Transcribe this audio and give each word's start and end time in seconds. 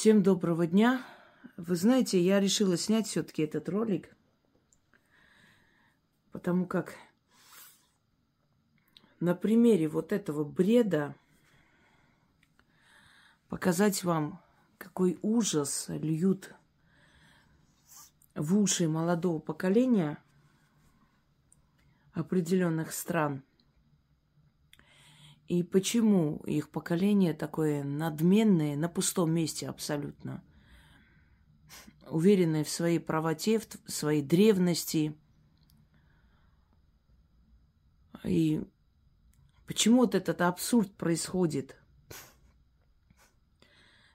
Всем 0.00 0.22
доброго 0.22 0.66
дня. 0.66 1.04
Вы 1.58 1.76
знаете, 1.76 2.18
я 2.18 2.40
решила 2.40 2.78
снять 2.78 3.06
все-таки 3.06 3.42
этот 3.42 3.68
ролик, 3.68 4.16
потому 6.32 6.64
как 6.64 6.94
на 9.20 9.34
примере 9.34 9.88
вот 9.88 10.12
этого 10.12 10.42
бреда 10.42 11.14
показать 13.50 14.02
вам, 14.02 14.40
какой 14.78 15.18
ужас 15.20 15.90
льют 15.90 16.54
в 18.34 18.56
уши 18.56 18.88
молодого 18.88 19.38
поколения 19.38 20.16
определенных 22.14 22.94
стран. 22.94 23.42
И 25.50 25.64
почему 25.64 26.36
их 26.46 26.70
поколение 26.70 27.34
такое 27.34 27.82
надменное, 27.82 28.76
на 28.76 28.88
пустом 28.88 29.32
месте 29.32 29.68
абсолютно, 29.68 30.44
уверенное 32.08 32.62
в 32.62 32.68
своей 32.68 33.00
правоте, 33.00 33.58
в 33.58 33.66
своей 33.90 34.22
древности. 34.22 35.12
И 38.22 38.62
почему 39.66 40.02
вот 40.02 40.14
этот 40.14 40.40
абсурд 40.40 40.94
происходит? 40.94 41.74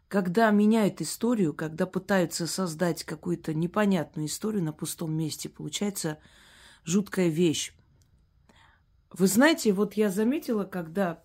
Когда 0.08 0.50
меняют 0.52 1.02
историю, 1.02 1.54
когда 1.54 1.86
пытаются 1.86 2.48
создать 2.48 3.04
какую-то 3.04 3.54
непонятную 3.54 4.28
историю 4.28 4.64
на 4.64 4.72
пустом 4.72 5.12
месте, 5.12 5.50
получается 5.50 6.18
жуткая 6.86 7.28
вещь. 7.28 7.74
Вы 9.18 9.28
знаете, 9.28 9.72
вот 9.72 9.94
я 9.94 10.10
заметила, 10.10 10.66
когда 10.66 11.24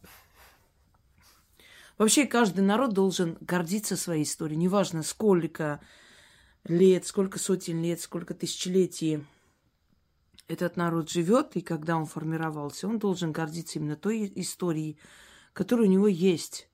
вообще 1.99 2.25
каждый 2.25 2.61
народ 2.61 2.93
должен 2.93 3.37
гордиться 3.41 3.97
своей 3.97 4.23
историей, 4.23 4.59
неважно 4.59 5.03
сколько 5.03 5.81
лет, 6.63 7.05
сколько 7.05 7.41
сотен 7.41 7.83
лет, 7.83 8.01
сколько 8.01 8.33
тысячелетий 8.33 9.27
этот 10.47 10.77
народ 10.77 11.11
живет, 11.11 11.57
и 11.57 11.63
когда 11.63 11.97
он 11.97 12.07
формировался, 12.07 12.87
он 12.87 13.01
должен 13.01 13.33
гордиться 13.33 13.81
именно 13.81 13.97
той 13.97 14.31
историей, 14.37 14.97
которая 15.53 15.89
у 15.89 15.91
него 15.91 16.07
есть. 16.07 16.69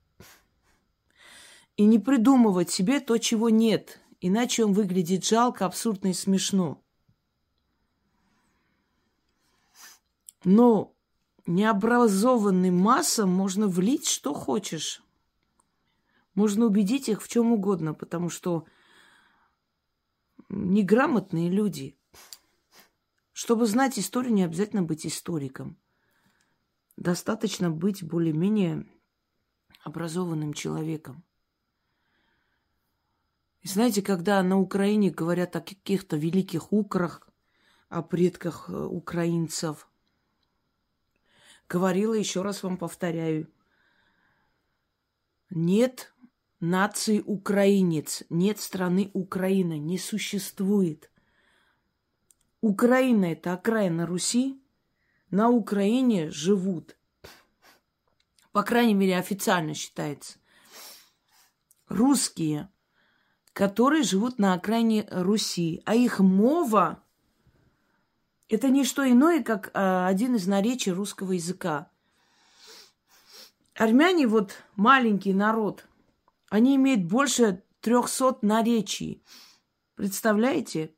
И 1.78 1.86
не 1.86 1.98
придумывать 1.98 2.68
себе 2.68 3.00
то, 3.00 3.16
чего 3.16 3.48
нет, 3.48 4.00
иначе 4.20 4.66
он 4.66 4.74
выглядит 4.74 5.24
жалко, 5.24 5.64
абсурдно 5.64 6.08
и 6.08 6.12
смешно. 6.12 6.82
Но 10.44 10.95
необразованным 11.46 12.76
массам 12.76 13.30
можно 13.30 13.68
влить 13.68 14.06
что 14.06 14.34
хочешь. 14.34 15.02
Можно 16.34 16.66
убедить 16.66 17.08
их 17.08 17.22
в 17.22 17.28
чем 17.28 17.52
угодно, 17.52 17.94
потому 17.94 18.28
что 18.28 18.66
неграмотные 20.48 21.50
люди. 21.50 21.96
Чтобы 23.32 23.66
знать 23.66 23.98
историю, 23.98 24.34
не 24.34 24.44
обязательно 24.44 24.82
быть 24.82 25.06
историком. 25.06 25.78
Достаточно 26.96 27.70
быть 27.70 28.02
более-менее 28.02 28.86
образованным 29.82 30.52
человеком. 30.52 31.22
И 33.62 33.68
знаете, 33.68 34.00
когда 34.02 34.42
на 34.42 34.58
Украине 34.58 35.10
говорят 35.10 35.56
о 35.56 35.60
каких-то 35.60 36.16
великих 36.16 36.72
украх, 36.72 37.28
о 37.88 38.02
предках 38.02 38.68
э, 38.68 38.72
украинцев– 38.72 39.88
Говорила, 41.68 42.14
еще 42.14 42.42
раз 42.42 42.62
вам 42.62 42.76
повторяю. 42.76 43.50
Нет 45.50 46.12
нации 46.60 47.20
украинец, 47.20 48.22
нет 48.30 48.60
страны 48.60 49.10
Украина, 49.14 49.78
не 49.78 49.98
существует. 49.98 51.10
Украина– 52.60 53.24
это 53.32 53.52
окраина 53.52 54.06
Руси. 54.06 54.60
На 55.30 55.50
Украине 55.50 56.30
живут, 56.30 56.96
по 58.52 58.62
крайней 58.62 58.94
мере, 58.94 59.18
официально 59.18 59.74
считается, 59.74 60.38
русские, 61.88 62.70
которые 63.52 64.04
живут 64.04 64.38
на 64.38 64.54
окраине 64.54 65.06
Руси, 65.10 65.82
а 65.84 65.96
их 65.96 66.20
мова 66.20 67.02
это 68.48 68.68
не 68.68 68.84
что 68.84 69.08
иное, 69.08 69.42
как 69.42 69.70
а, 69.74 70.06
один 70.06 70.36
из 70.36 70.46
наречий 70.46 70.92
русского 70.92 71.32
языка. 71.32 71.90
Армяне, 73.74 74.26
вот 74.26 74.54
маленький 74.76 75.34
народ, 75.34 75.86
они 76.48 76.76
имеют 76.76 77.04
больше 77.04 77.62
трехсот 77.80 78.42
наречий. 78.42 79.22
Представляете? 79.96 80.94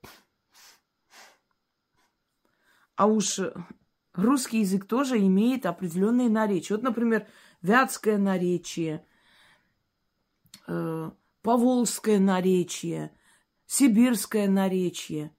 А 2.97 3.07
уж 3.07 3.41
русский 4.13 4.61
язык 4.61 4.87
тоже 4.87 5.19
имеет 5.19 5.67
определенные 5.67 6.29
наречия. 6.29 6.77
Вот, 6.77 6.85
например, 6.85 7.27
вятское 7.63 8.19
наречие, 8.19 9.07
э, 10.67 11.11
поволжское 11.43 12.19
наречие, 12.19 13.13
сибирское 13.67 14.49
наречие– 14.49 15.33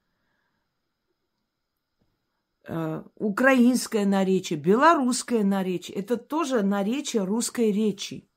украинское 3.15 4.05
наречие, 4.05 4.59
белорусское 4.59 5.43
наречие. 5.43 5.97
Это 5.97 6.17
тоже 6.17 6.61
наречие 6.61 7.23
русской 7.23 7.71
речи. 7.71 8.29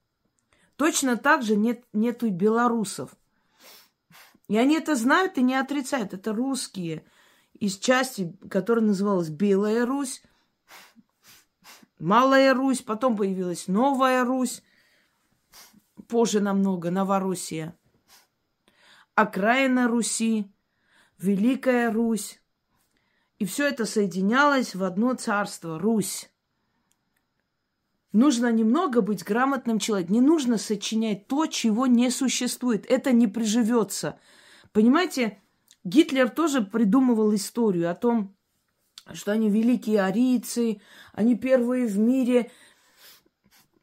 Точно 0.77 1.17
так 1.17 1.43
же 1.43 1.57
нет, 1.57 1.85
нету 1.93 2.27
и 2.27 2.31
белорусов. 2.31 3.15
И 4.49 4.57
они 4.57 4.77
это 4.77 4.97
знают 4.97 5.39
и 5.39 5.43
не 5.43 5.55
отрицают. 5.55 6.15
Это 6.15 6.33
русские 6.33 7.05
из 7.55 7.79
части, 7.79 8.37
которая 8.51 8.85
называлась 8.85 9.29
Белая 9.29 9.87
Русь, 9.87 10.23
Малая 11.99 12.53
Русь, 12.53 12.83
потом 12.83 13.17
появилась 13.17 13.69
Новая 13.69 14.25
Русь, 14.25 14.63
позже 16.09 16.41
намного 16.41 16.91
Новороссия, 16.91 17.79
окраина 19.15 19.87
Руси, 19.87 20.53
Великая 21.19 21.93
Русь, 21.93 22.42
и 23.43 23.45
все 23.45 23.67
это 23.67 23.87
соединялось 23.87 24.77
в 24.77 24.85
одно 24.85 25.15
царство, 25.15 25.77
Русь. 25.77 26.31
Нужно 28.13 28.53
немного 28.53 29.01
быть 29.01 29.25
грамотным 29.25 29.81
человеком. 29.81 30.15
Не 30.15 30.21
нужно 30.21 30.59
сочинять 30.59 31.27
то, 31.27 31.47
чего 31.47 31.89
не 31.89 32.09
существует. 32.11 32.87
Это 32.89 33.11
не 33.11 33.27
приживется. 33.27 34.21
Понимаете, 34.71 35.43
Гитлер 35.83 36.31
тоже 36.31 36.63
придумывал 36.63 37.35
историю 37.35 37.91
о 37.91 37.97
том, 37.97 38.33
что 39.13 39.33
они 39.33 39.51
великие 39.51 40.05
арийцы, 40.05 40.81
они 41.13 41.35
первые 41.35 41.89
в 41.89 41.99
мире, 41.99 42.49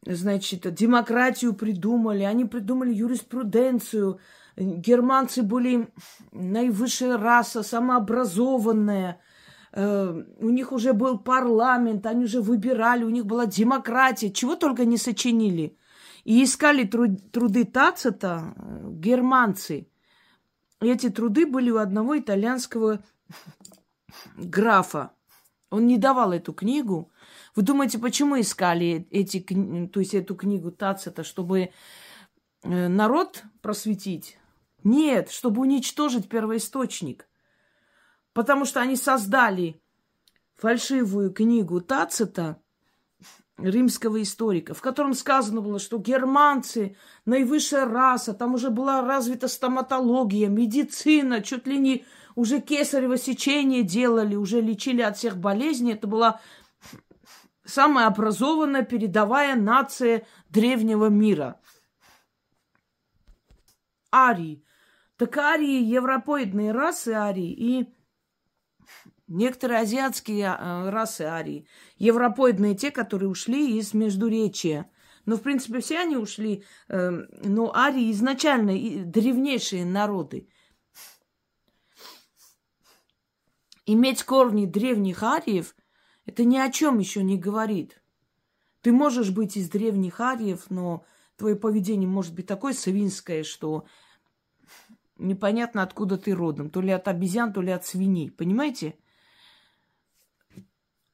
значит, 0.06 0.72
демократию 0.72 1.52
придумали, 1.52 2.22
они 2.22 2.46
придумали 2.46 2.94
юриспруденцию. 2.94 4.20
Германцы 4.56 5.42
были 5.42 5.92
наивысшая 6.32 7.18
раса, 7.18 7.62
самообразованная– 7.62 9.20
Э, 9.72 10.24
у 10.38 10.50
них 10.50 10.72
уже 10.72 10.92
был 10.92 11.18
парламент, 11.18 12.06
они 12.06 12.24
уже 12.24 12.40
выбирали, 12.40 13.04
у 13.04 13.10
них 13.10 13.26
была 13.26 13.46
демократия, 13.46 14.30
чего 14.30 14.56
только 14.56 14.84
не 14.84 14.96
сочинили. 14.96 15.76
И 16.24 16.42
искали 16.44 16.84
труд, 16.84 17.30
труды 17.30 17.64
Тацита 17.64 18.54
э, 18.56 18.90
германцы. 18.92 19.88
Эти 20.80 21.08
труды 21.08 21.46
были 21.46 21.70
у 21.70 21.78
одного 21.78 22.18
итальянского 22.18 23.02
графа. 24.36 25.12
Он 25.70 25.86
не 25.86 25.98
давал 25.98 26.32
эту 26.32 26.52
книгу. 26.52 27.12
Вы 27.54 27.62
думаете, 27.62 27.98
почему 27.98 28.40
искали 28.40 29.06
эти, 29.10 29.40
то 29.88 30.00
есть 30.00 30.14
эту 30.14 30.34
книгу 30.34 30.72
Тацита, 30.72 31.22
чтобы 31.22 31.70
э, 32.62 32.88
народ 32.88 33.44
просветить? 33.62 34.36
Нет, 34.82 35.30
чтобы 35.30 35.60
уничтожить 35.60 36.28
первоисточник. 36.28 37.29
Потому 38.32 38.64
что 38.64 38.80
они 38.80 38.96
создали 38.96 39.80
фальшивую 40.54 41.32
книгу 41.32 41.80
Тацита, 41.80 42.62
римского 43.62 44.22
историка, 44.22 44.74
в 44.74 44.80
котором 44.80 45.14
сказано 45.14 45.60
было, 45.60 45.78
что 45.78 45.98
германцы 45.98 46.96
наивысшая 47.26 47.86
раса, 47.86 48.32
там 48.32 48.54
уже 48.54 48.70
была 48.70 49.02
развита 49.02 49.48
стоматология, 49.48 50.48
медицина, 50.48 51.42
чуть 51.42 51.66
ли 51.66 51.78
не 51.78 52.04
уже 52.34 52.60
кесарево 52.60 53.18
сечение 53.18 53.82
делали, 53.82 54.34
уже 54.34 54.60
лечили 54.60 55.02
от 55.02 55.16
всех 55.16 55.36
болезней. 55.36 55.92
Это 55.92 56.06
была 56.06 56.40
самая 57.64 58.06
образованная 58.06 58.82
передовая 58.82 59.56
нация 59.56 60.26
древнего 60.48 61.06
мира. 61.06 61.60
Арии. 64.12 64.64
Так 65.16 65.36
арии, 65.36 65.82
европоидные 65.82 66.72
расы 66.72 67.10
арии 67.10 67.52
и 67.52 67.94
Некоторые 69.30 69.82
азиатские 69.82 70.46
э, 70.46 70.90
расы 70.90 71.22
арии, 71.22 71.64
европоидные 71.98 72.74
те, 72.74 72.90
которые 72.90 73.28
ушли 73.28 73.78
из 73.78 73.94
Междуречия, 73.94 74.90
Но, 75.24 75.36
в 75.36 75.42
принципе, 75.42 75.78
все 75.78 76.00
они 76.00 76.16
ушли. 76.16 76.64
Э, 76.88 77.10
но 77.44 77.72
арии 77.72 78.10
изначально 78.10 78.72
древнейшие 79.04 79.84
народы. 79.84 80.48
Иметь 83.86 84.24
корни 84.24 84.66
древних 84.66 85.22
ариев, 85.22 85.76
это 86.26 86.42
ни 86.44 86.58
о 86.58 86.68
чем 86.68 86.98
еще 86.98 87.22
не 87.22 87.38
говорит. 87.38 88.02
Ты 88.80 88.90
можешь 88.90 89.30
быть 89.30 89.56
из 89.56 89.70
древних 89.70 90.18
ариев, 90.18 90.66
но 90.70 91.04
твое 91.36 91.54
поведение 91.54 92.08
может 92.08 92.34
быть 92.34 92.48
такое 92.48 92.72
свинское, 92.72 93.44
что 93.44 93.86
непонятно, 95.18 95.84
откуда 95.84 96.18
ты 96.18 96.34
родом. 96.34 96.68
То 96.68 96.80
ли 96.80 96.90
от 96.90 97.06
обезьян, 97.06 97.52
то 97.52 97.62
ли 97.62 97.70
от 97.70 97.86
свиней. 97.86 98.32
Понимаете? 98.32 98.96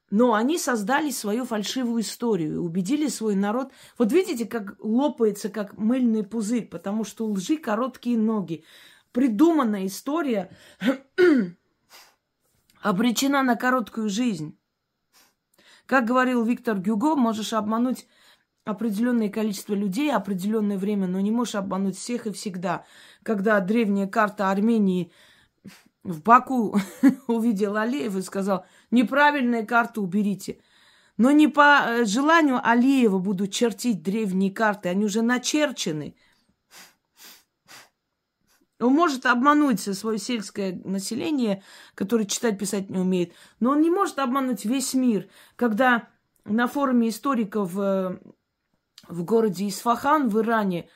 Но 0.09 0.33
они 0.33 0.57
создали 0.57 1.11
свою 1.11 1.45
фальшивую 1.45 2.01
историю, 2.01 2.63
убедили 2.63 3.07
свой 3.07 3.35
народ. 3.35 3.71
Вот 3.97 4.13
видите, 4.13 4.45
как 4.45 4.75
лопается, 4.79 5.49
как 5.49 5.77
мыльный 5.77 6.23
пузырь, 6.23 6.65
потому 6.65 7.03
что 7.03 7.25
у 7.25 7.33
лжи 7.33 7.57
короткие 7.57 8.17
ноги. 8.17 8.63
Придуманная 9.11 9.85
история 9.85 10.49
обречена 12.81 13.43
на 13.43 13.55
короткую 13.55 14.09
жизнь. 14.09 14.57
Как 15.85 16.05
говорил 16.05 16.43
Виктор 16.43 16.77
Гюго, 16.77 17.15
можешь 17.15 17.53
обмануть 17.53 18.07
определенное 18.63 19.29
количество 19.29 19.73
людей, 19.73 20.11
определенное 20.11 20.77
время, 20.77 21.07
но 21.07 21.19
не 21.19 21.31
можешь 21.31 21.55
обмануть 21.55 21.97
всех 21.97 22.27
и 22.27 22.31
всегда. 22.31 22.85
Когда 23.23 23.59
древняя 23.59 24.07
карта 24.07 24.51
Армении 24.51 25.11
в 26.03 26.21
Баку 26.21 26.77
увидел 27.27 27.77
Алиев 27.77 28.15
и 28.15 28.21
сказал, 28.21 28.65
неправильные 28.91 29.65
карты 29.65 30.01
уберите. 30.01 30.59
Но 31.17 31.31
не 31.31 31.47
по 31.47 31.81
э, 31.85 32.05
желанию 32.05 32.59
Алиева 32.63 33.17
будут 33.17 33.51
чертить 33.51 34.03
древние 34.03 34.51
карты, 34.51 34.89
они 34.89 35.05
уже 35.05 35.21
начерчены. 35.21 36.15
Он 38.79 38.93
может 38.93 39.25
обмануть 39.25 39.79
свое 39.79 40.19
сельское 40.19 40.79
население, 40.83 41.63
которое 41.95 42.25
читать, 42.25 42.59
писать 42.59 42.91
не 42.91 42.99
умеет, 42.99 43.33
но 43.59 43.71
он 43.71 43.81
не 43.81 43.89
может 43.89 44.19
обмануть 44.19 44.65
весь 44.65 44.93
мир. 44.93 45.27
Когда 45.55 46.07
на 46.45 46.67
форуме 46.67 47.09
историков 47.09 47.77
э, 47.77 48.19
в 49.07 49.23
городе 49.23 49.67
Исфахан 49.67 50.29
в 50.29 50.39
Иране 50.39 50.87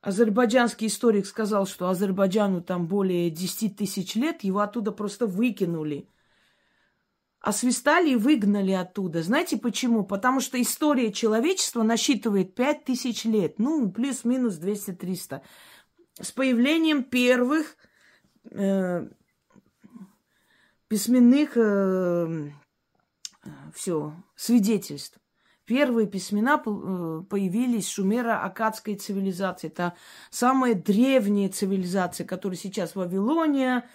азербайджанский 0.00 0.86
историк 0.86 1.26
сказал, 1.26 1.66
что 1.66 1.88
Азербайджану 1.88 2.62
там 2.62 2.86
более 2.86 3.30
10 3.30 3.76
тысяч 3.76 4.14
лет, 4.14 4.44
его 4.44 4.60
оттуда 4.60 4.92
просто 4.92 5.26
выкинули. 5.26 6.08
Освистали 7.44 8.12
и 8.12 8.16
выгнали 8.16 8.72
оттуда. 8.72 9.22
Знаете 9.22 9.58
почему? 9.58 10.02
Потому 10.02 10.40
что 10.40 10.60
история 10.60 11.12
человечества 11.12 11.82
насчитывает 11.82 12.54
5 12.54 12.84
тысяч 12.84 13.26
лет. 13.26 13.58
Ну, 13.58 13.90
плюс-минус 13.90 14.58
200-300. 14.58 15.42
С 16.22 16.32
появлением 16.32 17.02
первых 17.02 17.76
э, 18.50 19.06
письменных 20.88 21.56
э, 21.56 22.50
все, 23.74 24.14
свидетельств. 24.36 25.18
Первые 25.66 26.06
письмена 26.06 26.62
э, 26.64 27.22
появились 27.28 27.90
шумеро-акадской 27.90 28.96
цивилизации. 28.96 29.68
Это 29.68 29.94
самая 30.30 30.74
древняя 30.74 31.50
цивилизация, 31.50 32.26
которая 32.26 32.56
сейчас 32.56 32.94
Вавилония. 32.94 33.86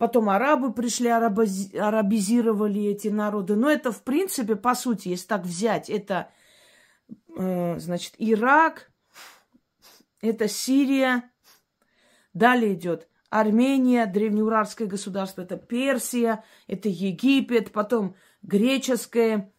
Потом 0.00 0.30
арабы 0.30 0.72
пришли, 0.72 1.08
арабози- 1.08 1.76
арабизировали 1.76 2.84
эти 2.84 3.08
народы. 3.08 3.54
Но 3.54 3.70
это, 3.70 3.92
в 3.92 4.02
принципе, 4.02 4.56
по 4.56 4.74
сути, 4.74 5.08
если 5.08 5.26
так 5.26 5.42
взять, 5.44 5.90
это, 5.90 6.30
э, 7.36 7.78
значит, 7.78 8.14
Ирак, 8.16 8.90
это 10.22 10.48
Сирия. 10.48 11.30
Далее 12.32 12.74
идет 12.74 13.08
Армения, 13.28 14.06
древнеуральское 14.06 14.88
государство, 14.88 15.42
это 15.42 15.56
Персия, 15.56 16.44
это 16.66 16.88
Египет, 16.88 17.70
потом 17.70 18.16
греческое, 18.42 19.52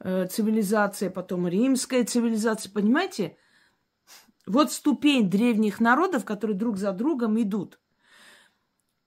Э, 0.00 0.26
цивилизация, 0.26 1.08
потом 1.08 1.48
римская 1.48 2.04
цивилизация, 2.04 2.70
понимаете? 2.70 3.38
Вот 4.46 4.70
ступень 4.70 5.30
древних 5.30 5.80
народов, 5.80 6.26
которые 6.26 6.58
друг 6.58 6.76
за 6.76 6.92
другом 6.92 7.40
идут. 7.40 7.78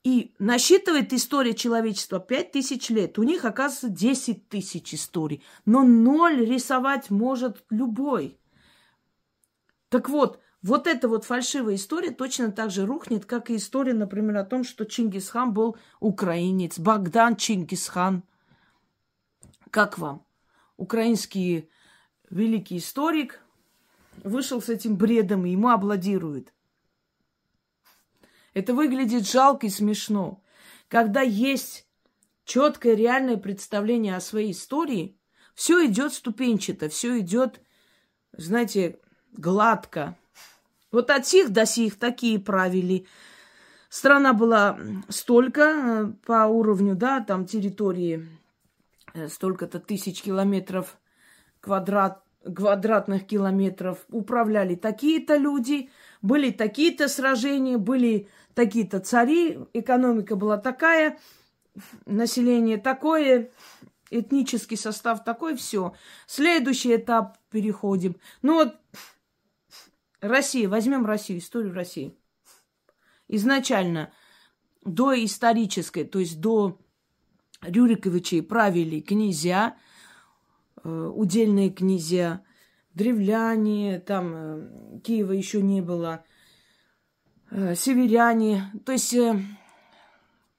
И 0.07 0.33
насчитывает 0.39 1.11
история 1.11 1.53
человечества 1.53 2.21
5 2.21 2.53
тысяч 2.53 2.89
лет. 2.89 3.19
У 3.19 3.23
них, 3.23 3.43
оказывается, 3.43 3.89
10 3.89 4.47
тысяч 4.47 4.93
историй. 4.93 5.43
Но 5.65 5.83
ноль 5.83 6.45
рисовать 6.45 7.09
может 7.09 7.65
любой. 7.69 8.39
Так 9.89 10.07
вот, 10.07 10.39
вот 10.61 10.87
эта 10.87 11.09
вот 11.09 11.25
фальшивая 11.25 11.75
история 11.75 12.11
точно 12.11 12.53
так 12.53 12.71
же 12.71 12.85
рухнет, 12.85 13.25
как 13.25 13.49
и 13.49 13.57
история, 13.57 13.93
например, 13.93 14.37
о 14.37 14.45
том, 14.45 14.63
что 14.63 14.85
Чингисхан 14.85 15.51
был 15.51 15.75
украинец. 15.99 16.79
Богдан 16.79 17.35
Чингисхан. 17.35 18.23
Как 19.71 19.97
вам? 19.97 20.25
украинский 20.77 21.69
великий 22.29 22.77
историк 22.77 23.41
вышел 24.23 24.61
с 24.61 24.69
этим 24.69 24.95
бредом, 24.95 25.45
и 25.45 25.51
ему 25.51 25.67
аплодируют. 25.67 26.53
Это 28.57 28.73
выглядит 28.73 29.27
жалко 29.27 29.67
и 29.67 29.69
смешно. 29.69 30.43
Когда 30.87 31.21
есть 31.21 31.87
четкое 32.45 32.95
реальное 32.95 33.37
представление 33.37 34.15
о 34.15 34.21
своей 34.21 34.51
истории, 34.51 35.19
все 35.53 35.85
идет 35.85 36.13
ступенчато, 36.13 36.89
все 36.89 37.19
идет, 37.19 37.61
знаете, 38.31 38.99
гладко. 39.33 40.17
Вот 40.91 41.09
от 41.09 41.27
сих 41.27 41.51
до 41.51 41.65
сих 41.65 41.99
такие 41.99 42.39
правили. 42.39 43.05
Страна 43.89 44.33
была 44.33 44.79
столько 45.09 45.61
э, 45.61 46.07
по 46.25 46.45
уровню, 46.45 46.95
да, 46.95 47.21
там 47.21 47.45
территории 47.45 48.27
Э, 49.17 49.27
столько-то 49.29 49.79
тысяч 49.79 50.21
километров 50.21 50.99
квадрат, 51.59 52.23
квадратных 52.43 53.25
километров 53.25 54.05
управляли 54.09 54.75
такие-то 54.75 55.37
люди, 55.37 55.89
были 56.21 56.51
такие-то 56.51 57.07
сражения, 57.07 57.77
были 57.77 58.29
такие-то 58.57 58.99
цари, 58.99 59.59
экономика 59.73 60.35
была 60.35 60.57
такая, 60.57 61.19
население 62.07 62.79
такое, 62.79 63.51
этнический 64.09 64.77
состав 64.77 65.23
такой, 65.23 65.55
все. 65.55 65.93
Следующий 66.25 66.95
этап 66.95 67.37
переходим. 67.51 68.15
Ну 68.41 68.55
вот 68.55 68.75
Россия, 70.21 70.67
возьмем 70.67 71.05
Россию, 71.05 71.37
историю 71.37 71.75
России. 71.75 72.17
Изначально 73.27 74.11
доисторической, 74.83 76.05
то 76.05 76.17
есть 76.17 76.41
до 76.41 76.79
Рюриковичей 77.61 78.41
правили 78.41 79.01
князья, 79.01 79.77
э, 80.83 81.11
удельные 81.13 81.69
князья, 81.69 82.43
древляне, 82.95 83.99
там 83.99 84.33
э, 84.33 84.99
Киева 85.03 85.33
еще 85.33 85.61
не 85.61 85.81
было, 85.81 86.25
северяне, 87.51 88.71
то 88.85 88.91
есть 88.91 89.15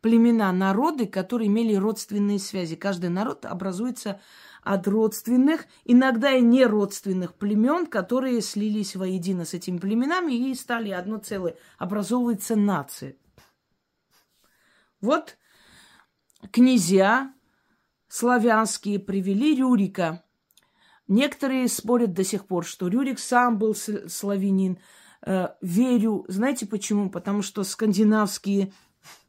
племена, 0.00 0.52
народы, 0.52 1.07
которые 1.07 1.49
имели 1.49 1.75
родственные 1.75 2.38
связи. 2.38 2.76
Каждый 2.76 3.11
народ 3.11 3.45
образуется 3.45 4.21
от 4.62 4.87
родственных, 4.87 5.66
иногда 5.85 6.33
и 6.33 6.40
неродственных 6.40 7.35
племен, 7.35 7.87
которые 7.87 8.40
слились 8.42 8.97
воедино 8.97 9.45
с 9.45 9.54
этими 9.54 9.78
племенами 9.78 10.33
и 10.33 10.54
стали 10.54 10.90
одно 10.90 11.18
целое. 11.18 11.57
Образовывается 11.78 12.57
нация. 12.57 13.16
Вот 15.00 15.37
князья 16.50 17.33
славянские 18.09 18.99
привели 18.99 19.54
Рюрика. 19.54 20.25
Некоторые 21.07 21.68
спорят 21.68 22.12
до 22.12 22.25
сих 22.25 22.47
пор, 22.47 22.66
что 22.66 22.88
Рюрик 22.88 23.18
сам 23.18 23.59
был 23.59 23.75
славянин. 23.75 24.78
Э, 25.25 25.48
верю. 25.60 26.25
Знаете 26.28 26.66
почему? 26.66 27.10
Потому 27.10 27.42
что 27.42 27.64
скандинавские 27.64 28.72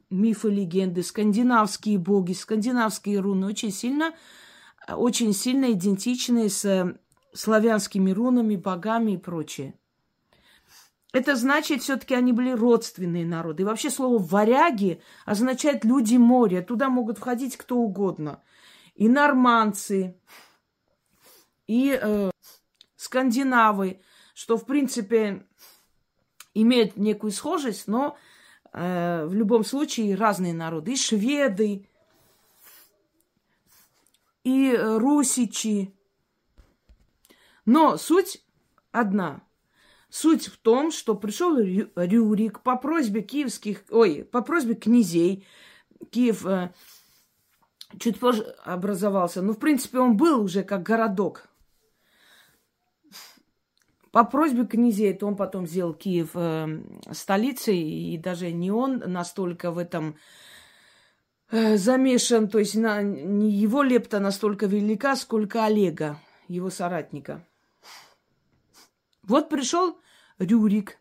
мифы, 0.10 0.50
легенды, 0.50 1.04
скандинавские 1.04 1.98
боги, 1.98 2.34
скандинавские 2.34 3.20
руны 3.20 3.48
очень 3.48 3.72
сильно, 3.72 4.14
очень 4.88 5.34
сильно 5.34 5.72
идентичны 5.72 6.50
с 6.50 6.96
славянскими 7.34 8.12
рунами, 8.12 8.56
богами 8.56 9.14
и 9.14 9.18
прочее. 9.18 9.76
Это 11.12 11.36
значит, 11.36 11.82
все-таки 11.82 12.14
они 12.14 12.34
были 12.34 12.52
родственные 12.52 13.26
народы. 13.26 13.64
И 13.64 13.66
вообще 13.66 13.90
слово 13.90 14.20
«варяги» 14.20 15.02
означает 15.26 15.84
«люди 15.84 16.18
моря». 16.18 16.62
Туда 16.62 16.90
могут 16.90 17.18
входить 17.18 17.58
кто 17.58 17.78
угодно. 17.78 18.44
И 18.94 19.10
норманцы, 19.10 20.20
и 21.66 21.98
э, 22.00 22.30
скандинавы, 22.96 24.02
что, 24.36 24.58
в 24.58 24.66
принципе, 24.66 25.48
имеет 26.54 26.98
некую 26.98 27.32
схожесть, 27.32 27.88
но 27.88 28.18
э, 28.74 29.26
в 29.26 29.34
любом 29.34 29.64
случае 29.64 30.16
разные 30.16 30.54
народы. 30.54 30.94
И 30.94 30.96
шведы, 30.96 31.88
и 34.44 34.76
русичи. 34.76 35.94
Но 37.66 37.98
суть 37.98 38.44
одна. 38.92 39.44
Суть 40.10 40.48
в 40.48 40.58
том, 40.58 40.92
что 40.92 41.16
пришел 41.16 41.56
Рюрик 41.58 42.62
по 42.62 42.76
просьбе 42.76 43.22
киевских, 43.22 43.84
ой, 43.92 44.24
по 44.24 44.42
просьбе 44.42 44.74
князей. 44.74 45.46
Киев 46.10 46.46
э, 46.48 46.74
чуть 48.00 48.20
позже 48.20 48.44
образовался. 48.64 49.42
Ну, 49.42 49.54
в 49.54 49.60
принципе, 49.60 50.00
он 50.00 50.18
был 50.18 50.42
уже 50.42 50.64
как 50.64 50.82
городок. 50.82 51.49
По 54.12 54.24
просьбе 54.24 54.66
князей, 54.66 55.14
то 55.14 55.28
он 55.28 55.36
потом 55.36 55.68
сделал 55.68 55.94
Киев 55.94 56.32
э, 56.34 56.82
столицей, 57.12 57.80
и 57.80 58.18
даже 58.18 58.52
не 58.52 58.72
он 58.72 59.04
настолько 59.06 59.72
в 59.72 59.78
этом 59.78 60.16
э, 61.52 61.78
замешан, 61.78 62.48
то 62.48 62.58
есть 62.58 62.76
на, 62.76 63.04
не 63.04 63.52
его 63.52 63.84
лепта 63.84 64.20
настолько 64.20 64.66
велика, 64.66 65.16
сколько 65.16 65.64
Олега, 65.66 66.20
его 66.48 66.70
соратника. 66.72 67.46
Вот 69.24 69.48
пришел 69.48 70.00
Рюрик. 70.40 70.98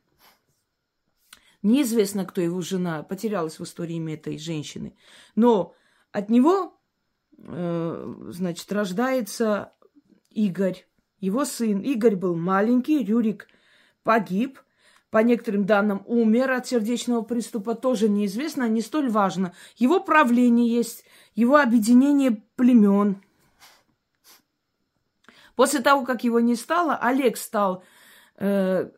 Неизвестно, 1.62 2.26
кто 2.26 2.40
его 2.40 2.60
жена, 2.60 3.02
потерялась 3.02 3.58
в 3.58 3.64
истории 3.64 3.96
имя 3.96 4.14
этой 4.14 4.38
женщины. 4.38 4.94
Но 5.34 5.74
от 6.12 6.28
него, 6.28 6.78
э, 7.38 8.14
значит, 8.28 8.70
рождается 8.70 9.72
Игорь, 10.30 10.87
его 11.20 11.44
сын. 11.44 11.80
Игорь 11.80 12.16
был 12.16 12.36
маленький, 12.36 13.04
Рюрик 13.04 13.48
погиб. 14.02 14.60
По 15.10 15.18
некоторым 15.18 15.64
данным, 15.64 16.02
умер 16.04 16.50
от 16.50 16.66
сердечного 16.66 17.22
приступа, 17.22 17.74
тоже 17.74 18.10
неизвестно, 18.10 18.68
не 18.68 18.82
столь 18.82 19.08
важно. 19.08 19.54
Его 19.76 20.00
правление 20.00 20.68
есть, 20.68 21.02
его 21.34 21.56
объединение 21.56 22.42
племен. 22.56 23.22
После 25.56 25.80
того, 25.80 26.04
как 26.04 26.24
его 26.24 26.40
не 26.40 26.56
стало, 26.56 26.94
Олег 26.94 27.38
стал 27.38 27.82
Э, 28.40 28.90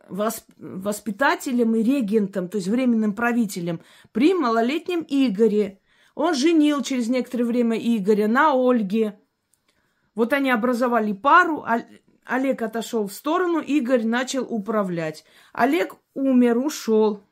воспитателем 0.59 1.75
и 1.75 1.83
регентом, 1.83 2.50
то 2.50 2.59
есть 2.59 2.69
временным 2.69 3.15
правителем 3.15 3.81
при 4.12 4.35
малолетнем 4.35 5.03
Игоре. 5.09 5.81
Он 6.15 6.35
женил 6.35 6.83
через 6.83 7.09
некоторое 7.09 7.45
время 7.45 7.79
Игоря 7.79 8.29
на 8.29 8.53
Ольге. 8.53 9.19
Вот 10.15 10.35
они 10.35 10.50
образовали 10.50 11.15
пару. 11.15 11.65
Олег 12.25 12.62
отошел 12.62 13.07
в 13.07 13.12
сторону, 13.12 13.61
Игорь 13.61 14.05
начал 14.05 14.45
управлять. 14.45 15.25
Олег 15.53 15.97
умер, 16.15 16.59
ушел. 16.59 17.23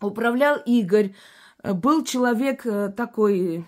Управлял 0.00 0.58
Игорь. 0.66 1.14
Был 1.62 2.04
человек 2.04 2.66
э, 2.66 2.88
такой 2.88 3.64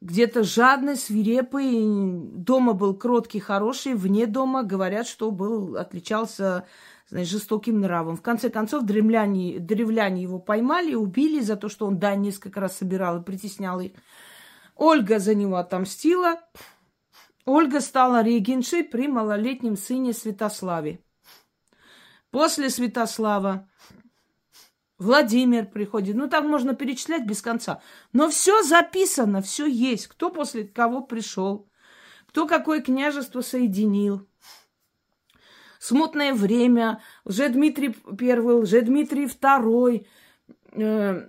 где-то 0.00 0.44
жадный, 0.44 0.96
свирепый, 0.96 1.84
дома 2.32 2.72
был 2.72 2.94
кроткий, 2.94 3.38
хороший, 3.38 3.94
вне 3.94 4.26
дома 4.26 4.62
говорят, 4.62 5.06
что 5.06 5.30
был, 5.30 5.76
отличался 5.76 6.66
значит, 7.08 7.28
жестоким 7.28 7.80
нравом. 7.80 8.16
В 8.16 8.22
конце 8.22 8.48
концов, 8.48 8.84
древляне, 8.84 9.58
древляне 9.58 10.22
его 10.22 10.38
поймали, 10.38 10.94
убили 10.94 11.40
за 11.40 11.56
то, 11.56 11.68
что 11.68 11.86
он 11.86 11.98
дань 11.98 12.22
несколько 12.22 12.60
раз 12.60 12.78
собирал 12.78 13.20
и 13.20 13.24
притеснял 13.24 13.78
их. 13.80 13.92
Ольга 14.74 15.18
за 15.18 15.34
него 15.34 15.56
отомстила. 15.56 16.40
Ольга 17.44 17.80
стала 17.80 18.22
регеншей 18.22 18.84
при 18.84 19.08
малолетнем 19.08 19.76
сыне 19.76 20.12
Святославе. 20.12 21.00
После 22.30 22.70
Святослава 22.70 23.68
Владимир 24.98 25.66
приходит. 25.66 26.14
Ну, 26.14 26.28
так 26.28 26.44
можно 26.44 26.74
перечислять 26.74 27.24
без 27.24 27.40
конца. 27.40 27.80
Но 28.12 28.28
все 28.28 28.62
записано, 28.62 29.40
все 29.40 29.66
есть. 29.66 30.06
Кто 30.08 30.28
после 30.28 30.64
кого 30.64 31.00
пришел, 31.00 31.68
кто 32.28 32.46
какое 32.46 32.82
княжество 32.82 33.40
соединил. 33.40 34.28
Смутное 35.78 36.34
время, 36.34 37.02
Лже-Дмитрий 37.24 37.96
I, 38.06 38.38
Лже-Дмитрий 38.38 39.24
II, 39.24 40.06
э, 40.72 41.28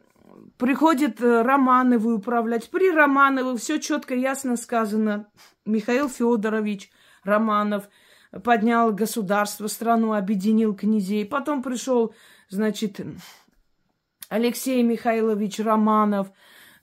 приходит 0.61 1.19
э, 1.21 1.41
Романовы 1.41 2.13
управлять. 2.13 2.69
При 2.69 2.91
Романовых 2.91 3.59
все 3.59 3.79
четко, 3.79 4.13
ясно 4.13 4.55
сказано. 4.55 5.25
Михаил 5.65 6.07
Федорович 6.07 6.91
Романов 7.23 7.89
поднял 8.43 8.93
государство, 8.93 9.65
страну, 9.65 10.13
объединил 10.13 10.75
князей. 10.75 11.25
Потом 11.25 11.63
пришел, 11.63 12.13
значит, 12.49 13.01
Алексей 14.29 14.83
Михайлович 14.83 15.59
Романов. 15.59 16.27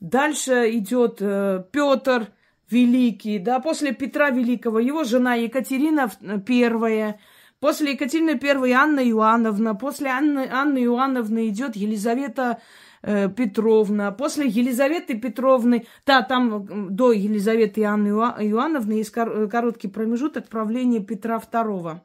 Дальше 0.00 0.70
идет 0.72 1.18
э, 1.20 1.62
Петр 1.70 2.32
Великий, 2.68 3.38
да, 3.38 3.60
после 3.60 3.92
Петра 3.92 4.30
Великого 4.30 4.80
его 4.80 5.04
жена 5.04 5.34
Екатерина 5.34 6.10
Первая, 6.44 7.20
после 7.60 7.92
Екатерины 7.92 8.40
Первой 8.40 8.72
Анна 8.72 9.08
Иоанновна, 9.08 9.76
после 9.76 10.08
Анны, 10.08 10.48
Анны 10.50 10.82
Иоанновны 10.82 11.48
идет 11.48 11.76
Елизавета 11.76 12.58
э, 12.58 12.87
Петровна, 13.02 14.10
после 14.10 14.48
Елизаветы 14.48 15.18
Петровны, 15.18 15.86
да, 16.04 16.22
там 16.22 16.94
до 16.94 17.12
Елизаветы 17.12 17.82
и 17.82 17.84
Анны 17.84 18.08
Иоанновны 18.08 18.92
есть 18.92 19.10
короткий 19.10 19.88
промежуток 19.88 20.48
правления 20.48 21.00
Петра 21.00 21.38
Второго. 21.38 22.04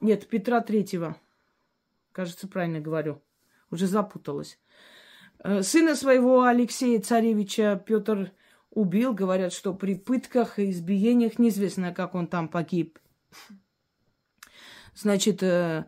Нет, 0.00 0.28
Петра 0.28 0.60
Третьего. 0.60 1.16
Кажется, 2.12 2.48
правильно 2.48 2.80
говорю. 2.80 3.22
Уже 3.70 3.86
запуталась. 3.86 4.58
Э, 5.42 5.62
сына 5.62 5.94
своего 5.94 6.42
Алексея 6.42 7.00
Царевича 7.00 7.82
Петр 7.84 8.32
убил. 8.70 9.12
Говорят, 9.12 9.52
что 9.52 9.74
при 9.74 9.94
пытках 9.94 10.58
и 10.58 10.70
избиениях 10.70 11.38
неизвестно, 11.38 11.92
как 11.92 12.14
он 12.14 12.26
там 12.26 12.48
погиб. 12.48 12.98
Значит, 14.94 15.42
э, 15.42 15.86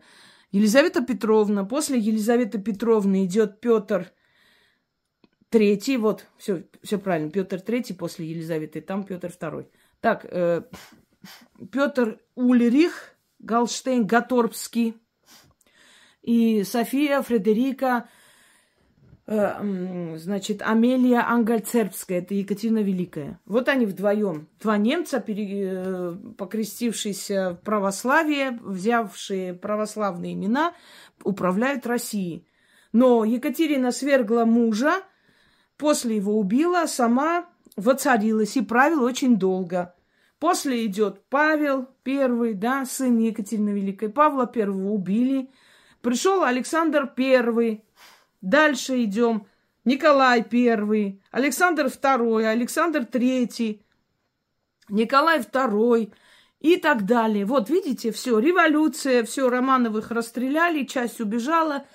Елизавета 0.51 1.01
Петровна. 1.01 1.65
После 1.65 1.99
Елизаветы 1.99 2.59
Петровны 2.59 3.25
идет 3.25 3.61
Петр 3.61 4.11
Третий. 5.49 5.97
Вот, 5.97 6.25
все, 6.37 6.63
все 6.83 6.97
правильно. 6.97 7.29
Петр 7.29 7.59
Третий 7.61 7.93
после 7.93 8.27
Елизаветы. 8.27 8.81
Там 8.81 9.03
Петр 9.03 9.31
Второй. 9.31 9.69
Так, 9.99 10.25
э, 10.25 10.63
Петр 11.71 12.19
Ульрих 12.35 13.15
Галштейн 13.39 14.05
Гаторбский 14.05 14.95
и 16.21 16.63
София 16.63 17.21
Фредерика, 17.21 18.09
значит, 19.27 20.61
Амелия 20.61 21.27
Ангальцербская, 21.29 22.19
это 22.19 22.33
Екатерина 22.33 22.79
Великая. 22.79 23.39
Вот 23.45 23.69
они 23.69 23.85
вдвоем. 23.85 24.47
Два 24.59 24.77
немца, 24.77 25.19
пере, 25.19 25.71
э, 25.73 26.15
покрестившиеся 26.37 27.51
в 27.51 27.63
православие, 27.63 28.59
взявшие 28.61 29.53
православные 29.53 30.33
имена, 30.33 30.73
управляют 31.23 31.85
Россией. 31.85 32.47
Но 32.93 33.23
Екатерина 33.23 33.91
свергла 33.91 34.45
мужа, 34.45 35.01
после 35.77 36.17
его 36.17 36.37
убила, 36.37 36.85
сама 36.87 37.45
воцарилась 37.77 38.57
и 38.57 38.61
правила 38.61 39.05
очень 39.05 39.37
долго. 39.37 39.95
После 40.39 40.85
идет 40.87 41.21
Павел 41.29 41.87
I, 42.05 42.53
да, 42.55 42.85
сын 42.85 43.17
Екатерины 43.19 43.69
Великой. 43.69 44.09
Павла 44.09 44.47
Первого 44.47 44.89
убили– 44.89 45.49
Пришел 46.01 46.43
Александр 46.43 47.07
Первый. 47.15 47.83
Дальше 48.41 49.03
идем. 49.03 49.45
Николай 49.83 50.43
Первый, 50.43 51.21
Александр 51.31 51.89
Второй, 51.89 52.47
Александр 52.47 53.05
Третий, 53.05 53.83
Николай 54.89 55.41
Второй 55.41 56.13
и 56.59 56.77
так 56.77 57.05
далее. 57.05 57.45
Вот 57.45 57.69
видите, 57.69 58.11
все, 58.11 58.37
революция, 58.37 59.23
все, 59.23 59.49
Романовых 59.49 60.11
расстреляли, 60.11 60.85
часть 60.85 61.19
убежала, 61.19 61.85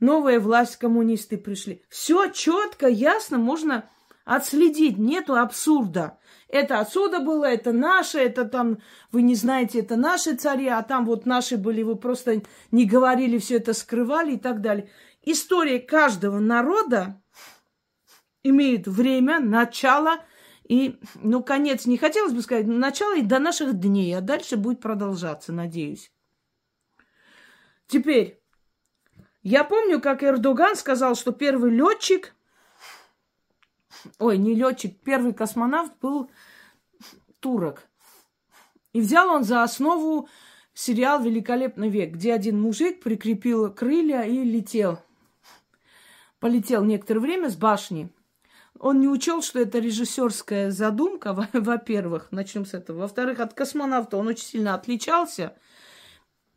новая 0.00 0.40
власть, 0.40 0.76
коммунисты 0.76 1.38
пришли. 1.38 1.82
Все 1.88 2.30
четко, 2.30 2.88
ясно, 2.88 3.38
можно 3.38 3.88
отследить, 4.24 4.98
нету 4.98 5.36
абсурда. 5.36 6.18
Это 6.48 6.80
отсюда 6.80 7.20
было, 7.20 7.44
это 7.44 7.72
наше, 7.72 8.18
это 8.18 8.44
там, 8.44 8.78
вы 9.12 9.22
не 9.22 9.34
знаете, 9.34 9.80
это 9.80 9.96
наши 9.96 10.34
цари, 10.34 10.68
а 10.68 10.82
там 10.82 11.04
вот 11.04 11.26
наши 11.26 11.56
были, 11.56 11.82
вы 11.82 11.96
просто 11.96 12.42
не 12.70 12.86
говорили, 12.86 13.38
все 13.38 13.56
это 13.56 13.72
скрывали 13.72 14.34
и 14.34 14.38
так 14.38 14.60
далее. 14.60 14.88
История 15.26 15.78
каждого 15.78 16.38
народа 16.38 17.20
имеет 18.42 18.86
время, 18.86 19.38
начало 19.38 20.24
и, 20.64 20.98
ну, 21.16 21.42
конец, 21.42 21.84
не 21.84 21.98
хотелось 21.98 22.32
бы 22.32 22.40
сказать, 22.40 22.66
начало 22.66 23.16
и 23.16 23.22
до 23.22 23.38
наших 23.38 23.78
дней, 23.78 24.16
а 24.16 24.22
дальше 24.22 24.56
будет 24.56 24.80
продолжаться, 24.80 25.52
надеюсь. 25.52 26.10
Теперь, 27.86 28.40
я 29.42 29.62
помню, 29.62 30.00
как 30.00 30.24
Эрдоган 30.24 30.74
сказал, 30.74 31.14
что 31.14 31.32
первый 31.32 31.70
летчик 31.70 32.34
ой, 34.18 34.38
не 34.38 34.54
летчик, 34.54 34.98
первый 35.02 35.32
космонавт 35.32 35.92
был 36.00 36.30
турок. 37.40 37.88
И 38.92 39.00
взял 39.00 39.28
он 39.28 39.44
за 39.44 39.62
основу 39.62 40.28
сериал 40.74 41.22
«Великолепный 41.22 41.88
век», 41.88 42.12
где 42.12 42.32
один 42.32 42.60
мужик 42.60 43.02
прикрепил 43.02 43.72
крылья 43.72 44.22
и 44.22 44.42
летел. 44.42 45.00
Полетел 46.40 46.84
некоторое 46.84 47.20
время 47.20 47.48
с 47.48 47.56
башни. 47.56 48.12
он 48.78 49.00
не 49.00 49.08
учел, 49.08 49.42
что 49.42 49.58
это 49.58 49.78
режиссерская 49.78 50.70
задумка, 50.70 51.32
во-первых, 51.52 52.28
начнем 52.30 52.66
с 52.66 52.74
этого. 52.74 53.00
Во-вторых, 53.00 53.40
от 53.40 53.54
космонавта 53.54 54.16
он 54.16 54.28
очень 54.28 54.44
сильно 54.44 54.74
отличался. 54.74 55.56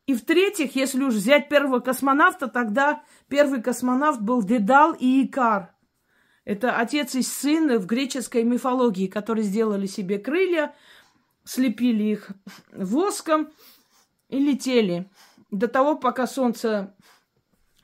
И 0.05 0.13
в-третьих, 0.15 0.75
если 0.75 1.03
уж 1.03 1.13
взять 1.13 1.49
первого 1.49 1.79
космонавта, 1.79 2.47
тогда 2.47 3.03
первый 3.27 3.61
космонавт 3.61 4.19
был 4.21 4.41
Дедал 4.41 4.93
и 4.93 5.25
Икар. 5.25 5.73
Это 6.45 6.75
отец 6.77 7.13
и 7.13 7.21
сын 7.21 7.77
в 7.77 7.85
греческой 7.85 8.43
мифологии, 8.43 9.05
которые 9.05 9.43
сделали 9.43 9.85
себе 9.85 10.17
крылья, 10.17 10.73
слепили 11.43 12.03
их 12.05 12.31
воском 12.73 13.51
и 14.29 14.39
летели. 14.39 15.11
До 15.51 15.67
того, 15.67 15.95
пока 15.95 16.25
солнце 16.25 16.95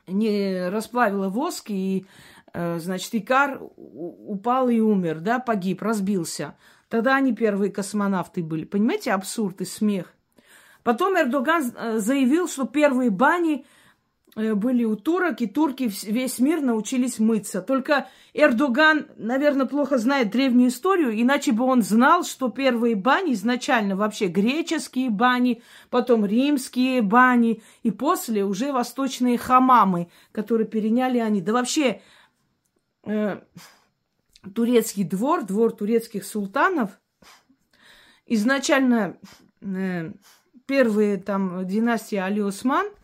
не 0.06 0.68
расплавило 0.68 1.28
воск, 1.28 1.70
и, 1.70 2.06
э, 2.52 2.78
значит, 2.78 3.14
Икар 3.14 3.60
упал 3.76 4.68
и 4.68 4.80
умер, 4.80 5.20
да, 5.20 5.38
погиб, 5.38 5.82
разбился. 5.82 6.56
Тогда 6.88 7.16
они 7.16 7.34
первые 7.34 7.72
космонавты 7.72 8.42
были. 8.42 8.64
Понимаете, 8.64 9.12
абсурд 9.12 9.60
и 9.60 9.64
смех. 9.64 10.14
Потом 10.82 11.18
Эрдоган 11.18 11.72
э, 11.74 11.98
заявил, 11.98 12.48
что 12.48 12.64
первые 12.64 13.10
бани 13.10 13.66
были 14.36 14.84
у 14.84 14.96
турок, 14.96 15.40
и 15.40 15.46
турки 15.46 15.90
весь 16.04 16.38
мир 16.38 16.60
научились 16.60 17.18
мыться. 17.18 17.62
Только 17.62 18.08
Эрдоган, 18.34 19.06
наверное, 19.16 19.64
плохо 19.64 19.96
знает 19.96 20.30
древнюю 20.30 20.68
историю, 20.68 21.18
иначе 21.18 21.52
бы 21.52 21.64
он 21.64 21.82
знал, 21.82 22.22
что 22.22 22.50
первые 22.50 22.96
бани 22.96 23.32
изначально 23.32 23.96
вообще 23.96 24.26
греческие 24.26 25.08
бани, 25.08 25.62
потом 25.88 26.26
римские 26.26 27.00
бани, 27.00 27.62
и 27.82 27.90
после 27.90 28.44
уже 28.44 28.72
восточные 28.72 29.38
хамамы, 29.38 30.08
которые 30.32 30.68
переняли 30.68 31.16
они. 31.16 31.40
Да 31.40 31.54
вообще 31.54 32.02
э, 33.04 33.40
турецкий 34.54 35.04
двор, 35.04 35.46
двор 35.46 35.72
турецких 35.72 36.26
султанов, 36.26 36.90
изначально 38.26 39.16
э, 39.62 40.12
первые 40.66 41.16
там 41.16 41.66
династии 41.66 42.16
Али 42.16 42.42
Осман– 42.42 42.86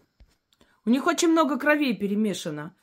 у 0.84 0.90
них 0.90 1.06
очень 1.06 1.28
много 1.28 1.58
кровей 1.58 1.96
перемешано. 1.96 2.74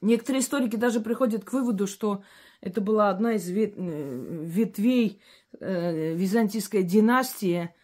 Некоторые 0.00 0.42
историки 0.42 0.76
даже 0.76 1.00
приходят 1.00 1.44
к 1.44 1.52
выводу, 1.52 1.86
что 1.86 2.22
это 2.60 2.80
была 2.80 3.10
одна 3.10 3.34
из 3.34 3.48
э, 3.50 3.72
ветвей 3.76 5.20
э, 5.58 6.14
византийской 6.14 6.84
династии 6.84 7.74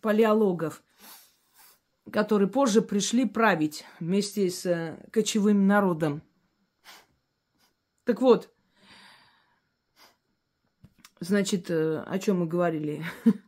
палеологов, 0.00 0.82
которые 2.12 2.48
позже 2.48 2.82
пришли 2.82 3.24
править 3.24 3.84
вместе 4.00 4.50
с 4.50 4.66
э, 4.66 5.08
кочевым 5.12 5.68
народом. 5.68 6.22
Так 8.02 8.20
вот, 8.20 8.52
значит, 11.20 11.70
о 11.70 12.18
чем 12.18 12.40
мы 12.40 12.46
говорили? 12.46 13.04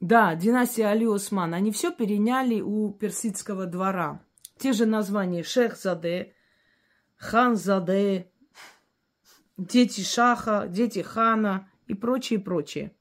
Да, 0.00 0.34
династия 0.36 0.86
Али 0.86 1.06
Осман. 1.06 1.54
Они 1.54 1.72
все 1.72 1.90
переняли 1.90 2.60
у 2.60 2.92
персидского 2.92 3.66
двора. 3.66 4.22
Те 4.56 4.72
же 4.72 4.86
названия 4.86 5.42
Шехзаде, 5.42 6.34
Ханзаде, 7.16 8.30
дети 9.56 10.02
Шаха, 10.02 10.66
дети 10.68 11.00
Хана 11.00 11.68
и 11.88 11.94
прочее, 11.94 12.38
прочее. 12.38 12.92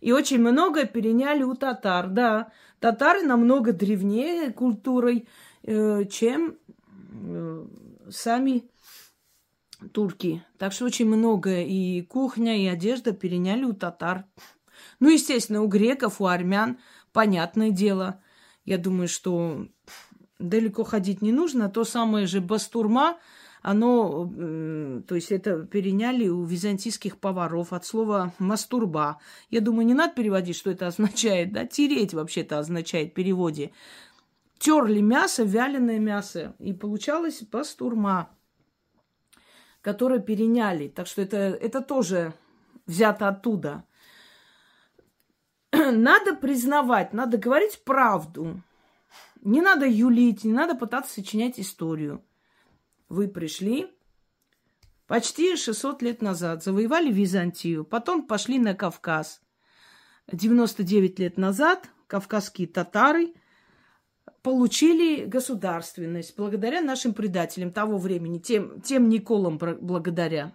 И 0.00 0.12
очень 0.12 0.38
много 0.38 0.84
переняли 0.84 1.42
у 1.42 1.54
татар. 1.54 2.08
Да, 2.08 2.52
татары 2.78 3.22
намного 3.22 3.72
древнее 3.72 4.52
культурой, 4.52 5.26
э, 5.62 6.04
чем 6.04 6.58
э, 7.12 7.66
сами 8.10 8.68
турки. 9.92 10.44
Так 10.58 10.72
что 10.72 10.84
очень 10.84 11.06
много 11.06 11.62
и 11.62 12.02
кухня, 12.02 12.62
и 12.62 12.66
одежда 12.66 13.12
переняли 13.12 13.64
у 13.64 13.72
татар. 13.72 14.26
Ну, 15.04 15.10
естественно, 15.10 15.62
у 15.62 15.66
греков, 15.66 16.22
у 16.22 16.24
армян, 16.24 16.78
понятное 17.12 17.68
дело. 17.68 18.22
Я 18.64 18.78
думаю, 18.78 19.06
что 19.06 19.68
далеко 20.38 20.82
ходить 20.82 21.20
не 21.20 21.30
нужно. 21.30 21.68
То 21.68 21.84
самое 21.84 22.26
же 22.26 22.40
бастурма, 22.40 23.18
оно, 23.60 24.26
то 25.06 25.14
есть 25.14 25.30
это 25.30 25.66
переняли 25.66 26.28
у 26.28 26.42
византийских 26.42 27.18
поваров 27.18 27.74
от 27.74 27.84
слова 27.84 28.32
мастурба. 28.38 29.20
Я 29.50 29.60
думаю, 29.60 29.84
не 29.84 29.92
надо 29.92 30.14
переводить, 30.14 30.56
что 30.56 30.70
это 30.70 30.86
означает, 30.86 31.52
да? 31.52 31.66
Тереть 31.66 32.14
вообще-то 32.14 32.58
означает 32.58 33.10
в 33.10 33.14
переводе. 33.14 33.72
Терли 34.58 35.02
мясо, 35.02 35.42
вяленое 35.42 35.98
мясо, 35.98 36.56
и 36.58 36.72
получалось 36.72 37.42
бастурма, 37.42 38.30
которое 39.82 40.20
переняли. 40.20 40.88
Так 40.88 41.06
что 41.06 41.20
это, 41.20 41.36
это 41.36 41.82
тоже 41.82 42.32
взято 42.86 43.28
оттуда. 43.28 43.84
надо 45.92 46.34
признавать, 46.34 47.12
надо 47.12 47.38
говорить 47.38 47.82
правду. 47.84 48.60
Не 49.42 49.60
надо 49.60 49.86
юлить, 49.86 50.44
не 50.44 50.52
надо 50.52 50.74
пытаться 50.74 51.14
сочинять 51.14 51.60
историю. 51.60 52.24
Вы 53.08 53.28
пришли 53.28 53.90
почти 55.06 55.56
600 55.56 56.02
лет 56.02 56.22
назад, 56.22 56.64
завоевали 56.64 57.12
Византию, 57.12 57.84
потом 57.84 58.26
пошли 58.26 58.58
на 58.58 58.74
Кавказ. 58.74 59.42
99 60.32 61.18
лет 61.18 61.36
назад 61.36 61.88
кавказские 62.06 62.66
татары 62.66 63.34
получили 64.42 65.24
государственность 65.24 66.36
благодаря 66.36 66.80
нашим 66.80 67.12
предателям 67.14 67.72
того 67.72 67.98
времени, 67.98 68.38
тем, 68.38 68.80
тем 68.80 69.08
Николам 69.08 69.58
благодаря. 69.58 70.52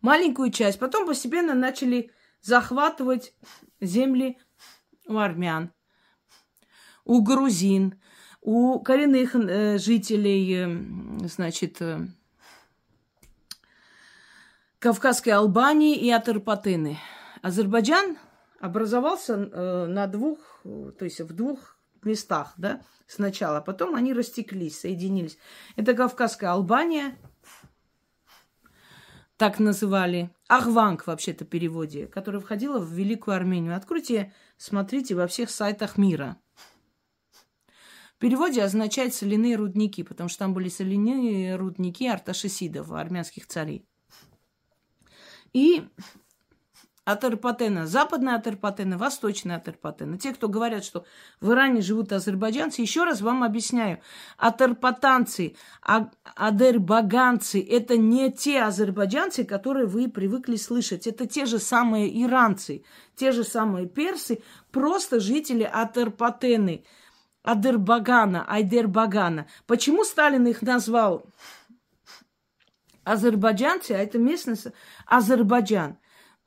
Маленькую 0.00 0.50
часть. 0.50 0.78
Потом 0.78 1.06
постепенно 1.06 1.54
начали 1.54 2.10
захватывать 2.42 3.34
земли 3.80 4.38
у 5.06 5.16
армян, 5.16 5.72
у 7.04 7.22
грузин, 7.22 8.00
у 8.40 8.80
коренных 8.80 9.34
э, 9.34 9.78
жителей, 9.78 10.54
э, 10.54 11.26
значит, 11.26 11.80
э, 11.82 12.06
Кавказской 14.78 15.30
Албании 15.30 15.96
и 15.96 16.10
Атарпатыны. 16.10 16.98
Азербайджан 17.42 18.16
образовался 18.60 19.34
э, 19.34 19.86
на 19.86 20.06
двух, 20.06 20.38
то 20.62 21.04
есть 21.04 21.20
в 21.20 21.34
двух 21.34 21.76
местах, 22.02 22.54
да, 22.56 22.80
сначала. 23.06 23.60
Потом 23.60 23.94
они 23.94 24.14
растеклись, 24.14 24.80
соединились. 24.80 25.36
Это 25.76 25.94
Кавказская 25.94 26.52
Албания– 26.52 27.16
так 29.40 29.58
называли. 29.58 30.30
Ахванг, 30.48 31.06
вообще-то, 31.06 31.46
переводе, 31.46 32.06
которая 32.06 32.42
входила 32.42 32.78
в 32.78 32.92
Великую 32.92 33.36
Армению. 33.36 33.74
Откройте, 33.74 34.34
смотрите 34.58 35.14
во 35.14 35.26
всех 35.26 35.48
сайтах 35.48 35.96
мира. 35.96 36.36
В 38.16 38.18
переводе 38.18 38.62
означает 38.62 39.14
соляные 39.14 39.56
рудники, 39.56 40.02
потому 40.02 40.28
что 40.28 40.40
там 40.40 40.52
были 40.52 40.68
соляные 40.68 41.56
рудники 41.56 42.06
арташесидов, 42.06 42.92
армянских 42.92 43.46
царей. 43.46 43.88
И 45.54 45.88
Атерпатена, 47.12 47.86
западная 47.86 48.36
Атерпатена, 48.36 48.98
восточная 48.98 49.56
Атерпатена. 49.56 50.18
Те, 50.18 50.32
кто 50.32 50.48
говорят, 50.48 50.84
что 50.84 51.04
в 51.40 51.50
Иране 51.50 51.80
живут 51.80 52.12
азербайджанцы, 52.12 52.82
еще 52.82 53.04
раз 53.04 53.20
вам 53.20 53.42
объясняю. 53.42 54.00
Атерпатанцы, 54.36 55.56
а, 55.82 56.10
адербаганцы– 56.34 57.60
это 57.70 57.96
не 57.96 58.30
те 58.30 58.62
азербайджанцы, 58.62 59.44
которые 59.44 59.86
вы 59.86 60.08
привыкли 60.08 60.56
слышать. 60.56 61.06
Это 61.06 61.26
те 61.26 61.46
же 61.46 61.58
самые 61.58 62.22
иранцы, 62.22 62.84
те 63.16 63.32
же 63.32 63.44
самые 63.44 63.86
персы, 63.86 64.42
просто 64.70 65.20
жители 65.20 65.62
Атерпатены, 65.62 66.84
Адербагана, 67.42 68.44
Айдербагана. 68.48 69.46
Почему 69.66 70.04
Сталин 70.04 70.46
их 70.46 70.62
назвал 70.62 71.24
азербайджанцы, 73.04 73.92
а 73.92 73.98
это 73.98 74.18
местность 74.18 74.66
Азербайджан– 75.06 75.96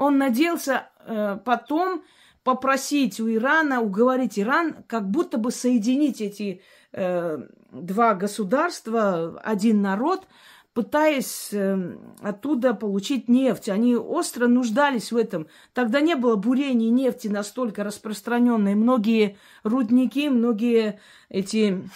он 0.04 0.18
надеялся 0.18 0.90
э, 1.00 1.38
потом 1.44 2.04
попросить 2.44 3.20
у 3.20 3.30
Ирана, 3.30 3.82
уговорить 3.82 4.38
Иран, 4.38 4.84
как 4.88 5.10
будто 5.10 5.38
бы 5.38 5.52
соединить 5.52 6.22
эти 6.22 6.62
э, 6.92 7.40
два 7.72 8.14
государства, 8.16 9.40
один 9.44 9.82
народ, 9.82 10.28
пытаясь 10.74 11.50
э, 11.54 11.98
оттуда 12.22 12.74
получить 12.74 13.30
нефть. 13.30 13.70
Они 13.70 13.96
остро 13.96 14.48
нуждались 14.48 15.12
в 15.12 15.18
этом. 15.18 15.48
Тогда 15.74 16.02
не 16.02 16.16
было 16.16 16.36
бурения 16.36 16.90
нефти 16.90 17.28
настолько 17.28 17.84
распространенной. 17.84 18.76
Многие 18.76 19.38
рудники, 19.64 20.30
многие 20.30 21.00
эти 21.30 21.88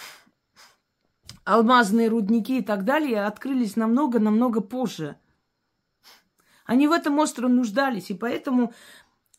алмазные 1.44 2.08
рудники 2.08 2.58
и 2.58 2.62
так 2.62 2.84
далее 2.84 3.24
открылись 3.24 3.76
намного-намного 3.76 4.60
позже. 4.60 5.16
Они 6.68 6.86
в 6.86 6.92
этом 6.92 7.18
остро 7.18 7.48
нуждались, 7.48 8.10
и 8.10 8.14
поэтому 8.14 8.74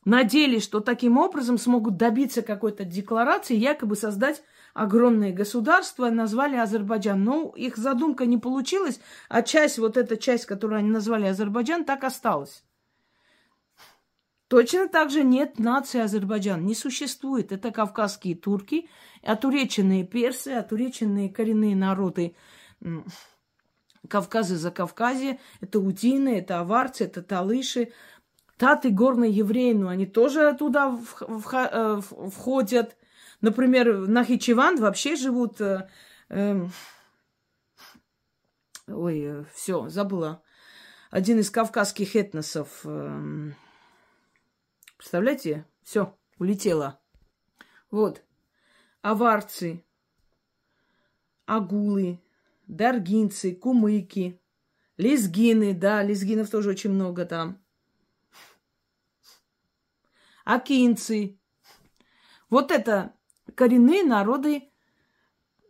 надеялись, 0.03 0.63
что 0.63 0.79
таким 0.79 1.19
образом 1.19 1.59
смогут 1.59 1.95
добиться 1.95 2.41
какой-то 2.41 2.85
декларации, 2.85 3.55
якобы 3.55 3.95
создать 3.95 4.41
огромное 4.73 5.31
государство, 5.31 6.09
назвали 6.09 6.55
Азербайджан. 6.55 7.23
Но 7.23 7.53
их 7.55 7.77
задумка 7.77 8.25
не 8.25 8.39
получилась, 8.39 8.99
а 9.29 9.43
часть, 9.43 9.77
вот 9.77 9.95
эта 9.95 10.17
часть, 10.17 10.47
которую 10.47 10.79
они 10.79 10.89
назвали 10.89 11.27
Азербайджан, 11.27 11.85
так 11.85 12.03
осталась. 12.03 12.63
Точно 14.47 14.87
так 14.89 15.11
же 15.11 15.23
нет 15.23 15.59
нации 15.59 15.99
Азербайджан. 15.99 16.65
Не 16.65 16.73
существует. 16.73 17.51
Это 17.51 17.69
кавказские 17.69 18.35
турки, 18.35 18.89
отуреченные 19.21 20.03
персы, 20.03 20.47
отуреченные 20.47 21.29
коренные 21.29 21.75
народы 21.75 22.35
Кавказа 24.07 24.57
за 24.57 24.71
Кавказе. 24.71 25.39
Это 25.61 25.79
утины, 25.79 26.39
это 26.39 26.59
аварцы, 26.59 27.05
это 27.05 27.21
талыши. 27.21 27.91
Таты 28.57 28.89
горные 28.89 29.31
евреи, 29.31 29.73
ну, 29.73 29.87
они 29.87 30.05
тоже 30.05 30.53
туда 30.57 30.99
э, 31.19 32.01
входят. 32.01 32.97
Например, 33.41 34.07
Нахичеван 34.07 34.77
вообще 34.77 35.15
живут... 35.15 35.61
Э, 35.61 35.89
э, 36.29 36.67
ой, 38.87 39.45
все, 39.53 39.87
забыла. 39.89 40.43
Один 41.09 41.39
из 41.39 41.49
кавказских 41.49 42.15
этносов. 42.15 42.81
Э, 42.83 43.51
представляете? 44.97 45.65
Все, 45.83 46.15
улетела. 46.37 46.99
Вот. 47.91 48.23
Аварцы, 49.01 49.83
агулы, 51.45 52.19
даргинцы, 52.69 53.53
кумыки, 53.55 54.39
лезгины, 54.97 55.73
да, 55.73 56.03
лезгинов 56.03 56.49
тоже 56.49 56.69
очень 56.69 56.91
много 56.91 57.25
там. 57.25 57.61
Акинцы. 60.45 61.37
Вот 62.49 62.71
это 62.71 63.13
коренные 63.55 64.03
народы 64.03 64.69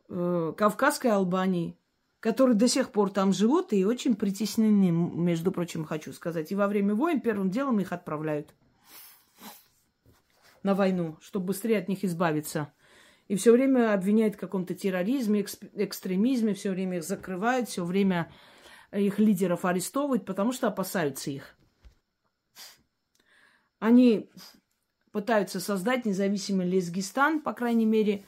э, 0.08 0.54
Кавказской 0.56 1.08
Албании, 1.08 1.78
которые 2.20 2.56
до 2.56 2.68
сих 2.68 2.92
пор 2.92 3.10
там 3.10 3.34
живут 3.34 3.74
и 3.74 3.86
очень 3.86 4.16
притеснены, 4.16 4.92
между 4.92 5.52
прочим, 5.52 5.86
хочу 5.86 6.14
сказать. 6.14 6.52
И 6.52 6.56
во 6.56 6.68
время 6.68 6.96
войн 6.96 7.20
первым 7.20 7.50
делом 7.50 7.80
их 7.80 7.92
отправляют 7.92 8.54
на 10.64 10.76
войну, 10.76 11.18
чтобы 11.22 11.48
быстрее 11.48 11.80
от 11.80 11.88
них 11.88 12.04
избавиться. 12.04 12.74
И 13.30 13.36
все 13.36 13.52
время 13.52 13.94
обвиняют 13.94 14.36
в 14.36 14.40
каком-то 14.40 14.74
терроризме, 14.74 15.46
экстремизме, 15.74 16.56
все 16.56 16.72
время 16.72 16.98
их 16.98 17.04
закрывают, 17.04 17.70
все 17.70 17.86
время 17.86 18.32
их 18.92 19.20
лидеров 19.20 19.66
арестовывают, 19.66 20.26
потому 20.26 20.52
что 20.52 20.68
опасаются 20.68 21.30
их. 21.30 21.56
Они 23.78 24.32
пытаются 25.12 25.60
создать 25.60 26.06
независимый 26.06 26.68
Лезгистан, 26.68 27.42
по 27.42 27.54
крайней 27.54 27.86
мере. 27.86 28.26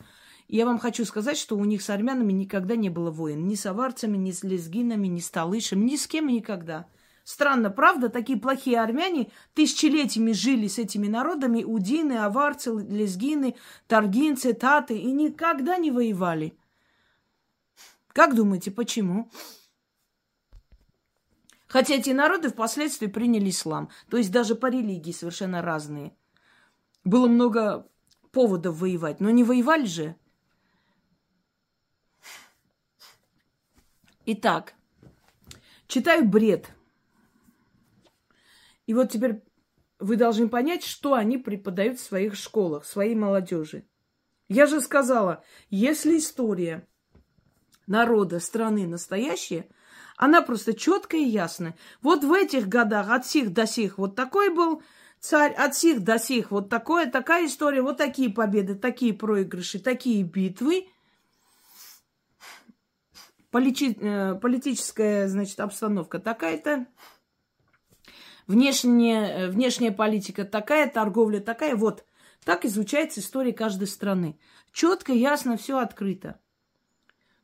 Я 0.47 0.67
вам 0.67 0.77
хочу 0.77 1.03
сказать, 1.03 1.37
что 1.37 1.57
у 1.57 1.65
них 1.65 1.81
с 1.81 1.89
армянами 1.89 2.31
никогда 2.31 2.75
не 2.75 2.89
было 2.89 3.09
войн. 3.09 3.47
Ни 3.47 3.55
с 3.55 3.65
аварцами, 3.65 4.17
ни 4.17 4.31
с 4.31 4.43
лезгинами, 4.43 5.07
ни 5.07 5.19
с 5.19 5.31
талышем, 5.31 5.83
ни 5.83 5.95
с 5.95 6.05
кем 6.05 6.27
никогда. 6.27 6.87
Странно, 7.23 7.69
правда? 7.69 8.09
Такие 8.09 8.39
плохие 8.39 8.81
армяне 8.81 9.31
тысячелетиями 9.53 10.31
жили 10.31 10.67
с 10.67 10.79
этими 10.79 11.07
народами. 11.07 11.63
Удины, 11.63 12.13
аварцы, 12.13 12.71
лезгины, 12.71 13.55
таргинцы, 13.87 14.53
таты. 14.53 14.97
И 14.97 15.11
никогда 15.11 15.77
не 15.77 15.91
воевали. 15.91 16.57
Как 18.07 18.35
думаете, 18.35 18.71
почему? 18.71 19.29
Хотя 21.67 21.95
эти 21.95 22.09
народы 22.09 22.49
впоследствии 22.49 23.07
приняли 23.07 23.49
ислам. 23.49 23.89
То 24.09 24.17
есть 24.17 24.31
даже 24.31 24.55
по 24.55 24.65
религии 24.65 25.11
совершенно 25.11 25.61
разные. 25.61 26.13
Было 27.03 27.27
много 27.27 27.87
поводов 28.31 28.79
воевать, 28.79 29.19
но 29.19 29.29
не 29.29 29.43
воевали 29.43 29.85
же. 29.85 30.15
Итак, 34.25 34.73
читаю 35.87 36.27
бред. 36.27 36.71
И 38.91 38.93
вот 38.93 39.09
теперь 39.09 39.41
вы 39.99 40.17
должны 40.17 40.49
понять, 40.49 40.83
что 40.83 41.13
они 41.13 41.37
преподают 41.37 41.97
в 41.97 42.03
своих 42.03 42.35
школах, 42.35 42.83
своей 42.83 43.15
молодежи. 43.15 43.85
Я 44.49 44.65
же 44.65 44.81
сказала, 44.81 45.45
если 45.69 46.17
история 46.17 46.85
народа, 47.87 48.41
страны 48.41 48.85
настоящая, 48.87 49.69
она 50.17 50.41
просто 50.41 50.73
четкая 50.73 51.21
и 51.21 51.29
ясная. 51.29 51.77
Вот 52.01 52.25
в 52.25 52.33
этих 52.33 52.67
годах 52.67 53.09
от 53.09 53.25
сих 53.25 53.53
до 53.53 53.65
сих 53.65 53.97
вот 53.97 54.17
такой 54.17 54.53
был 54.53 54.83
царь, 55.21 55.53
от 55.53 55.73
сих 55.73 56.03
до 56.03 56.19
сих 56.19 56.51
вот 56.51 56.67
такое, 56.67 57.09
такая 57.09 57.45
история, 57.45 57.81
вот 57.81 57.95
такие 57.95 58.29
победы, 58.29 58.75
такие 58.75 59.13
проигрыши, 59.13 59.79
такие 59.79 60.21
битвы. 60.23 60.89
Э, 63.53 64.35
политическая, 64.35 65.29
значит, 65.29 65.61
обстановка 65.61 66.19
такая-то. 66.19 66.87
Внешняя, 68.51 69.45
э, 69.45 69.47
внешняя 69.47 69.93
политика 69.93 70.43
такая, 70.43 70.89
торговля 70.89 71.39
такая. 71.39 71.73
Вот 71.73 72.03
так 72.43 72.65
изучается 72.65 73.21
история 73.21 73.53
каждой 73.53 73.87
страны. 73.87 74.37
Четко, 74.73 75.13
ясно, 75.13 75.55
все 75.55 75.77
открыто. 75.77 76.37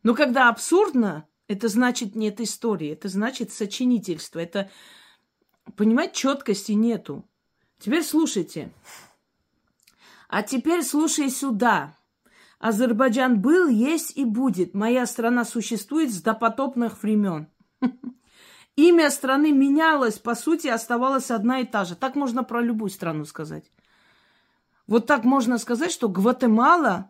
Но 0.04 0.14
когда 0.16 0.50
абсурдно, 0.50 1.26
это 1.48 1.70
значит 1.70 2.16
нет 2.16 2.42
истории, 2.42 2.92
это 2.92 3.08
значит 3.08 3.54
сочинительство. 3.54 4.40
Это, 4.40 4.70
понимаете, 5.78 6.16
четкости 6.16 6.74
нету. 6.74 7.26
Теперь 7.80 8.04
слушайте. 8.04 8.74
А 10.28 10.44
теперь 10.44 10.84
слушай 10.84 11.30
сюда. 11.30 11.96
Азербайджан 12.60 13.40
был, 13.40 13.70
есть 13.70 14.18
и 14.18 14.26
будет. 14.26 14.74
Моя 14.74 15.06
страна 15.06 15.46
существует 15.46 16.12
с 16.12 16.22
допотопных 16.22 17.02
времен. 17.02 17.48
Имя 18.78 19.10
страны 19.10 19.52
менялось, 19.52 20.20
по 20.20 20.36
сути, 20.36 20.68
оставалась 20.68 21.32
одна 21.32 21.62
и 21.62 21.66
та 21.66 21.84
же. 21.84 21.96
Так 21.96 22.16
можно 22.16 22.44
про 22.44 22.62
любую 22.62 22.92
страну 22.92 23.26
сказать. 23.26 23.72
Вот 24.86 25.08
так 25.08 25.24
можно 25.24 25.58
сказать, 25.58 25.92
что 25.92 26.08
Гватемала 26.08 27.10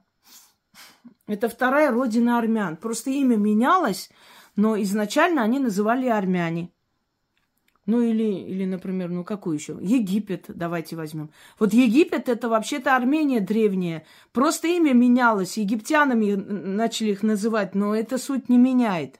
–это 1.28 1.50
вторая 1.50 1.92
родина 1.92 2.38
армян. 2.38 2.78
Просто 2.78 3.10
имя 3.10 3.36
менялось, 3.36 4.10
но 4.56 4.82
изначально 4.82 5.44
они 5.44 5.60
называли 5.60 6.08
армяне. 6.08 6.72
Ну 7.86 8.02
или, 8.02 8.24
или, 8.24 8.64
например, 8.64 9.10
ну 9.10 9.26
какую 9.26 9.58
еще? 9.58 9.78
Египет, 9.82 10.46
давайте 10.48 10.96
возьмем. 10.96 11.32
Вот 11.60 11.74
Египет 11.74 12.30
это 12.30 12.48
вообще-то 12.48 12.96
Армения 12.96 13.42
древняя. 13.42 14.06
Просто 14.32 14.70
имя 14.70 14.94
менялось, 14.94 15.58
египтянами 15.58 16.34
начали 16.34 17.12
их 17.12 17.24
называть, 17.24 17.76
но 17.76 17.94
это 17.94 18.18
суть 18.18 18.48
не 18.48 18.58
меняет. 18.58 19.20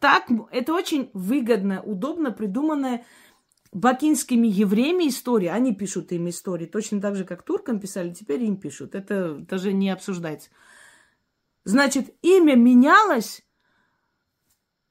Так, 0.00 0.28
это 0.50 0.74
очень 0.74 1.10
выгодно, 1.12 1.82
удобно 1.82 2.32
придуманная 2.32 3.04
бакинскими 3.72 4.48
евреями 4.48 5.08
история. 5.08 5.52
Они 5.52 5.74
пишут 5.74 6.10
им 6.12 6.28
истории, 6.28 6.66
точно 6.66 7.00
так 7.00 7.16
же, 7.16 7.24
как 7.24 7.42
туркам 7.42 7.78
писали, 7.78 8.12
теперь 8.12 8.42
им 8.42 8.56
пишут. 8.56 8.94
Это 8.94 9.34
даже 9.34 9.72
не 9.72 9.90
обсуждается. 9.90 10.50
Значит, 11.64 12.14
имя 12.22 12.56
менялось, 12.56 13.42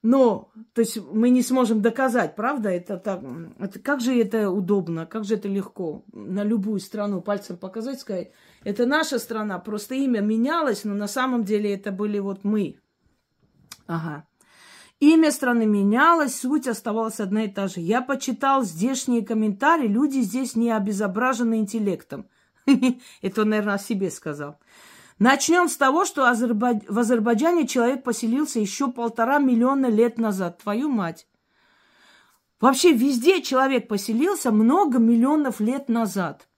но, 0.02 0.52
то 0.74 0.82
есть 0.82 0.98
мы 1.12 1.30
не 1.30 1.42
сможем 1.42 1.82
доказать, 1.82 2.36
правда? 2.36 2.70
Это 2.70 2.98
так, 2.98 3.22
это, 3.58 3.80
как 3.80 4.00
же 4.00 4.18
это 4.18 4.50
удобно, 4.50 5.08
как 5.08 5.26
же 5.26 5.36
это 5.36 5.48
легко 5.48 6.06
на 6.14 6.44
любую 6.44 6.80
страну 6.80 7.22
пальцем 7.22 7.58
показать, 7.58 8.00
сказать, 8.00 8.32
это 8.64 8.86
наша 8.86 9.20
страна, 9.20 9.60
просто 9.60 9.96
имя 9.96 10.22
менялось, 10.22 10.86
но 10.86 10.94
на 10.94 11.08
самом 11.08 11.44
деле 11.44 11.74
это 11.74 11.92
были 11.92 12.20
вот 12.20 12.44
мы. 12.44 12.80
Ага. 13.88 14.29
Имя 15.00 15.32
страны 15.32 15.66
менялось, 15.66 16.42
суть 16.42 16.68
оставалась 16.68 17.22
одна 17.22 17.46
и 17.46 17.48
та 17.48 17.68
же. 17.68 17.80
Я 17.80 18.02
почитал 18.02 18.64
здешние 18.64 19.26
комментарии, 19.26 19.88
люди 19.88 20.20
здесь 20.20 20.58
не 20.58 20.72
обезображены 20.72 21.60
интеллектом. 21.60 22.28
Это 23.22 23.42
он, 23.42 23.50
наверное, 23.50 23.76
о 23.76 23.80
себе 23.80 24.12
сказал. 24.12 24.60
Начнем 25.18 25.70
с 25.70 25.78
того, 25.78 26.04
что 26.04 26.22
в 26.24 27.00
Азербайджане 27.00 27.66
человек 27.66 28.04
поселился 28.04 28.60
еще 28.60 28.92
полтора 28.92 29.40
миллиона 29.40 29.88
лет 29.88 30.18
назад. 30.18 30.60
Твою 30.60 30.90
мать. 30.90 31.28
Вообще 32.60 32.92
везде 32.92 33.42
человек 33.42 33.88
поселился 33.88 34.52
много 34.52 35.00
миллионов 35.00 35.62
лет 35.62 35.88
назад. 35.88 36.50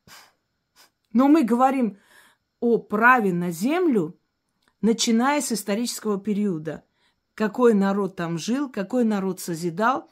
Но 1.13 1.27
мы 1.27 1.43
говорим 1.43 1.97
о 2.59 2.79
праве 2.79 3.33
на 3.33 3.51
землю, 3.51 4.17
начиная 4.81 5.41
с 5.41 5.51
исторического 5.51 6.19
периода. 6.19 6.83
Какой 7.41 7.73
народ 7.73 8.15
там 8.15 8.37
жил, 8.37 8.69
какой 8.69 9.03
народ 9.03 9.39
созидал, 9.39 10.07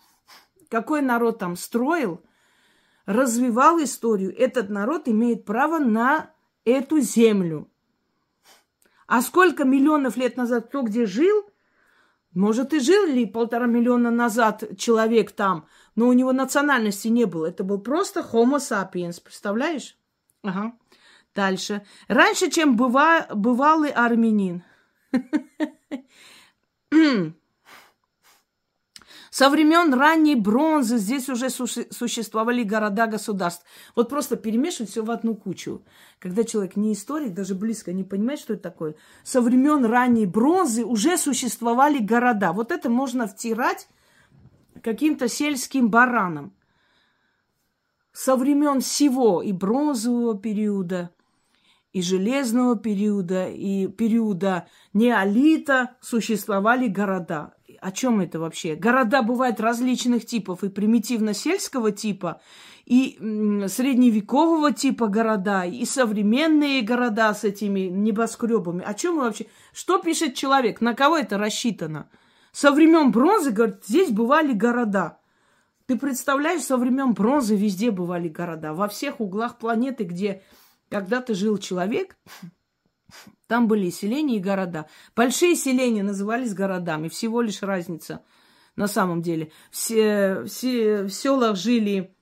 какой 0.67 1.03
народ 1.03 1.37
там 1.37 1.55
строил, 1.55 2.23
развивал 3.05 3.77
историю. 3.83 4.35
Этот 4.35 4.71
народ 4.71 5.07
имеет 5.07 5.45
право 5.45 5.77
на 5.77 6.33
эту 6.65 6.99
землю. 7.01 7.69
А 9.05 9.21
сколько 9.21 9.63
миллионов 9.63 10.17
лет 10.17 10.37
назад 10.37 10.69
кто 10.69 10.81
где 10.81 11.05
жил, 11.05 11.45
Может, 12.33 12.73
и 12.73 12.79
жил 12.79 13.05
ли 13.05 13.27
полтора 13.27 13.67
миллиона 13.67 14.09
назад 14.09 14.63
человек 14.75 15.31
там, 15.31 15.67
но 15.93 16.07
у 16.07 16.13
него 16.13 16.33
национальности 16.33 17.09
не 17.09 17.25
было. 17.25 17.45
Это 17.45 17.63
был 17.63 17.79
просто 17.79 18.21
Homo 18.21 18.57
sapiens, 18.57 19.21
представляешь? 19.23 19.95
Ага. 20.41 20.73
Дальше. 21.35 21.85
Раньше, 22.07 22.49
чем 22.49 22.75
быва, 22.75 23.27
бывалый 23.31 23.91
армянин. 23.91 24.63
Со 29.31 29.49
времен 29.49 29.93
ранней 29.93 30.35
бронзы 30.35 30.97
здесь 30.97 31.29
уже 31.29 31.49
существовали 31.49 32.63
города-государств. 32.63 33.63
Вот 33.95 34.09
просто 34.09 34.35
перемешивать 34.35 34.89
все 34.89 35.03
в 35.03 35.11
одну 35.11 35.35
кучу. 35.35 35.83
Когда 36.19 36.43
человек 36.43 36.75
не 36.75 36.93
историк, 36.93 37.33
даже 37.33 37.55
близко 37.55 37.93
не 37.93 38.03
понимает, 38.03 38.39
что 38.39 38.53
это 38.53 38.63
такое. 38.63 38.95
Со 39.23 39.41
времен 39.41 39.85
ранней 39.85 40.25
бронзы 40.25 40.83
уже 40.83 41.17
существовали 41.17 41.99
города. 41.99 42.53
Вот 42.53 42.71
это 42.71 42.89
можно 42.89 43.27
втирать 43.27 43.87
каким-то 44.81 45.27
сельским 45.27 45.89
баранам. 45.89 46.53
Со 48.11 48.35
времен 48.35 48.81
всего 48.81 49.41
и 49.41 49.51
бронзового 49.51 50.37
периода, 50.37 51.11
и 51.91 52.01
железного 52.01 52.77
периода, 52.77 53.47
и 53.47 53.87
периода 53.87 54.67
неолита 54.93 55.97
существовали 56.01 56.87
города 56.87 57.53
о 57.81 57.91
чем 57.91 58.19
это 58.19 58.39
вообще? 58.39 58.75
Города 58.75 59.21
бывают 59.21 59.59
различных 59.59 60.25
типов, 60.25 60.63
и 60.63 60.69
примитивно-сельского 60.69 61.91
типа, 61.91 62.41
и 62.85 63.17
средневекового 63.67 64.71
типа 64.73 65.07
города, 65.07 65.63
и 65.65 65.85
современные 65.85 66.81
города 66.81 67.33
с 67.33 67.43
этими 67.43 67.81
небоскребами. 67.81 68.83
О 68.83 68.93
чем 68.93 69.17
вообще? 69.17 69.47
Что 69.73 69.99
пишет 69.99 70.35
человек? 70.35 70.81
На 70.81 70.93
кого 70.93 71.17
это 71.17 71.37
рассчитано? 71.37 72.09
Со 72.51 72.71
времен 72.71 73.11
бронзы, 73.11 73.51
говорит, 73.51 73.85
здесь 73.85 74.09
бывали 74.09 74.53
города. 74.53 75.19
Ты 75.85 75.97
представляешь, 75.97 76.61
со 76.61 76.77
времен 76.77 77.13
бронзы 77.13 77.55
везде 77.55 77.91
бывали 77.91 78.27
города. 78.27 78.73
Во 78.73 78.87
всех 78.87 79.19
углах 79.19 79.57
планеты, 79.57 80.03
где 80.03 80.43
когда-то 80.89 81.33
жил 81.33 81.57
человек, 81.57 82.17
там 83.47 83.67
были 83.67 83.89
селения 83.89 84.37
и 84.37 84.41
города. 84.41 84.87
Большие 85.15 85.55
селения 85.55 86.03
назывались 86.03 86.53
городами. 86.53 87.07
Всего 87.07 87.41
лишь 87.41 87.61
разница 87.61 88.23
на 88.75 88.87
самом 88.87 89.21
деле. 89.21 89.51
Все, 89.71 90.43
все, 90.45 91.03
в 91.03 91.09
селах 91.09 91.55
жили 91.55 92.15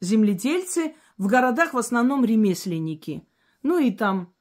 земледельцы, 0.00 0.94
в 1.18 1.26
городах 1.26 1.74
в 1.74 1.78
основном 1.78 2.24
ремесленники. 2.24 3.26
Ну 3.62 3.78
и 3.78 3.90
там 3.90 4.32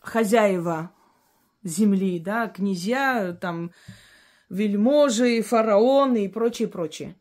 хозяева 0.00 0.92
земли, 1.62 2.18
да, 2.18 2.48
князья, 2.48 3.32
там 3.32 3.72
вельможи, 4.50 5.40
фараоны 5.42 6.26
и 6.26 6.28
прочее, 6.28 6.68
прочее. 6.68 7.16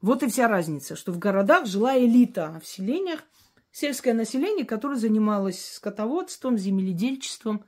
Вот 0.00 0.22
и 0.22 0.28
вся 0.28 0.46
разница, 0.46 0.94
что 0.94 1.10
в 1.10 1.18
городах 1.18 1.66
жила 1.66 1.98
элита, 1.98 2.54
а 2.56 2.60
в 2.60 2.66
селениях– 2.66 3.24
сельское 3.76 4.14
население, 4.14 4.64
которое 4.64 4.96
занималось 4.96 5.74
скотоводством, 5.74 6.56
земледельчеством. 6.56 7.62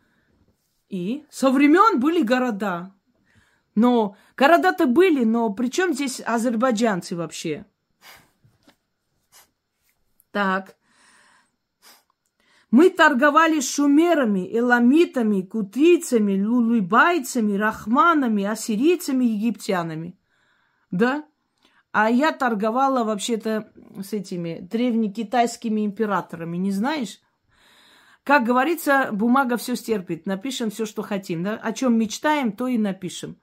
И 0.88 1.26
со 1.28 1.50
времен 1.50 2.00
были 2.00 2.22
города. 2.22 2.94
Но 3.74 4.16
города-то 4.34 4.86
были, 4.86 5.24
но 5.24 5.50
при 5.50 5.68
чем 5.68 5.92
здесь 5.92 6.22
азербайджанцы 6.24 7.14
вообще? 7.14 7.66
Так. 10.30 10.76
Мы 12.70 12.88
торговали 12.88 13.60
шумерами, 13.60 14.48
эламитами, 14.50 15.42
кутийцами, 15.42 16.42
лулуйбайцами, 16.42 17.54
рахманами, 17.54 18.44
ассирийцами, 18.44 19.26
египтянами. 19.26 20.18
Да? 20.90 21.26
А 21.92 22.10
я 22.10 22.32
торговала 22.32 23.04
вообще-то 23.04 23.72
с 24.02 24.12
этими 24.12 24.60
древнекитайскими 24.60 25.86
императорами, 25.86 26.56
не 26.56 26.70
знаешь? 26.70 27.20
Как 28.24 28.44
говорится, 28.44 29.08
бумага 29.10 29.56
все 29.56 29.74
стерпит. 29.74 30.26
Напишем 30.26 30.70
все, 30.70 30.84
что 30.84 31.02
хотим. 31.02 31.42
Да? 31.42 31.56
О 31.56 31.72
чем 31.72 31.98
мечтаем, 31.98 32.52
то 32.52 32.66
и 32.66 32.76
напишем. 32.76 33.38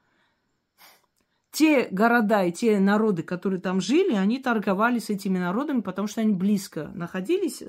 Те 1.52 1.88
города 1.90 2.44
и 2.44 2.52
те 2.52 2.80
народы, 2.80 3.24
которые 3.24 3.62
там 3.62 3.82
жили, 3.82 4.14
они 4.14 4.40
торговали 4.40 5.00
с 5.00 5.10
этими 5.10 5.40
народами, 5.40 5.82
потому 5.82 6.08
что 6.08 6.22
они 6.22 6.34
близко 6.34 6.92
находились 6.94 7.64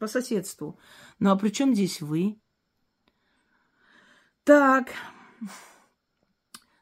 по 0.00 0.06
соседству. 0.06 0.78
Ну 1.18 1.30
а 1.30 1.36
при 1.36 1.50
чем 1.50 1.74
здесь 1.74 2.00
вы? 2.00 2.40
Так. 4.42 4.88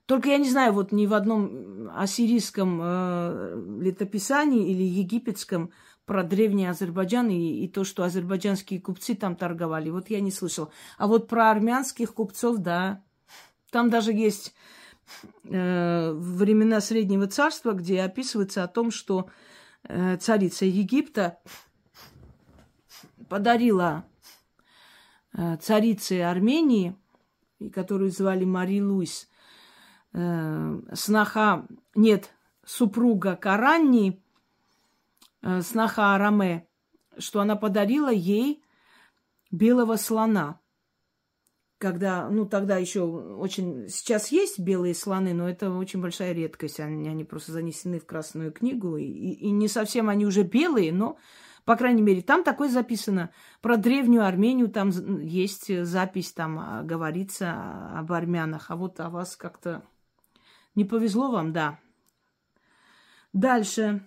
Только 0.06 0.28
я 0.28 0.38
не 0.38 0.50
знаю, 0.50 0.72
вот 0.74 0.92
ни 0.92 1.06
в 1.06 1.14
одном 1.14 1.90
ассирийском 1.94 2.80
э, 2.82 3.62
летописании 3.80 4.70
или 4.70 4.82
египетском 4.82 5.70
про 6.04 6.22
древний 6.22 6.66
Азербайджан 6.66 7.30
и, 7.30 7.64
и 7.64 7.68
то, 7.68 7.84
что 7.84 8.04
азербайджанские 8.04 8.80
купцы 8.80 9.14
там 9.14 9.36
торговали. 9.36 9.88
Вот 9.88 10.10
я 10.10 10.20
не 10.20 10.30
слышал. 10.30 10.70
А 10.98 11.06
вот 11.06 11.28
про 11.28 11.50
армянских 11.50 12.12
купцов, 12.12 12.58
да. 12.58 13.02
Там 13.70 13.88
даже 13.88 14.12
есть 14.12 14.54
э, 15.44 16.12
времена 16.12 16.80
Среднего 16.82 17.26
Царства, 17.26 17.72
где 17.72 18.02
описывается 18.02 18.62
о 18.62 18.68
том, 18.68 18.90
что 18.90 19.30
э, 19.84 20.18
царица 20.18 20.66
Египта 20.66 21.38
подарила 23.30 24.04
э, 25.32 25.56
царице 25.56 26.20
Армении, 26.20 26.94
которую 27.72 28.10
звали 28.10 28.44
Мари 28.44 28.80
Луис, 28.80 29.28
э, 30.14 30.81
сноха, 30.94 31.66
нет, 31.94 32.31
супруга 32.64 33.37
Каранни, 33.37 34.22
э, 35.42 35.61
сноха 35.61 36.14
Араме, 36.14 36.66
что 37.18 37.40
она 37.40 37.57
подарила 37.57 38.12
ей 38.12 38.62
белого 39.50 39.96
слона. 39.96 40.61
Когда, 41.79 42.31
ну, 42.31 42.46
тогда 42.46 42.79
еще 42.79 43.03
очень... 43.03 43.88
Сейчас 43.88 44.29
есть 44.33 44.59
белые 44.59 44.94
слоны, 44.94 45.35
но 45.35 45.48
это 45.48 45.70
очень 45.70 46.00
большая 46.00 46.33
редкость. 46.33 46.81
Они, 46.81 47.09
они 47.09 47.24
просто 47.24 47.53
занесены 47.53 47.98
в 47.98 48.07
Красную 48.07 48.53
книгу. 48.53 48.96
И, 48.96 49.05
и 49.05 49.50
не 49.50 49.68
совсем 49.68 50.09
они 50.09 50.24
уже 50.24 50.44
белые, 50.44 50.92
но, 50.92 51.18
по 51.64 51.77
крайней 51.77 52.00
мере, 52.00 52.22
там 52.22 52.42
такое 52.42 52.70
записано. 52.70 53.31
Про 53.61 53.77
древнюю 53.77 54.24
Армению 54.24 54.70
там 54.70 54.90
есть 55.20 55.85
запись, 55.85 56.33
там 56.33 56.59
а, 56.59 56.83
говорится 56.85 57.53
об 57.98 58.12
армянах. 58.12 58.70
А 58.70 58.77
вот 58.77 59.00
о 59.00 59.11
вас 59.11 59.37
как-то 59.37 59.83
не 60.74 60.84
повезло 60.84 61.30
вам, 61.30 61.52
да. 61.52 61.78
Дальше. 63.32 64.04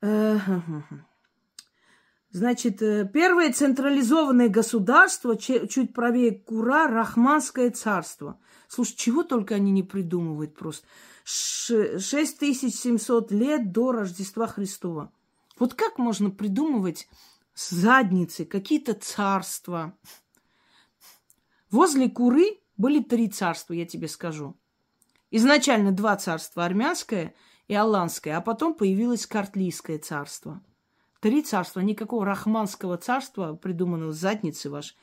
Значит, 2.30 2.82
э, 2.82 3.08
первое 3.12 3.52
централизованное 3.52 4.48
государство, 4.48 5.36
чуть 5.36 5.92
правее 5.92 6.32
Кура, 6.32 6.86
Рахманское 6.86 7.70
царство. 7.70 8.38
Слушай, 8.68 8.96
чего 8.96 9.22
только 9.22 9.56
они 9.56 9.72
не 9.72 9.82
придумывают 9.82 10.54
просто. 10.54 10.86
6700 11.24 13.32
лет 13.32 13.72
до 13.72 13.92
Рождества 13.92 14.46
Христова. 14.46 15.12
Вот 15.58 15.74
как 15.74 15.98
можно 15.98 16.30
придумывать 16.30 17.08
задницы 17.54 18.44
какие-то 18.44 18.94
царства? 18.94 19.96
Возле 21.70 22.08
Куры 22.08 22.58
были 22.76 23.02
три 23.02 23.28
царства, 23.28 23.74
я 23.74 23.84
тебе 23.84 24.08
скажу. 24.08 24.56
Изначально 25.30 25.92
два 25.92 26.16
царства, 26.16 26.64
армянское 26.64 27.34
и 27.66 27.74
аланское, 27.74 28.36
а 28.36 28.40
потом 28.40 28.74
появилось 28.74 29.26
Картлийское 29.26 29.98
царство. 29.98 30.62
Три 31.20 31.42
царства, 31.42 31.80
никакого 31.80 32.24
рахманского 32.24 32.96
царства, 32.96 33.54
придуманного 33.54 34.12
задницы 34.12 34.70
ваш. 34.70 34.96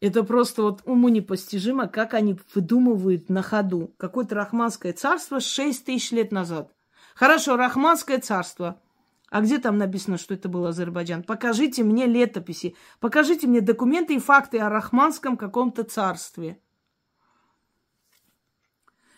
Это 0.00 0.22
просто 0.22 0.62
вот 0.62 0.82
уму 0.84 1.08
непостижимо, 1.08 1.88
как 1.88 2.14
они 2.14 2.38
выдумывают 2.54 3.28
на 3.28 3.42
ходу. 3.42 3.94
Какое-то 3.96 4.34
рахманское 4.34 4.92
царство 4.92 5.40
6 5.40 5.84
тысяч 5.84 6.12
лет 6.12 6.32
назад. 6.32 6.72
Хорошо, 7.14 7.56
рахманское 7.56 8.18
царство– 8.18 8.80
а 9.32 9.40
где 9.40 9.58
там 9.58 9.78
написано, 9.78 10.18
что 10.18 10.34
это 10.34 10.50
был 10.50 10.66
Азербайджан? 10.66 11.22
Покажите 11.22 11.82
мне 11.82 12.04
летописи, 12.04 12.76
покажите 13.00 13.46
мне 13.46 13.62
документы 13.62 14.14
и 14.14 14.18
факты 14.18 14.58
о 14.58 14.68
Рахманском 14.68 15.38
каком-то 15.38 15.84
царстве. 15.84 16.60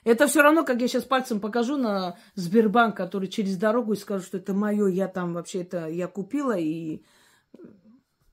Это 0.05 0.29
все 0.29 0.43
равно, 0.43 0.65
как 0.65 0.81
я 0.81 0.87
сейчас 0.87 1.03
пальцем 1.03 1.41
покажу 1.41 1.77
на 1.77 2.17
Сбербанк, 2.37 2.97
который 2.97 3.27
через 3.27 3.57
дорогу 3.57 3.95
и 3.95 3.97
скажу, 3.97 4.23
что 4.25 4.39
это 4.39 4.55
мое, 4.55 4.87
я 4.87 5.09
там 5.09 5.35
вообще 5.35 5.63
это 5.63 5.89
я 5.89 6.07
купила 6.07 6.57
и, 6.57 7.03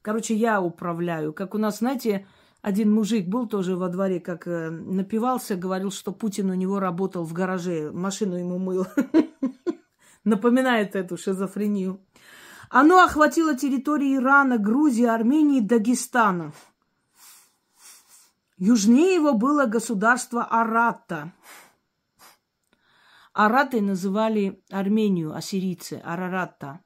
короче, 0.04 0.36
я 0.36 0.62
управляю. 0.62 1.34
Как 1.34 1.56
у 1.56 1.58
нас, 1.58 1.80
знаете, 1.80 2.28
один 2.62 2.94
мужик 2.94 3.28
был 3.28 3.48
тоже 3.48 3.76
во 3.76 3.89
дворе, 3.89 4.20
как 4.20 4.46
э, 4.46 4.70
напивался, 4.70 5.56
говорил, 5.56 5.89
что 5.89 6.12
Путин 6.12 6.52
у 6.52 6.54
него 6.54 6.80
работал 6.80 7.24
в 7.24 7.34
гараже, 7.34 7.89
машину 7.91 8.36
ему 8.36 8.60
мыл. 8.60 8.86
напоминает 10.23 10.95
эту 10.95 11.17
шизофрению. 11.17 12.05
Оно 12.69 13.03
охватило 13.03 13.55
территории 13.55 14.15
Ирана, 14.15 14.57
Грузии, 14.57 15.05
Армении, 15.05 15.60
Дагестана. 15.60 16.53
Южнее 18.57 19.15
его 19.15 19.34
было 19.34 19.65
государство 19.65 20.45
Аратта. 20.45 21.34
Араты 23.34 23.81
называли 23.81 24.63
Армению, 24.69 25.36
ассирийцы, 25.36 26.01
Араратта, 26.03 26.81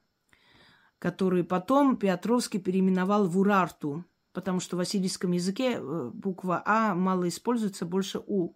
который 0.98 1.44
потом 1.44 1.96
Петровский 1.96 2.58
переименовал 2.58 3.28
в 3.28 3.38
Урарту, 3.38 4.04
потому 4.32 4.60
что 4.60 4.76
в 4.76 4.80
ассирийском 4.80 5.32
языке 5.32 5.74
э, 5.74 6.10
буква 6.14 6.62
А 6.64 6.94
мало 6.94 7.28
используется, 7.28 7.84
больше 7.84 8.22
У. 8.26 8.54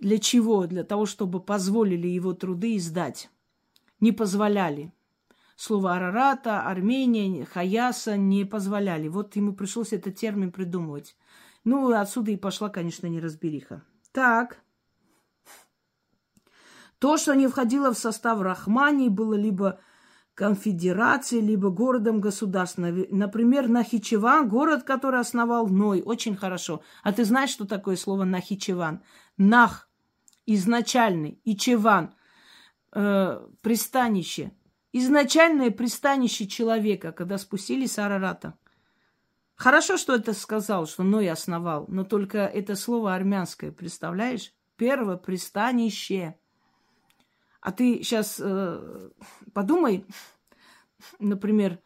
Для 0.00 0.18
чего? 0.18 0.66
Для 0.66 0.84
того, 0.84 1.06
чтобы 1.06 1.40
позволили 1.40 2.06
его 2.06 2.32
труды 2.32 2.76
издать. 2.76 3.28
Не 4.00 4.12
позволяли. 4.12 4.92
Слово 5.56 5.94
Арарата, 5.94 6.62
Армения, 6.62 7.44
Хаяса 7.44 8.16
не 8.16 8.44
позволяли. 8.44 9.08
Вот 9.08 9.36
ему 9.36 9.54
пришлось 9.54 9.92
этот 9.92 10.16
термин 10.16 10.50
придумывать. 10.50 11.16
Ну, 11.62 11.92
отсюда 11.92 12.32
и 12.32 12.36
пошла, 12.36 12.68
конечно, 12.68 13.06
неразбериха. 13.06 13.82
Так. 14.12 14.58
То, 16.98 17.16
что 17.16 17.34
не 17.34 17.46
входило 17.48 17.92
в 17.92 17.98
состав 17.98 18.40
Рахмании, 18.40 19.08
было 19.08 19.34
либо 19.34 19.80
конфедерацией, 20.34 21.42
либо 21.42 21.70
городом-государством. 21.70 23.06
Например, 23.10 23.68
Нахичеван, 23.68 24.48
город, 24.48 24.82
который 24.82 25.20
основал 25.20 25.68
Ной. 25.68 26.02
Очень 26.04 26.36
хорошо. 26.36 26.82
А 27.02 27.12
ты 27.12 27.24
знаешь, 27.24 27.50
что 27.50 27.66
такое 27.66 27.96
слово 27.96 28.24
Нахичеван? 28.24 29.02
Нах– 29.36 29.88
изначальный, 30.46 31.40
и 31.44 31.56
Чеван 31.56 32.14
э,– 32.94 33.46
пристанище. 33.62 34.52
Изначальное 34.92 35.70
пристанище 35.70 36.46
человека, 36.46 37.12
когда 37.12 37.36
спустились 37.38 37.92
с 37.92 37.98
Арарата. 37.98 38.56
Хорошо, 39.56 39.96
что 39.96 40.14
это 40.14 40.32
сказал, 40.32 40.86
что 40.86 41.02
Ной 41.02 41.28
основал, 41.28 41.86
но 41.88 42.04
только 42.04 42.38
это 42.38 42.76
слово 42.76 43.14
армянское, 43.14 43.72
представляешь? 43.72 44.52
Первое 44.76 45.16
пристанище. 45.16 46.36
А 47.60 47.72
ты 47.72 48.02
сейчас 48.02 48.40
э, 48.42 49.10
подумай, 49.52 50.04
например, 51.18 51.78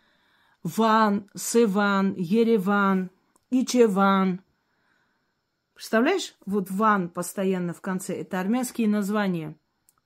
Ван, 0.62 1.30
Севан, 1.36 2.14
Ереван, 2.16 3.10
Ичеван. 3.50 4.42
Представляешь, 5.74 6.34
вот 6.44 6.70
Ван 6.70 7.08
постоянно 7.08 7.72
в 7.72 7.80
конце. 7.80 8.20
Это 8.20 8.40
армянские 8.40 8.88
названия, 8.88 9.56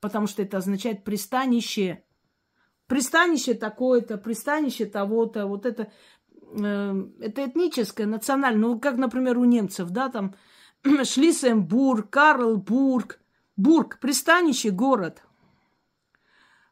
потому 0.03 0.27
что 0.27 0.43
это 0.43 0.57
означает 0.57 1.03
пристанище. 1.03 2.03
Пристанище 2.85 3.55
такое-то, 3.55 4.17
пристанище 4.17 4.85
того-то. 4.85 5.47
Вот 5.47 5.65
это 5.65 5.91
Эм, 6.55 7.15
это 7.19 7.45
этническое, 7.45 8.05
национальное, 8.05 8.61
ну, 8.61 8.79
как, 8.79 8.97
например, 8.97 9.39
у 9.39 9.43
немцев, 9.43 9.89
да, 9.89 10.09
там 10.09 10.35
Шлиссенбург, 11.03 12.09
Карлбург, 12.09 13.19
Бург, 13.55 13.99
пристанище, 13.99 14.69
город, 14.69 15.23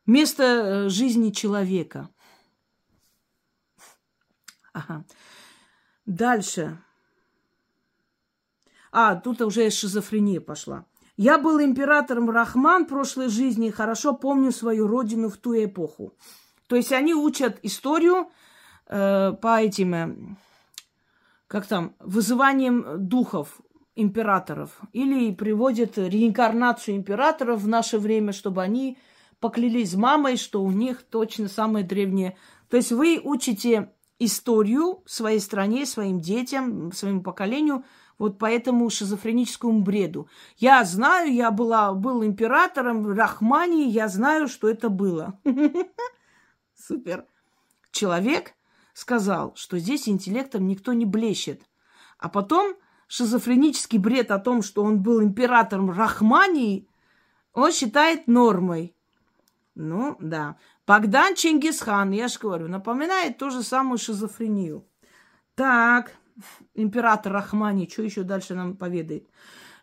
место 0.05 0.43
э, 0.43 0.89
жизни 0.89 1.31
человека. 1.31 2.09
Ага. 4.73 5.03
Дальше. 6.05 6.81
А, 8.91 9.15
тут 9.15 9.41
уже 9.41 9.69
шизофрения 9.69 10.39
пошла. 10.39 10.85
Я 11.23 11.37
был 11.37 11.61
императором 11.61 12.31
Рахман 12.31 12.85
в 12.85 12.87
прошлой 12.87 13.29
жизни 13.29 13.67
и 13.67 13.71
хорошо 13.71 14.15
помню 14.15 14.51
свою 14.51 14.87
родину 14.87 15.29
в 15.29 15.37
ту 15.37 15.53
эпоху. 15.53 16.15
То 16.65 16.75
есть 16.75 16.91
они 16.91 17.13
учат 17.13 17.59
историю, 17.61 18.31
э, 18.87 19.31
по 19.39 19.61
этим, 19.61 19.93
э, 19.93 20.15
как 21.45 21.67
там, 21.67 21.93
вызыванием 21.99 23.07
духов 23.07 23.61
императоров. 23.95 24.81
Или 24.93 25.31
приводят 25.31 25.99
реинкарнацию 25.99 26.97
императоров 26.97 27.61
в 27.61 27.67
наше 27.67 27.99
время, 27.99 28.33
чтобы 28.33 28.63
они 28.63 28.97
поклялись 29.39 29.93
мамой, 29.93 30.37
что 30.37 30.63
у 30.63 30.71
них 30.71 31.03
точно 31.03 31.49
самое 31.49 31.85
древнее. 31.85 32.35
То 32.67 32.77
есть 32.77 32.91
вы 32.91 33.21
учите 33.23 33.91
историю 34.17 35.03
своей 35.05 35.39
стране, 35.39 35.85
своим 35.85 36.19
детям, 36.19 36.91
своему 36.91 37.21
поколению, 37.21 37.83
вот 38.21 38.37
по 38.37 38.45
этому 38.45 38.87
шизофреническому 38.91 39.81
бреду. 39.81 40.29
Я 40.57 40.85
знаю, 40.85 41.33
я 41.33 41.49
была, 41.49 41.91
был 41.91 42.23
императором 42.23 43.01
в 43.01 43.13
Рахмании, 43.13 43.89
я 43.89 44.07
знаю, 44.07 44.47
что 44.47 44.69
это 44.69 44.89
было. 44.89 45.39
Супер. 46.75 47.25
Человек 47.91 48.53
сказал, 48.93 49.55
что 49.55 49.79
здесь 49.79 50.07
интеллектом 50.07 50.67
никто 50.67 50.93
не 50.93 51.03
блещет. 51.03 51.63
А 52.19 52.29
потом 52.29 52.75
шизофренический 53.07 53.97
бред 53.97 54.29
о 54.29 54.37
том, 54.37 54.61
что 54.61 54.83
он 54.83 55.01
был 55.01 55.23
императором 55.23 55.89
Рахмании, 55.89 56.87
он 57.53 57.71
считает 57.71 58.27
нормой. 58.27 58.95
Ну, 59.73 60.15
да. 60.19 60.57
Богдан 60.85 61.33
Чингисхан, 61.33 62.11
я 62.11 62.27
же 62.27 62.37
говорю, 62.37 62.67
напоминает 62.67 63.39
ту 63.39 63.49
же 63.49 63.63
самую 63.63 63.97
шизофрению. 63.97 64.87
Так, 65.55 66.15
император 66.73 67.33
Рахмани, 67.33 67.89
что 67.89 68.03
еще 68.03 68.23
дальше 68.23 68.55
нам 68.55 68.75
поведает? 68.75 69.27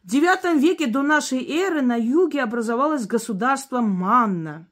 В 0.03 0.12
IX 0.12 0.59
веке 0.59 0.87
до 0.87 1.03
нашей 1.03 1.44
эры 1.44 1.83
на 1.83 1.97
юге 1.97 2.42
образовалось 2.42 3.07
государство 3.07 3.81
Манна. 3.81 4.68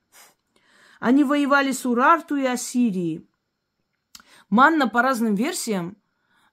Они 1.01 1.25
воевали 1.25 1.73
с 1.73 1.85
Урарту 1.85 2.37
и 2.37 2.47
Ассирией. 2.47 3.29
Манна 4.49 4.89
по 4.89 5.03
разным 5.03 5.35
версиям 5.35 5.97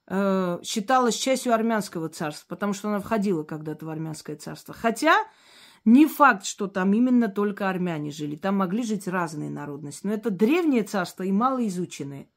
э, 0.08 0.60
считалась 0.64 1.16
частью 1.16 1.54
армянского 1.54 2.10
царства, 2.10 2.46
потому 2.50 2.74
что 2.74 2.90
она 2.90 3.00
входила 3.00 3.44
когда-то 3.44 3.86
в 3.86 3.90
армянское 3.90 4.36
царство. 4.36 4.74
Хотя 4.74 5.16
не 5.86 6.08
факт, 6.08 6.46
что 6.46 6.68
там 6.68 6.94
именно 6.94 7.28
только 7.28 7.70
армяне 7.70 8.12
жили. 8.12 8.36
Там 8.36 8.58
могли 8.58 8.84
жить 8.84 9.08
разные 9.08 9.50
народности. 9.50 10.08
Но 10.08 10.14
это 10.14 10.30
древнее 10.30 10.84
царство 10.84 11.24
и 11.24 11.32
малоизученное. 11.32 12.28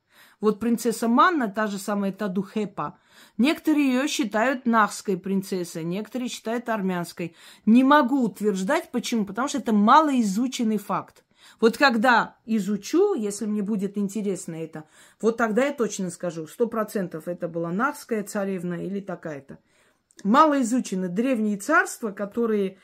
Вот 0.41 0.61
принцесса 0.61 1.09
Манна, 1.09 1.49
та 1.49 1.67
же 1.67 1.79
самая 1.79 2.13
Тадухепа, 2.13 2.99
некоторые 3.39 3.89
ее 3.89 4.09
считают 4.09 4.67
нахской 4.67 5.17
принцессой, 5.17 5.83
некоторые 5.85 6.29
считают 6.29 6.69
армянской. 6.69 7.35
Не 7.65 7.85
могу 7.85 8.23
утверждать, 8.23 8.91
почему, 8.91 9.25
потому 9.25 9.49
что 9.49 9.59
это 9.59 9.73
малоизученный 9.73 10.79
факт. 10.79 11.25
Вот 11.61 11.79
когда 11.79 12.37
изучу, 12.45 13.15
если 13.15 13.47
мне 13.47 13.63
будет 13.63 13.97
интересно 13.97 14.57
это, 14.57 14.85
вот 15.21 15.37
тогда 15.37 15.67
я 15.67 15.73
точно 15.73 16.11
скажу, 16.11 16.47
сто 16.47 16.67
процентов 16.67 17.29
это 17.29 17.49
была 17.49 17.71
Нахская 17.71 18.23
царевна 18.25 18.75
или 18.75 19.01
такая-то. 19.01 19.59
Мало 20.25 20.61
изучены 20.63 21.09
древние 21.09 21.57
царства, 21.57 22.11
которые 22.11 22.79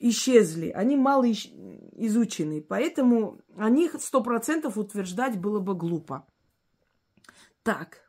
исчезли, 0.00 0.70
они 0.70 0.96
мало 0.96 1.30
изучены, 1.30 2.60
поэтому 2.60 3.40
о 3.56 3.68
них 3.70 3.96
сто 4.00 4.22
процентов 4.22 4.76
утверждать 4.76 5.38
было 5.38 5.60
бы 5.60 5.74
глупо. 5.74 6.26
Так, 7.68 8.00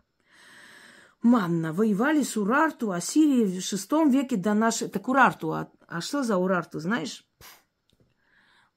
Манна. 1.22 1.74
Воевали 1.74 2.24
с 2.24 2.38
Урарту, 2.38 2.94
Ассирии 2.94 3.60
в 3.60 3.62
шестом 3.62 4.10
веке 4.10 4.38
до 4.38 4.54
нашей... 4.54 4.88
Так 4.88 5.10
Урарту, 5.10 5.52
а, 5.52 5.70
а 5.86 6.00
что 6.00 6.24
за 6.24 6.38
Урарту, 6.38 6.80
знаешь? 6.80 7.28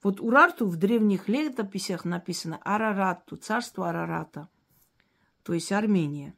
Вот 0.03 0.21
Урарту 0.21 0.67
в 0.67 0.75
древних 0.75 1.29
летописях 1.29 2.05
написано 2.05 2.59
Арарату, 2.65 3.37
царство 3.37 3.91
Арарата, 3.91 4.49
то 5.45 5.53
есть 5.53 5.71
Армения. 5.71 6.35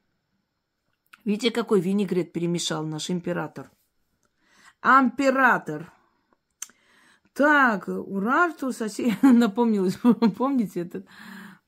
Видите, 1.24 1.50
какой 1.50 1.80
винегрет 1.80 2.35
перемешал 2.35 2.85
наш 2.85 3.09
император? 3.09 3.70
Амператор. 4.83 5.90
Так, 7.33 7.88
Урарту 7.88 8.72
сосед... 8.72 9.14
Напомнилось, 9.22 9.96
помните 10.37 10.80
этот? 10.80 11.07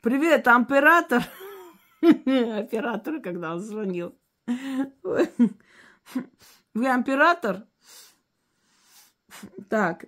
Привет, 0.02 0.46
амператор. 0.46 1.26
Оператор, 2.02 3.20
когда 3.20 3.54
он 3.54 3.60
звонил. 3.60 4.18
Вы 5.02 5.24
император? 6.74 7.66
Так, 9.68 10.06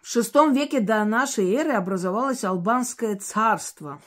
в 0.00 0.06
шестом 0.06 0.52
веке 0.54 0.80
до 0.80 1.04
нашей 1.04 1.52
эры 1.52 1.72
образовалось 1.72 2.44
Албанское 2.44 3.16
царство. 3.16 4.00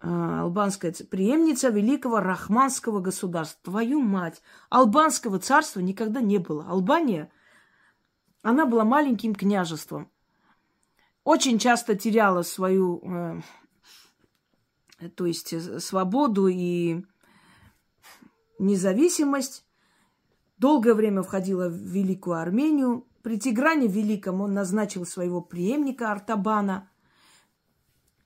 А, 0.00 0.42
албанская 0.42 0.94
преемница 1.10 1.70
великого 1.70 2.20
рахманского 2.20 3.00
государства. 3.00 3.60
Твою 3.64 4.00
мать! 4.00 4.40
Албанского 4.70 5.38
царства 5.38 5.80
никогда 5.80 6.20
не 6.20 6.38
было. 6.38 6.64
Албания, 6.68 7.30
она 8.42 8.64
была 8.64 8.84
маленьким 8.84 9.34
княжеством. 9.34 10.10
Очень 11.28 11.58
часто 11.58 11.94
теряла 11.94 12.40
свою, 12.40 13.02
э, 14.98 15.10
то 15.14 15.26
есть 15.26 15.52
э, 15.52 15.78
свободу 15.78 16.46
и 16.46 17.04
независимость 18.58 19.66
долгое 20.56 20.94
время 20.94 21.22
входила 21.22 21.68
в 21.68 21.74
Великую 21.74 22.40
Армению. 22.40 23.06
При 23.20 23.38
Тигране 23.38 23.88
Великом 23.88 24.40
он 24.40 24.54
назначил 24.54 25.04
своего 25.04 25.42
преемника 25.42 26.10
Артабана. 26.12 26.88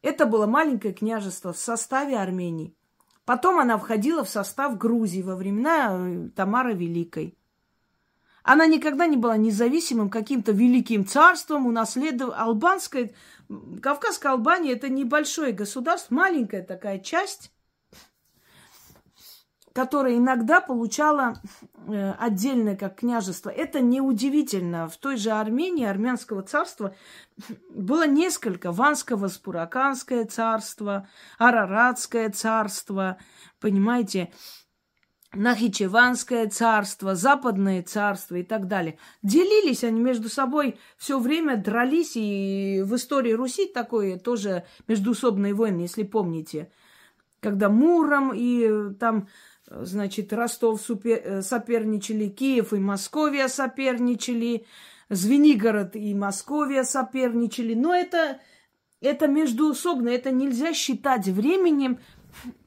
Это 0.01 0.25
было 0.25 0.47
маленькое 0.47 0.95
княжество 0.95 1.53
в 1.53 1.59
составе 1.59 2.17
Армении. 2.17 2.77
Потом 3.25 3.59
она 3.59 3.79
входила 3.79 4.23
в 4.23 4.29
состав 4.29 4.79
Грузии 4.79 5.23
во 5.23 5.35
времена 5.35 5.99
э, 5.99 6.29
Тамары 6.37 6.75
Великой. 6.75 7.37
Она 8.43 8.67
никогда 8.67 9.07
не 9.07 9.17
была 9.17 9.37
независимым 9.37 10.11
каким-то 10.11 10.53
великим 10.53 11.07
царством, 11.07 11.67
унаследовав 11.67 12.35
албанское, 12.37 13.13
Кавказская 13.83 14.33
Албания 14.33 14.73
это 14.73 14.89
небольшое 14.89 15.53
государство, 15.53 16.15
маленькая 16.15 16.63
такая 16.63 16.99
часть, 16.99 17.53
которая 19.73 20.17
иногда 20.17 20.61
получала 20.61 21.35
э, 21.87 22.13
отдельное 22.19 22.77
как 22.77 22.97
княжество. 22.97 23.51
Это 23.51 23.81
неудивительно. 23.81 24.89
В 24.89 24.97
той 24.97 25.17
же 25.17 25.31
Армении, 25.31 25.87
армянского 25.87 26.43
царства, 26.43 26.95
было 27.71 28.07
несколько. 28.07 28.71
Ванского 28.73 29.29
Спураканское 29.29 30.25
царство, 30.25 31.09
Араратское 31.39 32.29
царство, 32.31 33.19
понимаете, 33.61 34.31
Нахичеванское 35.35 36.49
царство, 36.49 37.15
Западное 37.15 37.83
царство 37.83 38.37
и 38.37 38.43
так 38.43 38.69
далее. 38.69 38.99
Делились 39.23 39.85
они 39.85 40.01
между 40.01 40.29
собой 40.29 40.79
все 40.99 41.19
время, 41.19 41.57
дрались. 41.57 42.13
И 42.17 42.83
в 42.85 42.95
истории 42.97 43.33
Руси 43.33 43.67
такое 43.67 44.19
тоже 44.19 44.65
междуусобные 44.89 45.55
войны, 45.55 45.83
если 45.83 46.03
помните. 46.03 46.71
Когда 47.41 47.69
Муром 47.69 48.33
и 48.35 48.95
там 49.01 49.29
Значит, 49.81 50.33
Ростов 50.33 50.83
э, 51.05 51.41
соперничали, 51.43 52.29
Киев 52.29 52.73
и 52.73 52.79
Московия 52.79 53.49
соперничали, 53.49 54.67
Звенигород 55.09 55.97
и 55.97 56.15
Московия 56.15 56.85
соперничали. 56.85 57.75
Но 57.75 57.95
это, 57.95 58.41
это 59.01 59.29
междуусобно, 59.29 60.09
это 60.09 60.31
нельзя 60.31 60.75
считать 60.75 61.27
временем 61.27 62.01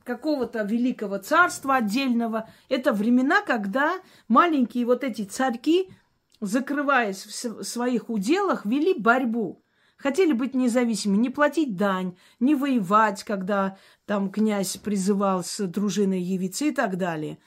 какого-то 0.03 0.63
великого 0.63 1.17
царства 1.17 1.75
отдельного. 1.75 2.49
Это 2.69 2.93
времена, 2.93 3.41
когда 3.41 3.93
маленькие 4.27 4.85
вот 4.85 5.03
эти 5.03 5.23
царьки, 5.23 5.89
закрываясь 6.41 7.25
в 7.25 7.63
своих 7.63 8.09
уделах, 8.09 8.65
вели 8.65 8.93
борьбу. 8.93 9.61
Хотели 9.97 10.33
быть 10.33 10.53
независимыми, 10.53 11.17
не 11.17 11.29
платить 11.29 11.77
дань, 11.77 12.17
не 12.39 12.53
воевать, 12.53 13.23
когда 13.23 13.77
там 14.05 14.29
князь 14.29 14.77
призывал 14.77 15.43
с 15.43 15.65
дружиной 15.65 16.21
явиться 16.21 16.65
и 16.65 16.71
так 16.71 16.97
далее. 16.97 17.39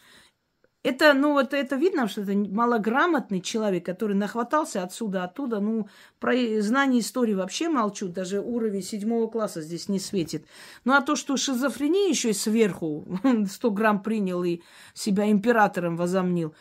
Это, 0.89 1.13
ну, 1.13 1.35
вот 1.35 1.53
это 1.53 1.77
видно, 1.77 2.09
что 2.09 2.23
это 2.23 2.33
малограмотный 2.33 3.43
человек, 3.43 3.85
который 3.85 4.17
нахватался 4.17 4.83
отсюда, 4.83 5.25
оттуда. 5.25 5.61
Ну, 5.61 5.87
про 6.19 6.33
знание 6.63 7.03
истории 7.03 7.35
вообще 7.35 7.69
молчу, 7.69 8.09
даже 8.09 8.41
уровень 8.41 8.83
седьмого 8.83 9.29
класса 9.29 9.61
здесь 9.61 9.91
не 9.91 9.99
светит. 9.99 10.47
Ну, 10.87 10.95
а 10.95 11.03
то, 11.03 11.15
что 11.15 11.37
шизофрения 11.37 12.09
еще 12.09 12.31
и 12.31 12.33
сверху 12.33 13.07
100 13.51 13.71
грамм 13.71 14.03
принял 14.03 14.43
и 14.45 14.63
себя 14.95 15.31
императором 15.31 15.99
возомнил. 15.99 16.55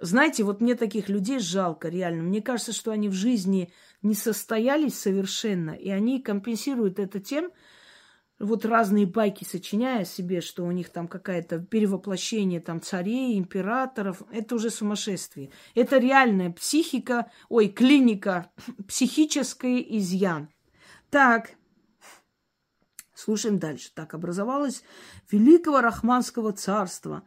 Знаете, 0.00 0.44
вот 0.44 0.60
мне 0.60 0.74
таких 0.74 1.08
людей 1.08 1.38
жалко, 1.38 1.88
реально. 1.88 2.24
Мне 2.24 2.42
кажется, 2.42 2.74
что 2.74 2.90
они 2.90 3.08
в 3.08 3.14
жизни 3.14 3.72
не 4.02 4.14
состоялись 4.14 4.98
совершенно, 4.98 5.70
и 5.70 5.88
они 5.88 6.20
компенсируют 6.20 6.98
это 6.98 7.20
тем, 7.20 7.50
вот 8.38 8.64
разные 8.64 9.06
байки 9.06 9.44
сочиняя 9.44 10.04
себе, 10.04 10.40
что 10.40 10.64
у 10.64 10.70
них 10.70 10.90
там 10.90 11.08
какое-то 11.08 11.58
перевоплощение 11.58 12.60
там 12.60 12.80
царей, 12.80 13.38
императоров, 13.38 14.22
это 14.30 14.54
уже 14.54 14.70
сумасшествие. 14.70 15.50
Это 15.74 15.98
реальная 15.98 16.50
психика, 16.50 17.30
ой, 17.48 17.68
клиника, 17.68 18.50
психический 18.88 19.84
изъян. 19.98 20.48
Так, 21.10 21.52
слушаем 23.14 23.58
дальше. 23.58 23.90
Так, 23.94 24.14
образовалось 24.14 24.82
Великого 25.30 25.80
Рахманского 25.80 26.52
царства. 26.52 27.22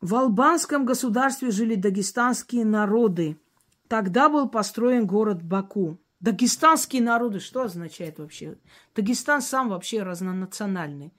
В 0.00 0.14
албанском 0.14 0.84
государстве 0.84 1.50
жили 1.50 1.74
дагестанские 1.76 2.64
народы– 2.64 3.38
Тогда 3.88 4.28
был 4.28 4.48
построен 4.48 5.06
город 5.06 5.42
Баку. 5.42 5.98
Дагестанские 6.24 7.02
народы, 7.02 7.38
что 7.38 7.64
означает 7.64 8.18
вообще? 8.18 8.56
Дагестан 8.94 9.42
сам 9.42 9.68
вообще 9.68 10.02
разнонациональный. 10.02 11.12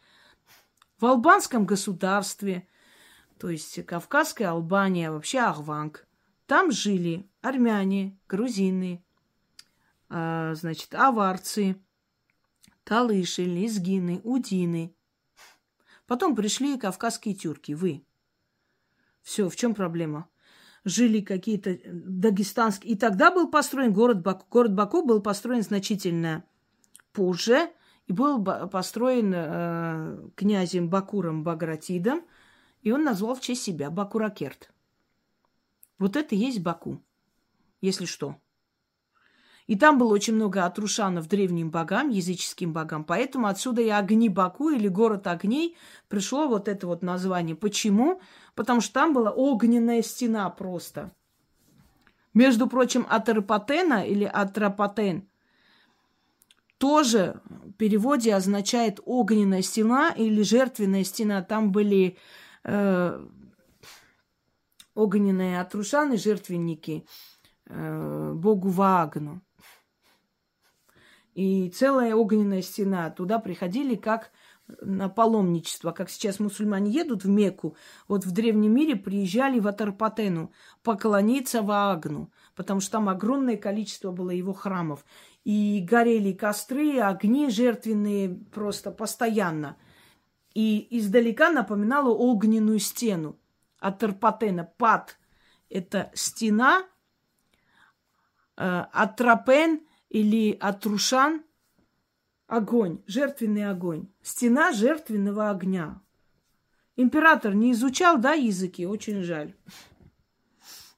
В 0.99 1.05
албанском 1.05 1.67
государстве, 1.67 2.67
то 3.37 3.51
есть 3.51 3.85
Кавказская 3.85 4.49
Албания, 4.49 5.11
вообще 5.11 5.41
Ахванг, 5.41 6.07
там 6.47 6.71
жили 6.71 7.29
армяне, 7.41 8.17
грузины, 8.27 9.05
а, 10.09 10.55
значит, 10.55 10.95
аварцы, 10.95 11.79
талыши, 12.83 13.43
лезгины, 13.43 14.21
удины. 14.23 14.95
Потом 16.07 16.35
пришли 16.35 16.79
кавказские 16.79 17.35
тюрки, 17.35 17.73
вы. 17.73 18.03
Все, 19.21 19.49
в 19.49 19.55
чем 19.55 19.75
проблема? 19.75 20.27
Жили 20.85 21.19
какие-то 21.19 21.71
э, 21.71 21.79
дагестанские. 21.83 22.93
И 22.93 22.95
тогда 22.95 23.31
был 23.31 23.49
построен 23.49 23.91
город 23.91 24.21
Баку. 24.21 24.45
Город 24.49 24.73
Баку 24.73 25.03
был 25.03 25.21
построен 25.21 25.63
значительно 25.63 26.45
позже 27.11 27.71
и 28.07 28.13
был 28.13 28.43
построен 28.43 29.33
э, 29.35 30.29
князем 30.35 30.89
Бакуром 30.89 31.43
Багратидом, 31.43 32.21
и 32.81 32.91
он 32.91 33.03
назвал 33.03 33.35
в 33.35 33.41
честь 33.41 33.63
себя 33.63 33.89
Бакуракерт. 33.89 34.71
Вот 35.97 36.15
это 36.15 36.35
и 36.35 36.37
есть 36.37 36.61
Баку, 36.61 37.01
если 37.81 38.05
что. 38.05 38.35
И 39.67 39.75
там 39.75 39.97
было 39.97 40.13
очень 40.13 40.35
много 40.35 40.65
отрушанов 40.65 41.27
древним 41.27 41.71
богам, 41.71 42.09
языческим 42.09 42.71
богам. 42.71 43.03
Поэтому 43.03 43.47
отсюда 43.47 43.81
и 43.81 43.89
огни 43.89 44.29
Баку 44.29 44.69
или 44.69 44.87
город 44.87 45.25
огней 45.25 45.75
пришло 46.07 46.47
вот 46.47 46.67
это 46.67 46.85
вот 46.85 47.01
название. 47.01 47.55
Почему? 47.55 48.21
Потому 48.55 48.81
что 48.81 48.93
там 48.93 49.13
была 49.13 49.31
огненная 49.31 50.01
стена 50.01 50.49
просто. 50.49 51.11
Между 52.33 52.67
прочим, 52.67 53.05
Атерпатена 53.09 54.05
или 54.05 54.25
Атропатен 54.25 55.27
тоже 56.77 57.41
в 57.47 57.73
переводе 57.73 58.33
означает 58.33 58.99
огненная 59.05 59.61
стена 59.61 60.09
или 60.09 60.41
жертвенная 60.41 61.03
стена. 61.03 61.41
Там 61.41 61.71
были 61.71 62.17
э, 62.63 63.25
огненные 64.93 65.61
отрушаны, 65.61 66.17
жертвенники 66.17 67.05
э, 67.67 68.33
богу 68.33 68.69
Вагну 68.69 69.41
и 71.35 71.69
целая 71.69 72.15
огненная 72.15 72.61
стена. 72.61 73.09
Туда 73.11 73.39
приходили 73.39 73.95
как 73.95 74.31
на 74.81 75.09
паломничество, 75.09 75.91
как 75.91 76.09
сейчас 76.09 76.39
мусульмане 76.39 76.91
едут 76.91 77.23
в 77.23 77.29
Мекку, 77.29 77.75
вот 78.07 78.25
в 78.25 78.31
древнем 78.31 78.73
мире 78.73 78.95
приезжали 78.95 79.59
в 79.59 79.67
Атарпатену 79.67 80.51
поклониться 80.83 81.61
Ваагну, 81.61 82.31
потому 82.55 82.79
что 82.79 82.93
там 82.93 83.09
огромное 83.09 83.57
количество 83.57 84.11
было 84.11 84.31
его 84.31 84.53
храмов. 84.53 85.05
И 85.43 85.85
горели 85.87 86.33
костры, 86.33 86.99
огни 86.99 87.49
жертвенные 87.49 88.29
просто 88.29 88.91
постоянно. 88.91 89.77
И 90.55 90.87
издалека 90.97 91.51
напоминало 91.51 92.09
огненную 92.09 92.79
стену. 92.79 93.37
Атарпатена, 93.79 94.63
пад– 94.63 95.17
это 95.69 96.11
стена, 96.15 96.85
э, 98.57 98.85
Атрапен– 98.91 99.81
или 100.09 100.57
Атрушан– 100.61 101.43
огонь, 102.47 103.01
жертвенный 103.07 103.69
огонь. 103.69 104.07
Стена 104.21 104.71
жертвенного 104.71 105.49
огня. 105.49 106.01
Император 106.95 107.53
не 107.53 107.71
изучал, 107.73 108.17
да, 108.17 108.33
языки? 108.33 108.85
Очень 108.85 109.21
жаль. 109.21 109.53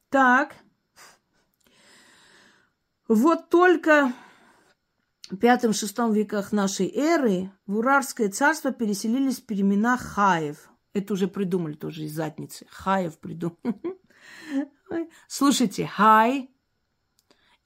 Так. 0.10 0.56
Вот 3.08 3.50
только 3.50 4.14
в 5.30 5.38
пятом-шестом 5.38 6.14
веках 6.14 6.52
нашей 6.52 6.88
эры 6.94 7.52
в 7.66 7.78
Урарское 7.78 8.30
царство 8.30 8.72
переселились 8.72 9.40
племена 9.40 9.98
Хаев. 9.98 10.70
Это 10.94 11.14
уже 11.14 11.28
придумали 11.28 11.74
тоже 11.74 12.04
из 12.04 12.14
задницы. 12.14 12.66
Хаев 12.70 13.18
придумали. 13.20 13.58
Слушайте, 15.28 15.86
Хай 15.86 16.50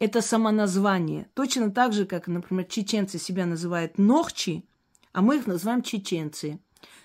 это 0.01 0.23
самоназвание. 0.23 1.29
Точно 1.35 1.69
так 1.69 1.93
же, 1.93 2.07
как, 2.07 2.27
например, 2.27 2.65
чеченцы 2.65 3.19
себя 3.19 3.45
называют 3.45 3.99
нохчи, 3.99 4.65
а 5.13 5.21
мы 5.21 5.37
их 5.37 5.45
называем 5.45 5.83
чеченцы. 5.83 6.59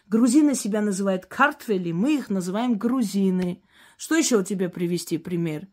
Грузины 0.09 0.55
себя 0.55 0.81
называют 0.81 1.27
картвели, 1.27 1.93
мы 1.93 2.15
их 2.15 2.31
называем 2.31 2.79
грузины. 2.79 3.63
Что 3.99 4.15
еще 4.15 4.39
у 4.39 4.43
тебя 4.43 4.71
привести 4.71 5.19
пример? 5.19 5.69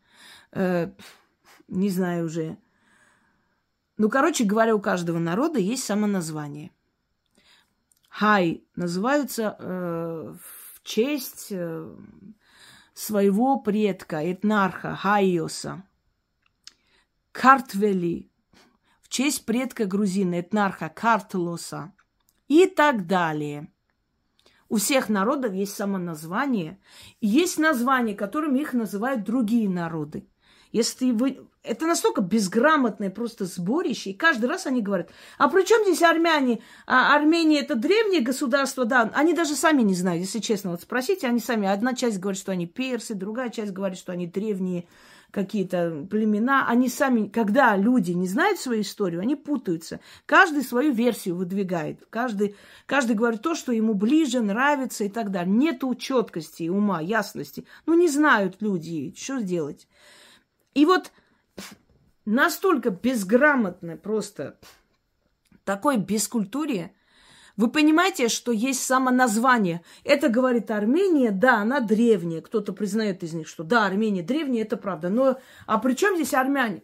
Э, 0.52 0.92
не 1.70 1.90
знаю 1.90 2.26
уже. 2.26 2.58
Ну, 3.96 4.10
короче 4.10 4.44
говоря, 4.44 4.76
у 4.76 4.82
каждого 4.82 5.18
народа 5.18 5.60
есть 5.60 5.86
самоназвание. 5.86 6.72
Хай 8.10 8.66
называются 8.76 9.56
э, 9.58 10.36
в 10.42 10.84
честь 10.84 11.48
э, 11.52 11.96
своего 12.94 13.62
предка, 13.62 14.30
этнарха, 14.30 14.98
Хайоса. 14.98 15.86
Картвели 17.34 18.30
в 19.02 19.10
честь 19.10 19.46
предка 19.46 19.86
грузина 19.86 20.40
Этнарха 20.40 20.88
Картлоса 20.88 21.92
и 22.48 22.68
так 22.68 23.08
далее. 23.08 23.70
У 24.70 24.78
всех 24.78 25.10
народов 25.10 25.54
есть 25.54 25.76
самоназвание, 25.76 26.80
и 27.22 27.28
есть 27.28 27.58
названия, 27.58 28.14
которыми 28.14 28.60
их 28.60 28.74
называют 28.74 29.24
другие 29.24 29.68
народы. 29.68 30.30
Если 30.72 31.12
вы... 31.12 31.48
Это 31.64 31.88
настолько 31.88 32.22
безграмотное 32.22 33.10
просто 33.10 33.46
сборище, 33.46 34.12
и 34.12 34.18
каждый 34.18 34.46
раз 34.46 34.68
они 34.68 34.82
говорят, 34.82 35.10
а 35.38 35.50
при 35.50 35.64
чем 35.64 35.84
здесь 35.84 36.02
армяне? 36.04 36.62
А 36.86 37.16
Армения 37.16 37.62
это 37.62 37.76
древнее 37.76 38.22
государство, 38.22 38.86
да. 38.86 39.12
Они 39.16 39.34
даже 39.34 39.56
сами 39.56 39.82
не 39.82 39.96
знают, 39.96 40.22
если 40.22 40.40
честно. 40.40 40.72
Вот 40.72 40.82
спросите, 40.82 41.28
они 41.28 41.40
сами. 41.40 41.68
Одна 41.68 41.96
часть 41.96 42.20
говорит, 42.20 42.40
что 42.40 42.52
они 42.52 42.68
персы, 42.68 43.16
другая 43.16 43.50
часть 43.50 43.72
говорит, 43.72 43.98
что 43.98 44.12
они 44.12 44.28
древние 44.28 44.88
какие-то 45.34 46.06
племена, 46.12 46.68
они 46.68 46.88
сами, 46.88 47.28
когда 47.28 47.76
люди 47.76 48.12
не 48.12 48.28
знают 48.28 48.60
свою 48.60 48.84
историю, 48.84 49.22
они 49.22 49.36
путаются. 49.36 50.00
Каждый 50.28 50.64
свою 50.64 50.94
версию 50.94 51.38
выдвигает. 51.38 52.06
Каждый, 52.12 52.56
каждый 52.86 53.16
говорит 53.16 53.42
то, 53.42 53.56
что 53.56 53.72
ему 53.72 53.96
ближе, 53.96 54.42
нравится 54.42 55.04
и 55.06 55.10
так 55.10 55.32
далее. 55.32 55.52
Нету 55.52 55.96
четкости, 55.96 56.70
ума, 56.70 57.02
ясности. 57.02 57.66
Ну, 57.88 57.96
не 57.96 58.10
знают 58.10 58.58
люди, 58.62 59.12
что 59.18 59.40
сделать. 59.40 59.88
И 60.76 60.86
вот 60.86 61.12
настолько 62.26 62.92
безграмотно 62.92 63.98
просто 63.98 64.60
такой 65.64 65.98
бескультуре, 65.98 66.94
вы 67.56 67.70
понимаете, 67.70 68.30
что 68.30 68.52
есть 68.52 68.84
самоназвание. 68.84 69.84
Это 70.04 70.30
говорит 70.30 70.72
Армения, 70.72 71.32
да, 71.32 71.58
она 71.58 71.80
древняя. 71.80 72.42
Кто-то 72.42 72.74
признает 72.74 73.24
из 73.24 73.34
них, 73.34 73.48
что 73.48 73.64
да, 73.64 73.86
Армения 73.86 74.24
древняя, 74.24 74.64
это 74.64 74.76
правда. 74.76 75.10
Но 75.10 75.38
а 75.68 75.78
при 75.78 75.94
чем 75.94 76.16
здесь 76.16 76.34
армяне? 76.34 76.84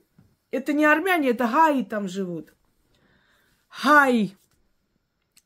Это 0.51 0.73
не 0.73 0.85
армяне, 0.85 1.29
это 1.29 1.47
хаи 1.47 1.83
там 1.83 2.07
живут. 2.07 2.53
Хай. 3.67 4.37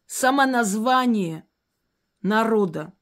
Самоназвание 0.05 1.45
народа. 2.21 2.93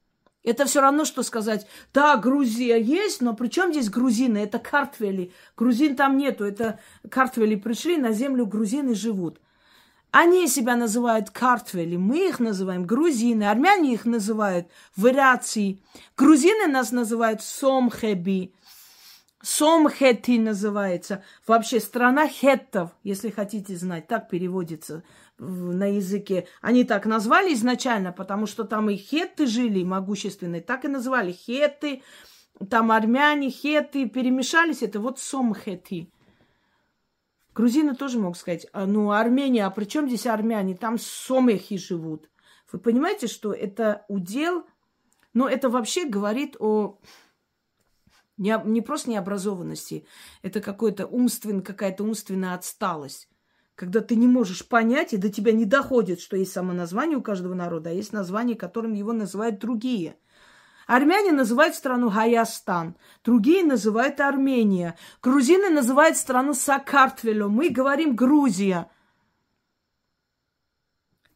Это 0.44 0.64
все 0.64 0.80
равно, 0.80 1.04
что 1.04 1.22
сказать, 1.22 1.66
да, 1.92 2.16
Грузия 2.16 2.76
есть, 2.76 3.20
но 3.20 3.34
при 3.34 3.48
чем 3.48 3.72
здесь 3.72 3.90
грузины? 3.90 4.38
Это 4.38 4.58
картвели. 4.58 5.32
Грузин 5.56 5.94
там 5.94 6.16
нету. 6.16 6.44
Это 6.44 6.80
картвели 7.10 7.56
пришли, 7.56 7.96
на 7.96 8.12
землю 8.12 8.46
грузины 8.46 8.94
живут. 8.94 9.40
Они 10.12 10.46
себя 10.46 10.76
называют 10.76 11.30
картвели, 11.30 11.96
мы 11.96 12.28
их 12.28 12.38
называем 12.38 12.84
грузины, 12.84 13.44
армяне 13.44 13.94
их 13.94 14.04
называют 14.04 14.68
вариации. 14.94 15.82
Грузины 16.18 16.66
нас 16.66 16.92
называют 16.92 17.42
сомхеби, 17.42 18.52
сомхети 19.42 20.38
называется. 20.38 21.24
Вообще 21.46 21.80
страна 21.80 22.28
хеттов, 22.28 22.90
если 23.02 23.30
хотите 23.30 23.74
знать, 23.74 24.06
так 24.06 24.28
переводится 24.28 25.02
на 25.38 25.86
языке. 25.86 26.46
Они 26.60 26.84
так 26.84 27.06
назвали 27.06 27.54
изначально, 27.54 28.12
потому 28.12 28.46
что 28.46 28.64
там 28.64 28.90
и 28.90 28.96
хетты 28.96 29.46
жили 29.46 29.82
могущественные, 29.82 30.60
так 30.60 30.84
и 30.84 30.88
называли 30.88 31.32
хетты, 31.32 32.02
там 32.68 32.92
армяне, 32.92 33.48
хетты 33.48 34.06
перемешались, 34.10 34.82
это 34.82 35.00
вот 35.00 35.18
сомхети. 35.18 36.10
Грузины 37.54 37.94
тоже 37.94 38.18
могут 38.18 38.38
сказать, 38.38 38.66
а, 38.72 38.86
ну, 38.86 39.10
Армения, 39.10 39.66
а 39.66 39.70
при 39.70 39.84
чем 39.84 40.08
здесь 40.08 40.26
армяне? 40.26 40.74
Там 40.74 40.98
сомехи 40.98 41.76
живут. 41.76 42.30
Вы 42.70 42.78
понимаете, 42.78 43.26
что 43.26 43.52
это 43.52 44.04
удел, 44.08 44.66
но 45.34 45.48
это 45.48 45.68
вообще 45.68 46.06
говорит 46.06 46.56
о 46.58 46.98
не, 48.38 48.58
не 48.64 48.80
просто 48.80 49.10
необразованности, 49.10 50.06
это 50.40 50.60
какой-то 50.60 51.06
умствен, 51.06 51.60
какая-то 51.62 52.04
умственная 52.04 52.54
отсталость. 52.54 53.28
Когда 53.74 54.00
ты 54.00 54.16
не 54.16 54.26
можешь 54.26 54.66
понять, 54.66 55.12
и 55.12 55.18
до 55.18 55.30
тебя 55.30 55.52
не 55.52 55.66
доходит, 55.66 56.20
что 56.20 56.36
есть 56.36 56.52
самоназвание 56.52 57.18
у 57.18 57.22
каждого 57.22 57.54
народа, 57.54 57.90
а 57.90 57.92
есть 57.92 58.12
название, 58.12 58.56
которым 58.56 58.94
его 58.94 59.12
называют 59.12 59.58
другие– 59.58 60.16
Армяне 60.86 61.32
называют 61.32 61.74
страну 61.74 62.10
Гаястан, 62.10 62.96
другие 63.24 63.64
называют 63.64 64.20
Армения. 64.20 64.96
Грузины 65.22 65.70
называют 65.70 66.16
страну 66.16 66.54
Сакартвелю. 66.54 67.48
Мы 67.48 67.70
говорим 67.70 68.16
Грузия. 68.16 68.90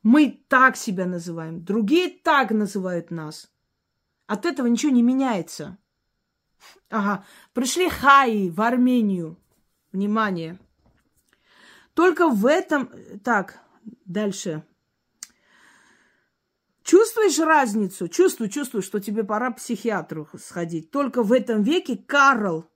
Мы 0.03 0.45
так 0.49 0.77
себя 0.77 1.07
называем. 1.07 1.65
Другие 1.65 2.11
так 2.11 2.51
называют 2.51 3.11
нас. 3.11 3.51
От 4.27 4.47
этого 4.47 4.67
ничего 4.67 4.93
не 4.93 5.03
меняется. 5.03 5.79
Ага, 6.91 7.25
пришли 7.53 7.89
хаи 7.89 8.49
в 8.49 8.61
Армению. 8.61 9.37
Внимание. 9.93 10.59
Только 11.95 12.29
в 12.29 12.47
этом... 12.47 12.91
Так, 13.25 13.59
дальше. 14.05 14.65
Чувствуешь 16.87 17.41
разницу? 17.41 18.07
Чувствую, 18.07 18.49
чувствую, 18.49 18.81
что 18.81 19.01
тебе 19.01 19.25
пора 19.25 19.51
к 19.51 19.57
психиатру 19.57 20.29
сходить. 20.39 20.93
Только 20.93 21.25
в 21.25 21.33
этом 21.33 21.65
веке 21.65 21.97
Карл, 21.97 22.71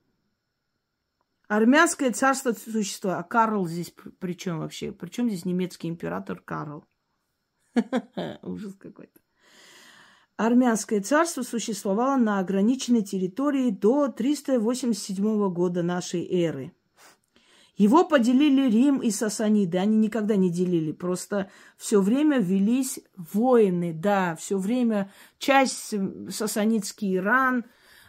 армянское 1.47 2.11
царство 2.11 2.51
существа. 2.51 3.19
А 3.19 3.23
Карл 3.23 3.65
здесь 3.67 3.93
при 4.19 4.33
чем 4.33 4.59
вообще? 4.59 4.91
Причем 4.91 5.29
здесь 5.29 5.45
немецкий 5.45 5.87
император 5.87 6.41
Карл? 6.41 6.83
Ужас 8.41 8.75
какой-то. 8.75 9.17
Армянское 10.35 10.99
царство 10.99 11.43
существовало 11.43 12.17
на 12.17 12.39
ограниченной 12.39 13.03
территории 13.03 13.69
до 13.69 14.09
387 14.09 15.53
года 15.53 15.83
нашей 15.83 16.27
эры. 16.29 16.73
Его 17.77 18.03
поделили 18.03 18.69
Рим 18.69 18.99
и 18.99 19.11
Сасаниды. 19.11 19.77
Они 19.77 19.97
никогда 19.97 20.35
не 20.35 20.49
делили. 20.49 20.91
Просто 20.91 21.49
все 21.77 22.01
время 22.01 22.39
велись 22.39 22.99
воины. 23.15 23.93
Да, 23.93 24.35
все 24.35 24.57
время 24.57 25.11
часть 25.39 25.93
Сасанидский 26.29 27.17
Иран 27.17 27.65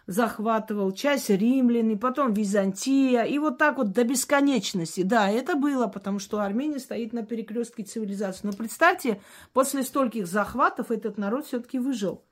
захватывал, 0.07 0.93
часть 0.93 1.31
римлян, 1.31 1.91
и 1.91 1.97
потом 1.97 2.33
Византия. 2.33 3.23
И 3.23 3.39
вот 3.39 3.59
так 3.59 3.79
вот 3.79 3.93
до 3.93 4.05
бесконечности. 4.05 5.03
Да, 5.03 5.31
это 5.31 5.55
было, 5.55 5.87
потому 5.87 6.19
что 6.19 6.41
Армения 6.41 6.81
стоит 6.81 7.13
на 7.13 7.25
перекрестке 7.25 7.85
цивилизации. 7.85 8.47
Но 8.47 8.53
представьте, 8.53 9.21
после 9.53 9.85
стольких 9.85 10.27
захватов 10.27 10.91
этот 10.91 11.19
народ 11.19 11.47
все-таки 11.47 11.79
выжил. 11.79 12.25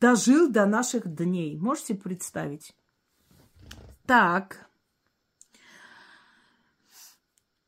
Дожил 0.00 0.50
до 0.50 0.66
наших 0.66 1.12
дней. 1.14 1.56
Можете 1.56 1.94
представить? 1.94 2.74
Так, 4.06 4.68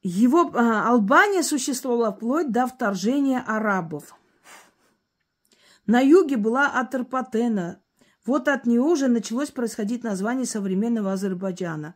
его 0.05 0.51
а, 0.55 0.91
Албания 0.91 1.43
существовала 1.43 2.13
вплоть 2.13 2.53
до 2.53 2.67
вторжения 2.67 3.41
арабов. 3.41 4.15
На 5.87 6.01
юге 6.01 6.37
была 6.37 6.69
Атарпатена. 6.79 7.81
Вот 8.27 8.49
от 8.49 8.67
нее 8.67 8.83
уже 8.83 9.09
началось 9.09 9.51
происходить 9.51 10.05
название 10.05 10.47
современного 10.47 11.13
Азербайджана 11.13 11.95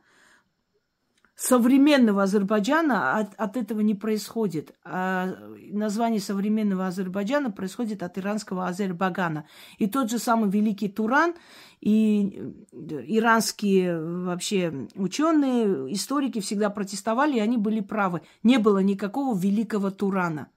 современного 1.38 2.24
Азербайджана 2.24 3.16
от, 3.16 3.34
от 3.36 3.56
этого 3.56 3.80
не 3.80 3.94
происходит. 3.94 4.74
А 4.82 5.36
название 5.70 6.20
современного 6.20 6.88
Азербайджана 6.88 7.52
происходит 7.52 8.02
от 8.02 8.18
иранского 8.18 8.66
Азербагана. 8.66 9.46
И 9.78 9.86
тот 9.86 10.10
же 10.10 10.18
самый 10.18 10.50
великий 10.50 10.88
Туран 10.88 11.34
и 11.80 12.42
иранские 12.72 14.00
вообще 14.24 14.88
ученые, 14.96 15.92
историки 15.92 16.40
всегда 16.40 16.70
протестовали, 16.70 17.36
и 17.36 17.40
они 17.40 17.56
были 17.56 17.78
правы. 17.78 18.22
Не 18.42 18.58
было 18.58 18.80
никакого 18.80 19.38
великого 19.38 19.92
Турана. 19.92 20.48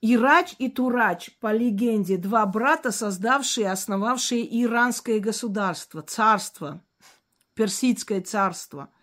Ирач 0.00 0.54
и 0.60 0.70
Турач, 0.70 1.36
по 1.40 1.52
легенде, 1.52 2.16
два 2.16 2.46
брата, 2.46 2.92
создавшие, 2.92 3.72
основавшие 3.72 4.62
иранское 4.62 5.18
государство, 5.18 6.00
царство, 6.02 6.80
персидское 7.54 8.20
царство– 8.20 8.90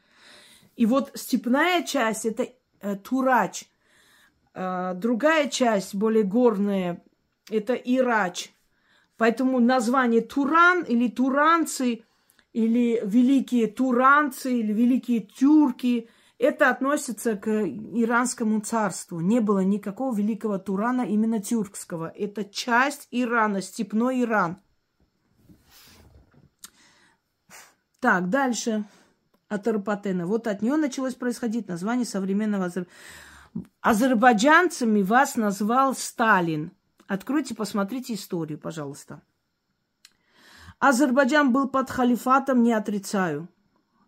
и 0.75 0.85
вот 0.85 1.11
степная 1.15 1.83
часть 1.83 2.25
это 2.25 2.47
э, 2.81 2.95
Турач, 2.97 3.65
э, 4.53 4.93
другая 4.95 5.49
часть, 5.49 5.95
более 5.95 6.23
горная, 6.23 7.03
это 7.49 7.73
Ирач. 7.73 8.51
Поэтому 9.17 9.59
название 9.59 10.21
Туран 10.21 10.83
или 10.83 11.07
Туранцы, 11.07 12.03
или 12.55 13.01
великие 13.03 13.67
туранцы, 13.67 14.59
или 14.59 14.71
великие 14.71 15.19
тюрки, 15.19 16.09
это 16.37 16.69
относится 16.69 17.35
к 17.35 17.49
иранскому 17.49 18.61
царству. 18.61 19.19
Не 19.19 19.41
было 19.41 19.59
никакого 19.59 20.15
великого 20.15 20.57
Турана 20.57 21.01
именно 21.01 21.41
тюркского. 21.41 22.09
Это 22.15 22.45
часть 22.45 23.09
Ирана, 23.11 23.61
степной 23.61 24.21
Иран. 24.21 24.57
Так, 27.99 28.29
дальше. 28.29 28.85
Атарпатена. 29.47 30.25
Вот 30.25 30.47
от 30.47 30.61
нее 30.61 30.75
началось 30.75 31.15
происходить 31.15 31.67
название 31.67 32.05
современного 32.05 32.65
Азер... 32.65 32.87
Азербайджанцами 33.81 35.01
вас 35.01 35.35
назвал 35.35 35.95
Сталин. 35.95 36.71
Откройте, 37.07 37.55
посмотрите 37.55 38.13
историю, 38.13 38.59
пожалуйста. 38.59 39.21
Азербайджан 40.79 41.53
был 41.53 41.69
под 41.69 41.89
халифатом, 41.89 42.63
не 42.63 42.73
отрицаю. 42.73 43.47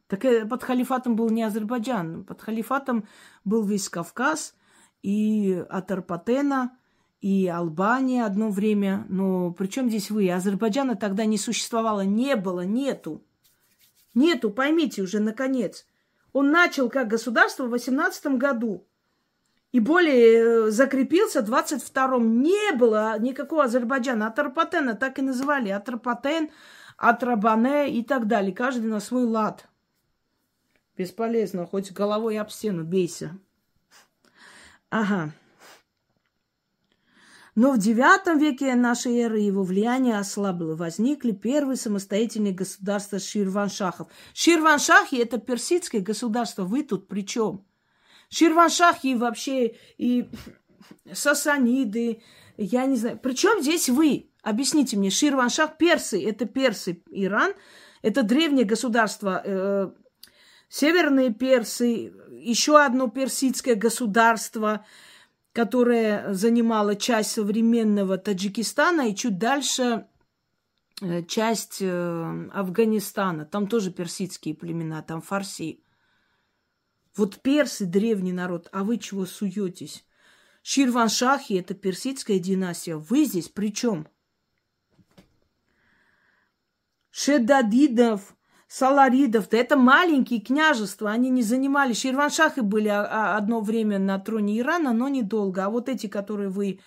Так 0.08 0.26
э, 0.26 0.46
под 0.46 0.64
халифатом 0.64 1.16
был 1.16 1.30
не 1.30 1.44
Азербайджан, 1.44 2.24
под 2.24 2.42
халифатом 2.42 3.08
был 3.44 3.64
весь 3.64 3.90
Кавказ 3.90 4.56
и 5.02 5.64
Атарпатена, 5.70 6.78
и 7.20 7.48
Албания 7.48 8.26
одно 8.26 8.50
время. 8.50 9.06
Но 9.10 9.52
при 9.52 9.68
чем 9.68 9.90
здесь 9.90 10.10
вы? 10.10 10.30
Азербайджана 10.30 10.96
тогда 10.96 11.26
не 11.26 11.38
существовало, 11.38 12.02
не 12.02 12.36
было, 12.36 12.62
нету. 12.62 13.24
Нету, 14.18 14.49
поймите 14.49 15.03
уже, 15.03 15.20
наконец. 15.20 15.86
Он 16.34 16.49
начал 16.49 16.89
как 16.89 17.07
государство 17.07 17.65
в 17.65 17.70
18 17.70 18.26
году. 18.38 18.84
И 19.72 19.80
более 19.80 20.65
э, 20.68 20.72
закрепился 20.72 21.43
в 21.43 21.53
22-м. 21.53 22.41
Не 22.41 22.72
было 22.76 23.20
никакого 23.20 23.65
Азербайджана. 23.65 24.26
Атарпатена 24.26 24.95
так 24.95 25.20
и 25.20 25.22
называли. 25.22 25.70
Атарпатен, 25.70 26.49
Атрабане 26.97 27.91
и 27.91 28.03
так 28.03 28.26
далее. 28.26 28.55
Каждый 28.55 28.88
на 28.88 29.01
свой 29.01 29.26
лад. 29.26 29.68
Бесполезно. 30.97 31.68
Хоть 31.68 31.91
головой 31.91 32.39
об 32.39 32.49
стену 32.49 32.84
бейся. 32.84 33.38
Ага. 34.89 35.32
Но 37.58 37.72
в 37.72 37.80
IX 37.80 38.38
веке 38.38 38.76
нашей 38.76 39.18
эры 39.18 39.39
его 39.39 39.64
влияние 39.64 40.20
ослабло. 40.20 40.76
Возникли 40.76 41.32
первые 41.32 41.76
самостоятельные 41.76 42.53
государства 42.53 43.18
ширваншахов. 43.18 44.10
Ширваншахи– 44.36 45.16
это 45.24 45.39
персидское 45.39 46.01
государство. 46.01 46.66
Вы 46.66 46.84
тут 46.84 47.08
при 47.08 47.26
чем? 47.26 47.66
Ширваншахи 48.30 49.16
вообще 49.16 49.76
и 49.97 50.30
сасаниды, 51.14 52.22
я 52.58 52.86
не 52.86 52.95
знаю. 52.95 53.20
Причем 53.24 53.60
здесь 53.64 53.89
вы? 53.89 54.30
Объясните 54.43 54.95
мне, 54.95 55.10
Ширваншах, 55.10 55.78
персы, 55.78 56.24
это 56.24 56.45
персы, 56.45 57.01
Иран, 57.10 57.53
это 58.03 58.22
древнее 58.22 58.66
государство, 58.66 59.41
э, 59.43 59.89
северные 60.70 61.34
персы, 61.34 62.14
еще 62.30 62.80
одно 62.80 63.08
персидское 63.08 63.74
государство– 63.74 64.86
которая 65.58 66.36
занимала 66.36 66.95
часть 66.95 67.32
современного 67.32 68.20
Таджикистана 68.20 69.10
и 69.10 69.16
чуть 69.16 69.39
дальше 69.39 70.05
э, 71.01 71.24
часть 71.24 71.80
э, 71.82 72.49
Афганистана. 72.53 73.43
Там 73.43 73.66
тоже 73.66 73.89
персидские 73.89 74.53
племена, 74.53 75.01
там 75.01 75.20
фарси. 75.20 75.84
Вот 77.16 77.41
персы– 77.41 77.86
древний 77.88 78.34
народ, 78.34 78.70
а 78.72 78.84
вы 78.84 78.99
чего 78.99 79.26
суетесь? 79.26 80.05
Ширваншахи– 80.62 81.53
это 81.55 81.74
персидская 81.74 82.38
династия. 82.38 82.95
Вы 82.95 83.26
здесь 83.26 83.49
при 83.49 83.74
чем? 83.74 84.08
Шедадидов, 87.10 88.37
Саларидов, 88.68 89.47
да 89.49 89.57
это 89.57 89.78
маленькие 89.78 90.41
княжества, 90.41 91.11
они 91.11 91.30
не 91.30 91.41
занимали. 91.41 91.93
Ширваншахи 91.93 92.59
были 92.59 92.89
а, 92.89 93.05
а, 93.05 93.38
одно 93.38 93.61
время 93.61 93.97
на 93.97 94.20
троне 94.20 94.59
Ирана, 94.59 94.93
но 94.93 95.07
недолго. 95.07 95.65
А 95.65 95.70
вот 95.70 95.88
эти, 95.88 96.07
которые 96.07 96.49
вы 96.49 96.82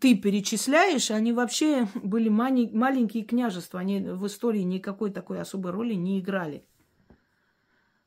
ты 0.00 0.16
перечисляешь, 0.16 1.10
они 1.10 1.34
вообще 1.34 1.86
были 1.94 2.30
маленькие 2.30 3.24
княжества. 3.24 3.80
Они 3.80 4.00
в 4.00 4.26
истории 4.26 4.62
никакой 4.62 5.10
такой 5.10 5.40
особой 5.40 5.72
роли 5.72 5.92
не 5.92 6.20
играли. 6.20 6.64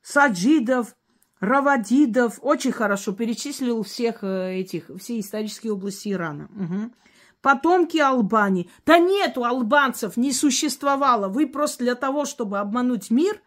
Саджидов, 0.02 0.96
Равадидов, 1.38 2.40
очень 2.42 2.72
хорошо 2.72 3.12
перечислил 3.12 3.84
всех 3.84 4.24
э, 4.24 4.56
этих, 4.56 4.90
все 4.98 5.20
исторические 5.20 5.72
области 5.72 6.08
Ирана. 6.08 6.48
Угу 6.56 6.90
потомки 7.48 7.96
Албании. 7.96 8.70
Да 8.84 8.98
нету 8.98 9.42
албанцев, 9.42 10.18
не 10.18 10.32
существовало. 10.32 11.28
Вы 11.28 11.46
просто 11.46 11.82
для 11.82 11.94
того, 11.94 12.26
чтобы 12.26 12.58
обмануть 12.58 13.10
мир, 13.10 13.40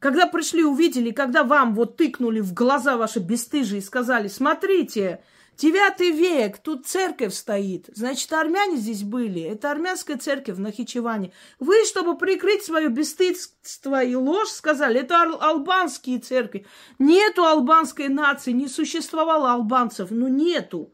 когда 0.00 0.26
пришли, 0.26 0.62
увидели, 0.62 1.12
когда 1.12 1.42
вам 1.42 1.74
вот 1.74 1.96
тыкнули 1.96 2.40
в 2.40 2.52
глаза 2.52 2.98
ваши 2.98 3.20
бесстыжие 3.20 3.78
и 3.78 3.82
сказали, 3.82 4.28
смотрите, 4.28 5.22
девятый 5.56 6.10
век, 6.10 6.58
тут 6.58 6.86
церковь 6.86 7.32
стоит. 7.32 7.86
Значит, 7.94 8.30
армяне 8.34 8.76
здесь 8.76 9.02
были. 9.02 9.40
Это 9.40 9.70
армянская 9.70 10.18
церковь 10.18 10.56
в 10.56 10.60
Нахичеване. 10.60 11.32
Вы, 11.58 11.86
чтобы 11.86 12.18
прикрыть 12.18 12.62
свое 12.62 12.88
бесстыдство 12.88 14.04
и 14.04 14.14
ложь, 14.14 14.50
сказали, 14.50 15.00
это 15.00 15.14
ал- 15.14 15.40
албанские 15.40 16.18
церкви. 16.18 16.66
Нету 16.98 17.46
албанской 17.46 18.08
нации, 18.08 18.52
не 18.52 18.68
существовало 18.68 19.52
албанцев. 19.52 20.10
Ну, 20.10 20.28
нету. 20.28 20.92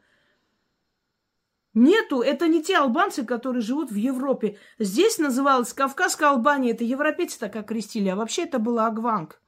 Нету, 1.78 2.22
это 2.22 2.48
не 2.48 2.60
те 2.60 2.76
албанцы, 2.76 3.24
которые 3.24 3.62
живут 3.62 3.92
в 3.92 3.94
Европе. 3.94 4.58
Здесь 4.80 5.18
называлась 5.18 5.72
Кавказская 5.72 6.30
Албания, 6.30 6.72
это 6.72 6.82
европейцы 6.82 7.38
так 7.38 7.54
окрестили, 7.54 8.08
а 8.08 8.16
вообще 8.16 8.42
это 8.42 8.58
была 8.58 8.88
Агванг. 8.88 9.40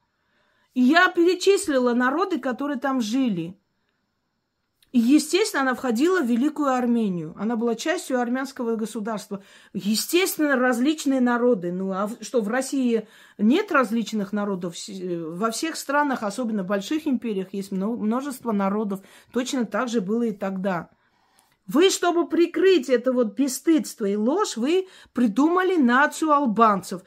И 0.73 0.81
я 0.81 1.09
перечислила 1.09 1.93
народы, 1.93 2.39
которые 2.39 2.79
там 2.79 3.01
жили. 3.01 3.59
И, 4.93 4.99
естественно, 4.99 5.63
она 5.63 5.75
входила 5.75 6.21
в 6.21 6.25
Великую 6.25 6.69
Армению. 6.69 7.35
Она 7.37 7.57
была 7.57 7.75
частью 7.75 8.21
армянского 8.21 8.77
государства. 8.77 9.43
Естественно, 9.73 10.55
различные 10.55 11.19
народы. 11.19 11.73
Ну, 11.73 11.91
а 11.91 12.09
что, 12.21 12.39
в 12.39 12.47
России 12.47 13.09
нет 13.39 13.73
различных 13.73 14.31
народов? 14.31 14.75
Во 14.87 15.51
всех 15.51 15.75
странах, 15.75 16.23
особенно 16.23 16.63
в 16.63 16.67
больших 16.67 17.07
империях, 17.07 17.53
есть 17.53 17.73
множество 17.73 18.53
народов. 18.53 19.01
Точно 19.33 19.65
так 19.65 19.89
же 19.89 19.99
было 19.99 20.23
и 20.23 20.31
тогда. 20.31 20.91
Вы, 21.67 21.89
чтобы 21.89 22.27
прикрыть 22.27 22.89
это 22.89 23.11
вот 23.11 23.35
бесстыдство 23.37 24.05
и 24.05 24.15
ложь, 24.15 24.57
вы 24.57 24.87
придумали 25.13 25.75
нацию 25.75 26.31
албанцев. 26.31 27.03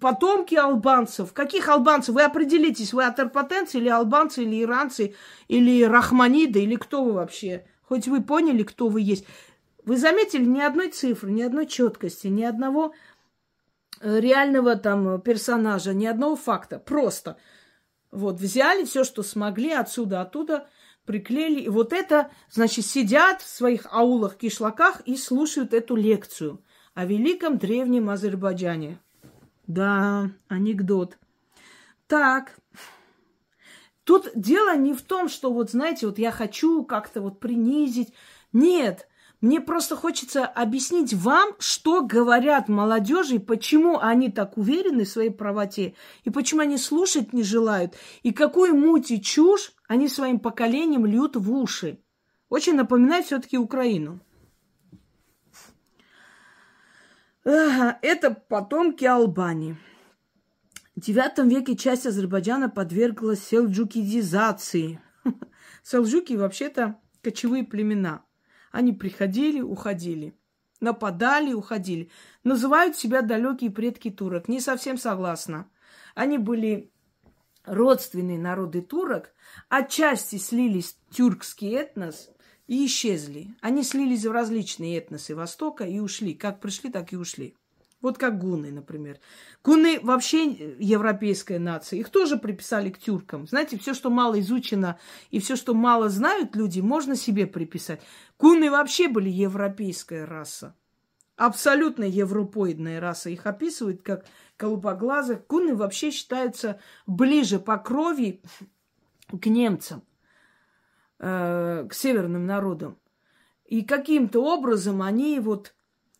Потомки 0.00 0.54
албанцев. 0.54 1.32
Каких 1.32 1.68
албанцев? 1.68 2.14
Вы 2.14 2.22
определитесь, 2.22 2.92
вы 2.92 3.04
атерпотенцы 3.04 3.78
или 3.78 3.88
албанцы, 3.88 4.44
или 4.44 4.62
иранцы, 4.62 5.14
или 5.48 5.82
рахманиды, 5.82 6.62
или 6.62 6.76
кто 6.76 7.02
вы 7.02 7.12
вообще? 7.12 7.66
Хоть 7.82 8.06
вы 8.06 8.22
поняли, 8.22 8.62
кто 8.62 8.88
вы 8.88 9.00
есть. 9.00 9.26
Вы 9.84 9.96
заметили 9.96 10.44
ни 10.44 10.60
одной 10.60 10.90
цифры, 10.90 11.30
ни 11.30 11.42
одной 11.42 11.66
четкости, 11.66 12.28
ни 12.28 12.44
одного 12.44 12.94
э, 14.00 14.20
реального 14.20 14.76
там 14.76 15.20
персонажа, 15.22 15.94
ни 15.94 16.06
одного 16.06 16.36
факта. 16.36 16.78
Просто 16.78 17.38
вот 18.10 18.38
взяли 18.38 18.84
все, 18.84 19.04
что 19.04 19.22
смогли 19.22 19.72
отсюда, 19.72 20.20
оттуда– 20.20 20.68
приклеили. 21.10 21.62
И 21.62 21.68
вот 21.68 21.92
это, 21.92 22.30
значит, 22.50 22.86
сидят 22.86 23.42
в 23.42 23.48
своих 23.48 23.88
аулах, 23.90 24.36
кишлаках 24.36 25.00
и 25.06 25.16
слушают 25.16 25.74
эту 25.74 25.96
лекцию 25.96 26.62
о 26.94 27.04
великом 27.04 27.58
древнем 27.58 28.10
Азербайджане. 28.10 29.00
Да, 29.66 30.30
анекдот. 30.46 31.18
Так, 32.06 32.56
тут 34.04 34.28
дело 34.36 34.76
не 34.76 34.94
в 34.94 35.02
том, 35.02 35.28
что 35.28 35.52
вот, 35.52 35.72
знаете, 35.72 36.06
вот 36.06 36.20
я 36.20 36.30
хочу 36.30 36.84
как-то 36.84 37.20
вот 37.22 37.40
принизить. 37.40 38.12
Нет, 38.52 39.08
мне 39.40 39.60
просто 39.60 39.96
хочется 39.96 40.46
объяснить 40.46 41.12
вам, 41.12 41.56
что 41.58 42.02
говорят 42.02 42.68
молодежи, 42.68 43.40
почему 43.40 43.98
они 43.98 44.30
так 44.30 44.56
уверены 44.56 45.02
в 45.02 45.08
своей 45.08 45.30
правоте, 45.30 45.94
и 46.22 46.30
почему 46.30 46.60
они 46.60 46.78
слушать 46.78 47.32
не 47.32 47.42
желают, 47.42 47.94
и 48.22 48.32
какую 48.32 48.76
муть 48.76 49.10
и 49.10 49.20
чушь 49.20 49.72
они 49.90 50.08
своим 50.08 50.38
поколением 50.38 51.04
льют 51.04 51.34
в 51.34 51.52
уши. 51.52 52.00
Очень 52.48 52.76
напоминает 52.76 53.26
все-таки 53.26 53.58
Украину. 53.58 54.20
Это 57.42 58.30
потомки 58.48 59.04
Албании. 59.04 59.76
В 60.94 61.00
IX 61.00 61.48
веке 61.48 61.76
часть 61.76 62.06
Азербайджана 62.06 62.68
подверглась 62.68 63.42
селджукидизации. 63.42 65.00
Селджуки 65.82 66.34
вообще-то 66.34 67.00
кочевые 67.20 67.64
племена– 67.64 68.24
они 68.70 68.92
приходили, 68.92 69.60
уходили. 69.60 70.38
Нападали, 70.80 71.52
уходили. 71.52 72.10
Называют 72.44 72.96
себя 72.96 73.22
далекие 73.22 73.72
предки 73.72 74.08
турок. 74.08 74.46
Не 74.46 74.60
совсем 74.60 74.96
согласна. 74.98 75.68
Они 76.14 76.38
были 76.38 76.92
родственные 77.64 78.38
народы 78.38 78.82
турок, 78.82 79.32
отчасти 79.68 80.36
слились 80.36 80.96
тюркский 81.10 81.74
этнос 81.74 82.30
и 82.66 82.86
исчезли. 82.86 83.54
Они 83.60 83.82
слились 83.82 84.24
в 84.24 84.32
различные 84.32 84.98
этносы 84.98 85.34
Востока 85.34 85.84
и 85.84 85.98
ушли. 85.98 86.34
Как 86.34 86.60
пришли, 86.60 86.90
так 86.90 87.12
и 87.12 87.16
ушли. 87.16 87.54
Вот 88.00 88.16
как 88.16 88.38
гуны, 88.38 88.72
например. 88.72 89.18
Гуны 89.62 90.00
вообще 90.00 90.46
европейская 90.78 91.58
нация. 91.58 91.98
Их 91.98 92.08
тоже 92.08 92.38
приписали 92.38 92.88
к 92.90 92.98
тюркам. 92.98 93.46
Знаете, 93.46 93.78
все, 93.78 93.92
что 93.92 94.08
мало 94.08 94.40
изучено 94.40 94.98
и 95.30 95.38
все, 95.38 95.54
что 95.54 95.74
мало 95.74 96.08
знают 96.08 96.56
люди, 96.56 96.80
можно 96.80 97.14
себе 97.14 97.46
приписать. 97.46 98.00
Гуны 98.38 98.70
вообще 98.70 99.08
были 99.08 99.28
европейская 99.28 100.24
раса. 100.24 100.74
Абсолютно 101.36 102.04
европоидная 102.04 103.00
раса. 103.00 103.28
Их 103.28 103.46
описывают 103.46 104.02
как 104.02 104.24
голубоглазых. 104.60 105.46
Гуны 105.48 105.74
вообще 105.74 106.10
считаются 106.10 106.78
ближе 107.06 107.58
по 107.58 107.78
крови 107.78 108.42
к 109.28 109.46
немцам, 109.46 110.02
э, 111.18 111.86
к 111.88 111.94
северным 111.94 112.46
народам. 112.46 112.96
И 113.66 113.82
каким-то 113.82 114.42
образом 114.42 115.00
они 115.02 115.40
вот 115.40 115.74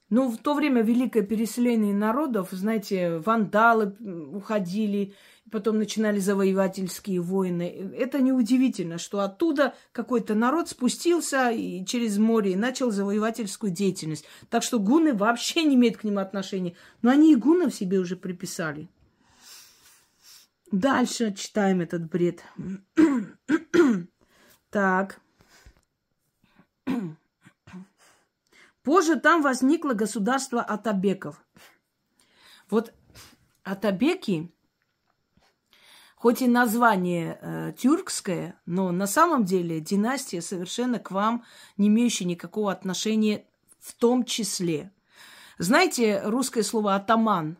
ну, 0.09 0.29
в 0.29 0.39
то 0.39 0.55
время 0.55 0.83
великое 0.83 1.23
переселение 1.23 1.95
народов, 1.95 2.49
знаете, 2.51 3.19
вандалы 3.19 3.97
уходили, 4.33 5.15
потом 5.51 5.79
начинали 5.79 6.19
завоевательские 6.19 7.21
войны. 7.21 7.93
Это 7.97 8.21
неудивительно, 8.21 8.99
что 8.99 9.21
оттуда 9.21 9.75
какой-то 9.93 10.35
народ 10.35 10.69
спустился 10.69 11.51
и 11.51 11.85
через 11.85 12.19
море 12.19 12.53
и 12.53 12.57
начал 12.57 12.91
завоевательскую 12.91 13.73
деятельность. 13.73 14.25
Так 14.49 14.63
что 14.63 14.79
гуны 14.79 15.13
вообще 15.15 15.65
не 15.65 15.75
имеют 15.75 15.99
к 15.99 16.05
ним 16.05 16.19
отношения. 16.19 16.75
Но 17.03 17.11
они 17.11 17.33
и 17.33 17.37
гунов 17.37 17.75
себе 17.75 17.99
уже 17.99 18.17
приписали. 18.17 18.89
Дальше 20.73 21.35
читаем 21.35 21.81
этот 21.81 22.09
бред. 22.09 22.45
так. 24.71 25.21
Позже 28.83 29.19
там 29.19 29.43
возникло 29.43 29.95
государство 29.95 30.63
Атабеков. 30.63 31.45
Вот 32.71 32.95
Атабеки 33.65 34.53
хоть 36.21 36.43
и 36.43 36.49
название 36.49 37.39
э, 37.41 37.73
тюркское, 37.79 38.61
но 38.67 38.93
на 38.93 39.07
самом 39.07 39.47
деле 39.47 39.81
династия 39.81 40.43
совершенно 40.43 40.99
к 40.99 41.11
вам 41.13 41.45
не 41.79 41.89
имеющая 41.89 42.27
никакого 42.27 42.71
отношения 42.71 43.47
в 43.79 43.95
том 43.95 44.27
числе. 44.27 44.93
Знаете, 45.57 46.21
русское 46.23 46.63
слово 46.63 46.95
«атаман» 46.95 47.57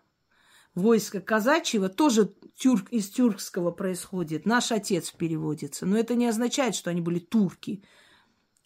войско 0.75 1.23
казачьего 1.23 1.89
тоже 1.89 2.35
тюрк, 2.55 2.91
из 2.91 3.09
тюркского 3.09 3.71
происходит. 3.71 4.45
Наш 4.45 4.73
отец 4.73 5.11
переводится. 5.11 5.87
Но 5.87 5.97
это 5.97 6.15
не 6.15 6.27
означает, 6.27 6.75
что 6.75 6.91
они 6.91 7.01
были 7.01 7.19
турки. 7.19 7.83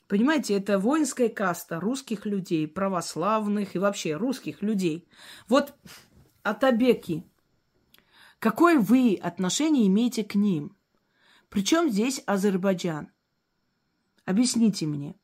Понимаете, 0.08 0.54
это 0.54 0.80
воинская 0.80 1.28
каста 1.28 1.78
русских 1.78 2.26
людей, 2.26 2.66
православных 2.66 3.76
и 3.76 3.78
вообще 3.78 4.16
русских 4.16 4.60
людей. 4.60 5.06
Вот 5.46 5.72
атабеки– 6.42 7.24
Какое 8.44 8.78
вы 8.78 9.18
отношение 9.22 9.86
имеете 9.86 10.22
к 10.22 10.34
ним? 10.34 10.76
Причем 11.48 11.88
здесь 11.88 12.22
Азербайджан? 12.26 13.08
Объясните 14.26 14.84
мне. 14.84 15.14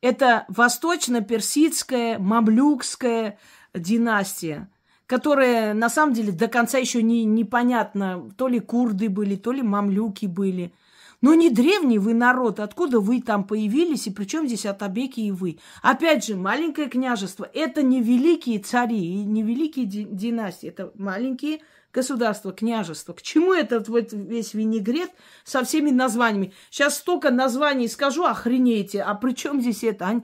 Это 0.00 0.44
восточно-персидская, 0.46 2.20
мамлюкская 2.20 3.40
династия, 3.74 4.70
которая 5.06 5.74
на 5.74 5.90
самом 5.90 6.14
деле 6.14 6.30
до 6.30 6.46
конца 6.46 6.78
еще 6.78 7.02
не, 7.02 7.24
непонятно, 7.24 8.30
то 8.36 8.46
ли 8.46 8.60
курды 8.60 9.08
были, 9.08 9.34
то 9.34 9.50
ли 9.50 9.62
мамлюки 9.62 10.26
были. 10.26 10.72
Но 11.20 11.34
не 11.34 11.50
древний 11.50 11.98
вы 11.98 12.14
народ, 12.14 12.60
откуда 12.60 13.00
вы 13.00 13.22
там 13.22 13.42
появились, 13.42 14.06
и 14.06 14.12
причем 14.12 14.46
здесь 14.46 14.66
Атабеки 14.66 15.18
и 15.18 15.32
вы. 15.32 15.58
Опять 15.82 16.26
же, 16.26 16.36
маленькое 16.36 16.88
княжество– 16.88 17.50
это 17.54 17.82
не 17.82 18.00
великие 18.00 18.60
цари 18.60 19.04
и 19.04 19.24
не 19.24 19.42
великие 19.42 19.86
династии, 19.86 20.68
это 20.68 20.92
маленькие 20.94 21.58
государство, 21.96 22.52
княжество. 22.52 23.14
К 23.14 23.22
чему 23.22 23.54
этот 23.54 23.88
вот 23.88 24.12
весь 24.12 24.52
винегрет 24.52 25.10
со 25.44 25.64
всеми 25.64 25.90
названиями? 25.90 26.52
Сейчас 26.70 26.98
столько 26.98 27.30
названий 27.30 27.88
скажу, 27.88 28.24
охренеете. 28.24 29.02
А 29.02 29.14
при 29.14 29.32
чем 29.32 29.62
здесь 29.62 29.82
это? 29.82 30.06
Они 30.06 30.22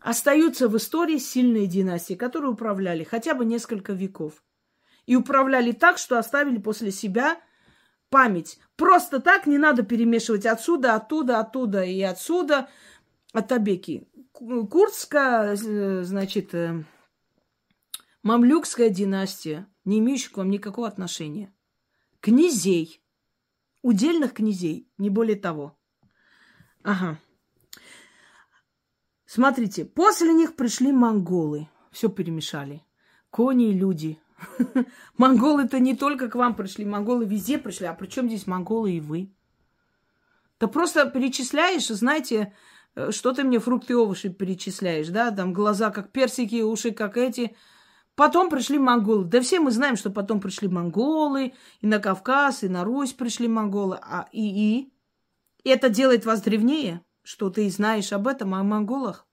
остаются 0.00 0.68
в 0.68 0.76
истории 0.76 1.16
сильные 1.16 1.66
династии, 1.66 2.12
которые 2.12 2.50
управляли 2.50 3.04
хотя 3.04 3.34
бы 3.34 3.46
несколько 3.46 3.94
веков. 3.94 4.44
И 5.06 5.16
управляли 5.16 5.72
так, 5.72 5.96
что 5.96 6.18
оставили 6.18 6.58
после 6.58 6.92
себя 6.92 7.38
память. 8.10 8.58
Просто 8.76 9.18
так 9.20 9.46
не 9.46 9.56
надо 9.56 9.84
перемешивать 9.84 10.44
отсюда, 10.44 10.94
оттуда, 10.94 11.40
оттуда 11.40 11.82
и 11.84 12.02
отсюда. 12.02 12.68
Атабеки. 13.32 14.06
Курдская, 14.34 15.56
э, 15.56 16.02
значит, 16.02 16.54
э, 16.54 16.84
мамлюкская 18.22 18.90
династия 18.90 19.66
не 19.84 19.98
имеющих 19.98 20.32
к 20.32 20.36
вам 20.36 20.50
никакого 20.50 20.88
отношения. 20.88 21.52
Князей. 22.20 23.02
Удельных 23.82 24.32
князей, 24.32 24.88
не 24.96 25.10
более 25.10 25.36
того. 25.36 25.76
Ага. 26.84 27.18
Смотрите, 29.26 29.84
после 29.84 30.32
них 30.32 30.54
пришли 30.54 30.92
монголы. 30.92 31.68
Все 31.90 32.08
перемешали. 32.08 32.84
Кони 33.30 33.70
и 33.70 33.72
люди. 33.72 34.18
Монголы-то 35.16 35.80
не 35.80 35.96
только 35.96 36.28
к 36.28 36.36
вам 36.36 36.54
пришли, 36.54 36.84
монголы 36.84 37.24
везде 37.24 37.58
пришли. 37.58 37.86
А 37.86 37.94
при 37.94 38.06
чем 38.06 38.28
здесь 38.28 38.46
монголы 38.46 38.92
и 38.92 39.00
вы? 39.00 39.32
Да 40.60 40.68
просто 40.68 41.10
перечисляешь, 41.10 41.88
знаете, 41.88 42.54
э, 42.94 43.10
что 43.10 43.32
ты 43.32 43.42
мне 43.42 43.58
фрукты 43.58 43.94
и 43.94 43.96
овощи 43.96 44.28
перечисляешь, 44.28 45.08
да? 45.08 45.32
Там 45.32 45.52
глаза 45.52 45.90
как 45.90 46.12
персики, 46.12 46.62
уши 46.62 46.92
как 46.92 47.16
эти– 47.16 47.56
Потом 48.14 48.50
пришли 48.50 48.78
монголы. 48.78 49.24
Да 49.24 49.40
все 49.40 49.58
мы 49.58 49.70
знаем, 49.70 49.96
что 49.96 50.10
потом 50.10 50.40
пришли 50.40 50.68
монголы, 50.68 51.54
и 51.80 51.86
на 51.86 51.98
Кавказ, 51.98 52.62
и 52.62 52.68
на 52.68 52.84
Русь 52.84 53.12
пришли 53.12 53.48
монголы. 53.48 53.98
А 54.02 54.28
и, 54.32 54.42
и? 54.42 54.92
это 55.64 55.88
делает 55.88 56.24
вас 56.26 56.42
древнее, 56.42 57.04
что 57.22 57.50
ты 57.50 57.68
знаешь 57.70 58.12
об 58.12 58.28
этом, 58.28 58.54
о 58.54 58.62
монголах. 58.62 59.26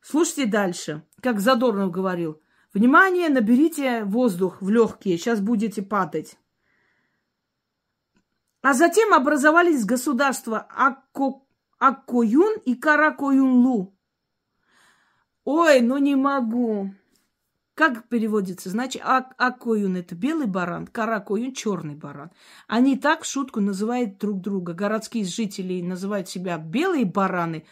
Слушайте 0.00 0.46
дальше. 0.46 1.02
Как 1.20 1.40
Задорнов 1.40 1.90
говорил. 1.90 2.40
Внимание, 2.72 3.28
наберите 3.28 4.04
воздух 4.04 4.60
в 4.60 4.68
легкие, 4.68 5.18
сейчас 5.18 5.40
будете 5.40 5.82
падать. 5.82 6.38
А 8.62 8.74
затем 8.74 9.14
образовались 9.14 9.84
государства 9.84 10.66
Акко, 10.70 11.42
Аккоюн 11.78 12.58
и 12.64 12.74
Каракоюнлу. 12.74 13.96
Ой, 15.44 15.80
ну 15.80 15.96
не 15.96 16.14
могу. 16.14 16.92
Как 17.78 18.08
переводится? 18.08 18.70
Значит, 18.70 19.02
а, 19.04 19.18
акоюн 19.36 19.94
это 19.98 20.16
белый 20.16 20.48
баран, 20.48 20.88
каракоюн 20.88 21.54
черный 21.54 21.94
баран. 21.94 22.32
Они 22.66 22.96
так 22.96 23.22
в 23.22 23.24
шутку 23.24 23.60
называют 23.60 24.18
друг 24.18 24.40
друга. 24.40 24.72
Городские 24.72 25.24
жители 25.24 25.80
называют 25.80 26.28
себя 26.28 26.58
белые 26.58 27.04
бараны, 27.04 27.64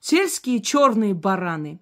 сельские 0.00 0.60
черные 0.60 1.14
бараны. 1.14 1.80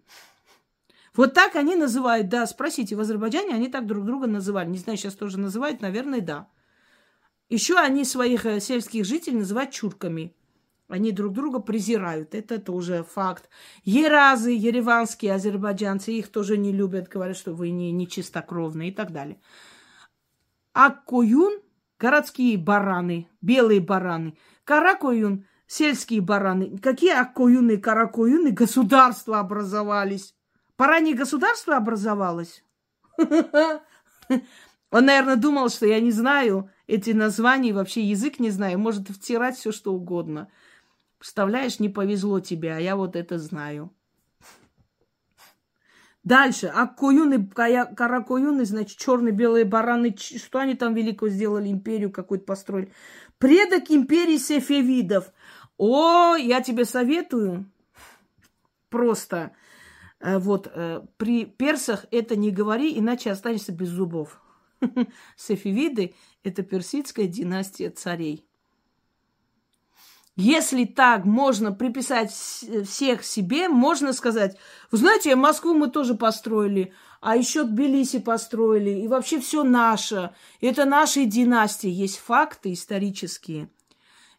Вот 1.17 1.35
так 1.35 1.57
они 1.57 1.75
называют, 1.75 2.29
да, 2.29 2.47
спросите, 2.47 2.95
в 2.95 3.01
Азербайджане 3.01 3.53
они 3.53 3.67
так 3.67 3.89
друг 3.89 4.05
друга 4.05 4.29
называли. 4.29 4.69
Не 4.69 4.79
знаю, 4.79 4.97
сейчас 4.97 5.17
тоже 5.17 5.41
называют, 5.41 5.81
наверное, 5.81 6.21
да. 6.21 6.47
Еще 7.49 7.77
они 7.77 8.05
своих 8.05 8.47
э, 8.47 8.61
сельских 8.61 9.05
жителей 9.05 9.39
называют 9.39 9.73
чурками. 9.73 10.33
Они 10.93 11.11
друг 11.11 11.33
друга 11.33 11.59
презирают. 11.59 12.35
Это 12.35 12.59
тоже 12.59 13.03
факт. 13.03 13.49
Еразы, 13.83 14.51
ереванские 14.51 15.33
азербайджанцы, 15.33 16.13
их 16.13 16.29
тоже 16.31 16.59
не 16.59 16.71
любят, 16.71 17.09
говорят, 17.09 17.39
что 17.39 17.55
вы 17.55 17.71
не, 17.71 17.93
не 17.93 18.07
чистокровные 18.07 18.91
и 18.91 18.93
так 18.93 19.11
далее. 19.11 19.41
Аккоюн– 20.75 21.63
городские 21.99 22.59
бараны, 22.59 23.27
белые 23.41 23.81
бараны. 23.81 24.37
Каракоюн– 24.65 25.47
сельские 25.67 26.21
бараны. 26.21 26.77
Какие 26.77 27.19
аккоюны 27.19 27.73
и 27.73 27.77
каракоюны? 27.79 28.51
Государства 28.51 29.41
образовались. 29.41 30.35
Пора 30.77 31.01
не 31.01 31.15
государство 31.15 31.75
образовалось. 31.75 32.63
Он, 34.91 35.07
наверное, 35.07 35.37
думал, 35.37 35.71
что 35.71 35.87
я 35.87 36.01
не 36.01 36.11
знаю 36.11 36.71
эти 36.87 37.13
названия, 37.13 37.73
вообще 37.73 38.03
язык 38.03 38.39
не 38.39 38.51
знаю, 38.51 38.79
может 38.79 39.09
втирать 39.09 39.57
все, 39.57 39.73
что 39.73 39.95
угодно. 39.95 40.49
Представляешь, 41.23 41.79
не 41.79 41.89
повезло 41.89 42.41
тебе, 42.41 42.75
а 42.75 42.81
я 42.81 42.97
вот 42.97 43.15
это 43.15 43.39
знаю. 43.39 43.95
Дальше. 46.25 46.67
Аккоюны, 46.67 47.47
каракоюны, 47.47 48.65
значит, 48.65 48.99
черные 48.99 49.31
белые 49.31 49.65
бараны. 49.65 50.17
Что 50.19 50.59
они 50.59 50.75
там 50.75 50.95
великого 50.95 51.31
сделали? 51.31 51.69
Империю 51.69 52.11
какую-то 52.11 52.45
построили. 52.45 52.93
Предок 53.39 53.89
империи 53.93 54.37
сефевидов. 54.37 55.33
О, 55.79 56.35
я 56.35 56.61
тебе 56.61 56.85
советую. 56.85 57.71
Просто 58.89 59.53
э, 60.19 60.41
вот 60.41 60.69
э, 60.75 61.03
при 61.19 61.45
персах 61.45 62.07
это 62.11 62.35
не 62.35 62.51
говори, 62.51 62.99
иначе 62.99 63.31
останешься 63.31 63.71
без 63.71 63.91
зубов. 63.91 64.43
Сефевиды– 65.37 66.17
это 66.43 66.65
персидская 66.65 67.29
династия 67.29 67.91
царей. 67.91 68.45
Если 70.35 70.87
так 70.87 71.27
можно 71.27 71.73
приписать 71.73 72.33
всех 72.33 73.23
себе, 73.23 73.69
можно 73.69 74.15
сказать, 74.15 74.57
вы 74.91 74.99
знаете, 74.99 75.37
Москву 75.37 75.75
мы 75.75 75.91
тоже 75.91 76.15
построили, 76.15 76.95
а 77.21 77.37
еще 77.37 77.65
Тбилиси 77.65 78.19
построили, 78.19 79.03
и 79.03 79.09
вообще 79.09 79.41
все 79.41 79.63
наше. 79.63 80.35
Это 80.63 80.87
наши 80.87 81.27
династии. 81.27 81.91
Есть 81.91 82.19
факты 82.19 82.73
исторические, 82.73 83.69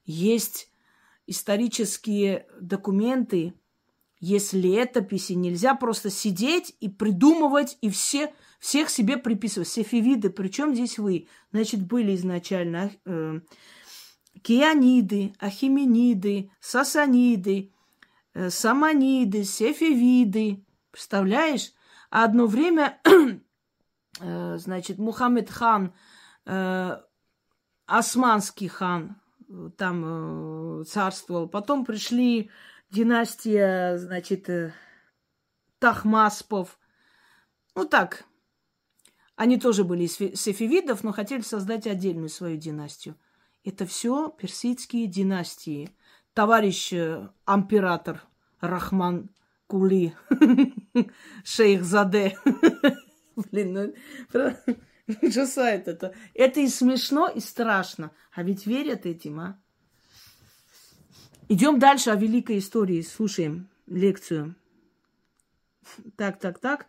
есть 0.05 0.69
исторические 1.27 2.47
документы, 2.59 3.53
есть 4.19 4.53
летописи. 4.53 5.33
Нельзя 5.33 5.75
просто 5.75 6.09
сидеть 6.09 6.75
и 6.79 6.89
придумывать, 6.89 7.77
и 7.81 7.89
все, 7.89 8.33
всех 8.59 8.89
себе 8.89 9.17
приписывать. 9.17 9.67
Сефевиды, 9.67 10.29
причем 10.29 10.73
здесь 10.73 10.97
вы? 10.97 11.27
Значит, 11.51 11.85
были 11.85 12.15
изначально 12.15 12.91
э, 13.05 13.41
кианиды, 14.43 15.33
ахимениды, 15.39 16.51
сасаниды, 16.59 17.73
э, 18.33 18.49
саманиды, 18.49 19.43
сефевиды. 19.43 20.63
Представляешь? 20.91 21.73
А 22.11 22.25
одно 22.25 22.45
время, 22.45 22.99
э, 24.19 24.57
значит, 24.57 24.99
Мухаммед 24.99 25.49
хан 25.49 25.93
э, 26.45 26.97
османский 27.85 28.67
хан 28.67 29.15
там 29.77 30.83
царствовал. 30.85 31.47
Потом 31.47 31.85
пришли 31.85 32.49
династия, 32.89 33.97
значит, 33.97 34.49
Тахмаспов. 35.77 36.79
Ну 37.75 37.85
так, 37.85 38.25
они 39.35 39.59
тоже 39.59 39.83
были 39.83 40.03
из 40.05 40.15
сефевидов, 40.15 41.03
но 41.03 41.11
хотели 41.11 41.41
создать 41.41 41.85
отдельную 41.85 42.29
свою 42.29 42.57
династию. 42.57 43.15
Это 43.63 43.85
все 43.85 44.29
персидские 44.29 45.07
династии. 45.07 45.89
Товарищ 46.33 46.91
э, 46.93 47.29
император 47.47 48.23
Рахман 48.59 49.29
Кули, 49.67 50.15
шейх 51.43 51.83
Заде. 51.83 52.37
Блин, 53.35 53.73
ну, 54.33 54.55
ужасает 55.21 55.87
это. 55.87 56.13
Это 56.33 56.59
и 56.59 56.67
смешно, 56.67 57.27
и 57.27 57.39
страшно. 57.39 58.11
А 58.33 58.43
ведь 58.43 58.65
верят 58.65 59.05
этим, 59.05 59.39
а? 59.39 59.59
Идем 61.49 61.79
дальше 61.79 62.09
о 62.09 62.15
великой 62.15 62.59
истории. 62.59 63.01
Слушаем 63.01 63.69
лекцию. 63.87 64.55
Так, 66.15 66.39
так, 66.39 66.59
так. 66.59 66.87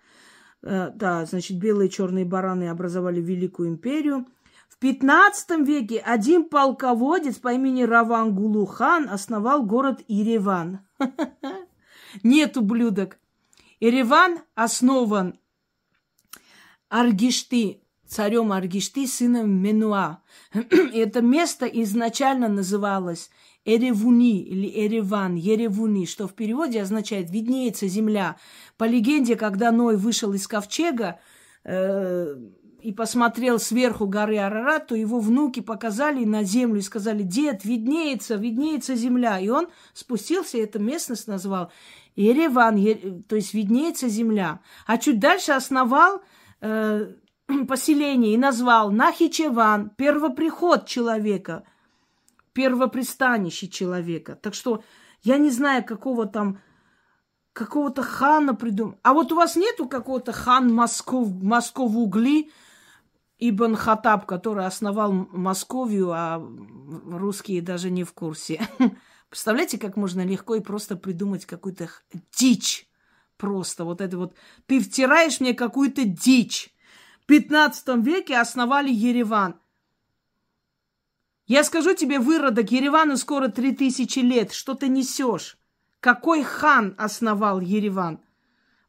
Э, 0.62 0.90
да, 0.94 1.24
значит, 1.26 1.58
белые 1.58 1.88
и 1.88 1.90
черные 1.90 2.24
бараны 2.24 2.68
образовали 2.68 3.20
Великую 3.20 3.68
империю. 3.68 4.26
15 4.84 5.66
веке 5.66 5.98
один 5.98 6.44
полководец 6.44 7.36
по 7.36 7.54
имени 7.54 7.84
Равангулу 7.84 8.66
хан 8.66 9.08
основал 9.08 9.64
город 9.64 10.02
Иреван. 10.08 10.80
Нет, 12.22 12.58
ублюдок. 12.58 13.16
Ереван 13.80 14.40
основан 14.54 15.38
Аргишты, 16.90 17.80
царем 18.06 18.52
Аргишты, 18.52 19.06
сыном 19.06 19.50
Менуа. 19.52 20.18
Это 20.52 21.22
место 21.22 21.64
изначально 21.64 22.48
называлось 22.48 23.30
Эревуни 23.64 24.42
или 24.42 24.68
Эреван, 24.86 25.36
Еревуни, 25.36 26.04
что 26.04 26.28
в 26.28 26.34
переводе 26.34 26.82
означает 26.82 27.30
«виднеется 27.30 27.88
земля». 27.88 28.36
По 28.76 28.84
легенде, 28.84 29.36
когда 29.36 29.72
Ной 29.72 29.96
вышел 29.96 30.34
из 30.34 30.46
ковчега 30.46 31.20
э, 31.64 32.36
и 32.84 32.92
посмотрел 32.92 33.58
сверху 33.58 34.06
горы 34.06 34.38
Арарат, 34.38 34.88
то 34.88 34.94
его 34.94 35.18
внуки 35.18 35.60
показали 35.60 36.24
на 36.24 36.44
землю 36.44 36.78
и 36.78 36.82
сказали 36.82 37.22
«Дед, 37.22 37.64
виднеется, 37.64 38.34
виднеется 38.36 38.94
земля». 38.94 39.38
И 39.40 39.48
он 39.48 39.68
спустился 39.94 40.58
и 40.58 40.60
эту 40.60 40.78
местность 40.78 41.26
назвал 41.26 41.72
Ереван, 42.14 42.76
е, 42.76 43.22
то 43.28 43.36
есть 43.36 43.54
виднеется 43.54 44.08
земля. 44.08 44.60
А 44.86 44.98
чуть 44.98 45.18
дальше 45.18 45.52
основал 45.52 46.20
э, 46.60 47.12
поселение 47.68 48.34
и 48.34 48.38
назвал 48.38 48.90
Нахичеван, 48.90 49.90
первоприход 49.96 50.86
человека– 50.86 51.64
первопристанище 52.54 53.68
человека. 53.68 54.36
Так 54.36 54.54
что 54.54 54.82
я 55.22 55.36
не 55.36 55.50
знаю, 55.50 55.84
какого 55.84 56.26
там 56.26 56.60
какого-то 57.52 58.02
хана 58.02 58.54
придумал. 58.54 58.98
А 59.02 59.12
вот 59.12 59.30
у 59.30 59.36
вас 59.36 59.54
нету 59.56 59.88
какого-то 59.88 60.32
хан 60.32 60.72
Москов, 60.72 61.28
Москов 61.42 61.94
угли, 61.94 62.50
Ибн 63.48 63.74
Хатаб, 63.74 64.24
который 64.24 64.64
основал 64.64 65.12
Московию, 65.12 66.12
а 66.12 66.38
русские 67.06 67.60
даже 67.60 67.90
не 67.90 68.02
в 68.02 68.12
курсе. 68.12 68.66
Представляете, 69.28 69.78
как 69.78 69.96
можно 69.96 70.24
легко 70.24 70.54
и 70.54 70.60
просто 70.60 70.96
придумать 70.96 71.44
какую-то 71.44 71.90
дичь. 72.36 72.88
Просто 73.36 73.84
вот 73.84 74.00
это 74.00 74.16
вот. 74.16 74.34
Ты 74.66 74.80
втираешь 74.80 75.40
мне 75.40 75.52
какую-то 75.52 76.04
дичь. 76.04 76.74
В 77.20 77.26
15 77.26 78.04
веке 78.04 78.38
основали 78.38 78.90
Ереван. 78.90 79.60
Я 81.46 81.64
скажу 81.64 81.94
тебе, 81.94 82.20
выродок, 82.20 82.70
Еревану 82.70 83.18
скоро 83.18 83.48
три 83.48 83.74
тысячи 83.74 84.20
лет. 84.20 84.52
Что 84.52 84.74
ты 84.74 84.88
несешь? 84.88 85.58
Какой 86.00 86.42
хан 86.42 86.94
основал 86.96 87.60
Ереван? 87.60 88.20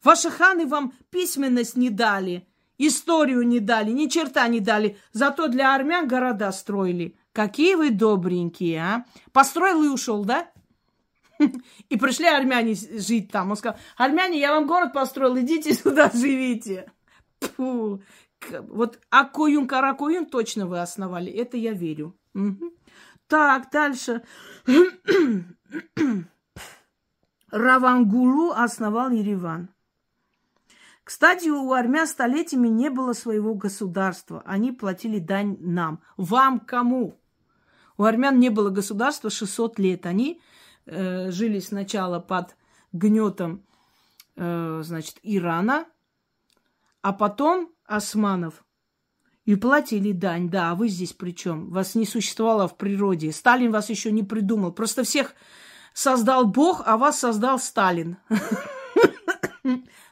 Ваши 0.04 0.30
ханы 0.30 0.66
вам 0.66 0.94
письменность 1.10 1.76
не 1.76 1.90
дали, 1.90 2.48
историю 2.78 3.44
не 3.44 3.60
дали, 3.60 3.92
ни 3.92 4.08
черта 4.08 4.48
не 4.48 4.60
дали. 4.60 4.98
Зато 5.12 5.48
для 5.48 5.76
армян 5.76 6.08
города 6.08 6.52
строили. 6.52 7.18
Какие 7.32 7.76
вы 7.76 7.90
добренькие, 7.92 8.80
а? 8.80 9.06
Построил 9.34 9.84
и 9.84 9.88
ушел, 9.88 10.24
да? 10.24 10.50
И 11.90 11.98
пришли 11.98 12.28
армяне 12.28 12.76
жить 12.76 13.32
там. 13.32 13.52
Он 13.52 13.58
сказал, 13.58 13.78
армяне, 13.98 14.40
я 14.40 14.52
вам 14.52 14.68
город 14.68 14.94
построил, 14.94 15.38
идите 15.38 15.74
сюда, 15.74 16.10
живите. 16.14 16.92
Фу. 17.42 18.02
Вот 18.68 19.00
Акоюн, 19.10 19.68
Каракоюн 19.68 20.26
точно 20.28 20.68
вы 20.68 20.80
основали, 20.80 21.32
это 21.32 21.58
я 21.58 21.74
верю. 21.74 22.16
Угу. 22.34 22.74
Так, 23.28 23.72
дальше. 23.72 24.22
Равангулу 27.52 28.52
основал 28.52 29.10
Ереван. 29.12 29.70
Кстати, 31.06 31.50
у 31.50 31.72
армян 31.72 32.08
столетиями 32.08 32.68
не 32.68 32.90
было 32.90 33.14
своего 33.14 33.54
государства. 33.54 34.42
Они 34.44 34.72
платили 34.72 35.20
дань 35.20 35.56
нам. 35.60 36.02
Вам 36.18 36.60
кому? 36.60 37.22
У 37.96 38.04
армян 38.04 38.40
не 38.40 38.50
было 38.50 38.72
государства 38.72 39.30
600 39.30 39.78
лет. 39.78 40.08
Они 40.08 40.42
э, 40.88 41.30
жили 41.30 41.60
сначала 41.60 42.20
под 42.20 42.56
гнетом, 42.92 43.64
э, 44.36 44.82
значит, 44.84 45.20
Ирана, 45.22 45.86
а 47.04 47.14
потом 47.14 47.72
османов. 47.86 48.66
И 49.46 49.56
платили 49.56 50.12
дань, 50.12 50.50
да, 50.50 50.72
а 50.72 50.76
вы 50.76 50.88
здесь 50.88 51.14
при 51.14 51.36
чем? 51.36 51.70
Вас 51.70 51.94
не 51.94 52.08
существовало 52.08 52.68
в 52.68 52.78
природе. 52.78 53.32
Сталин 53.32 53.72
вас 53.72 53.92
еще 53.92 54.12
не 54.12 54.24
придумал. 54.24 54.72
Просто 54.72 55.04
всех 55.04 55.36
создал 55.94 56.48
Бог, 56.48 56.82
а 56.84 56.98
вас 56.98 57.20
создал 57.20 57.60
Сталин. 57.60 58.18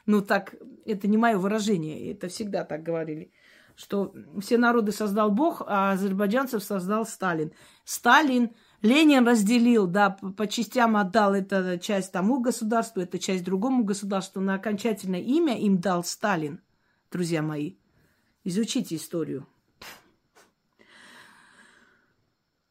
Ну 0.06 0.20
так, 0.20 0.54
это 0.84 1.08
не 1.08 1.16
мое 1.16 1.36
выражение, 1.38 2.12
это 2.12 2.28
всегда 2.28 2.64
так 2.64 2.82
говорили, 2.82 3.32
что 3.76 4.14
все 4.40 4.58
народы 4.58 4.92
создал 4.92 5.30
Бог, 5.30 5.62
а 5.66 5.92
азербайджанцев 5.92 6.62
создал 6.62 7.06
Сталин. 7.06 7.52
Сталин, 7.84 8.50
Ленин 8.82 9.26
разделил, 9.26 9.86
да, 9.86 10.10
по 10.10 10.46
частям 10.46 10.96
отдал 10.96 11.34
эту 11.34 11.78
часть 11.78 12.12
тому 12.12 12.40
государству, 12.40 13.02
эту 13.02 13.18
часть 13.18 13.44
другому 13.44 13.84
государству, 13.84 14.40
на 14.40 14.54
окончательное 14.54 15.20
имя 15.20 15.58
им 15.58 15.78
дал 15.78 16.04
Сталин, 16.04 16.60
друзья 17.10 17.42
мои. 17.42 17.76
Изучите 18.44 18.96
историю. 18.96 19.46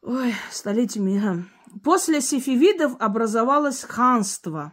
Ой, 0.02 0.34
столетиями. 0.50 1.18
Ага. 1.18 1.44
После 1.82 2.20
сефевидов 2.20 2.94
образовалось 3.00 3.82
ханство. 3.82 4.72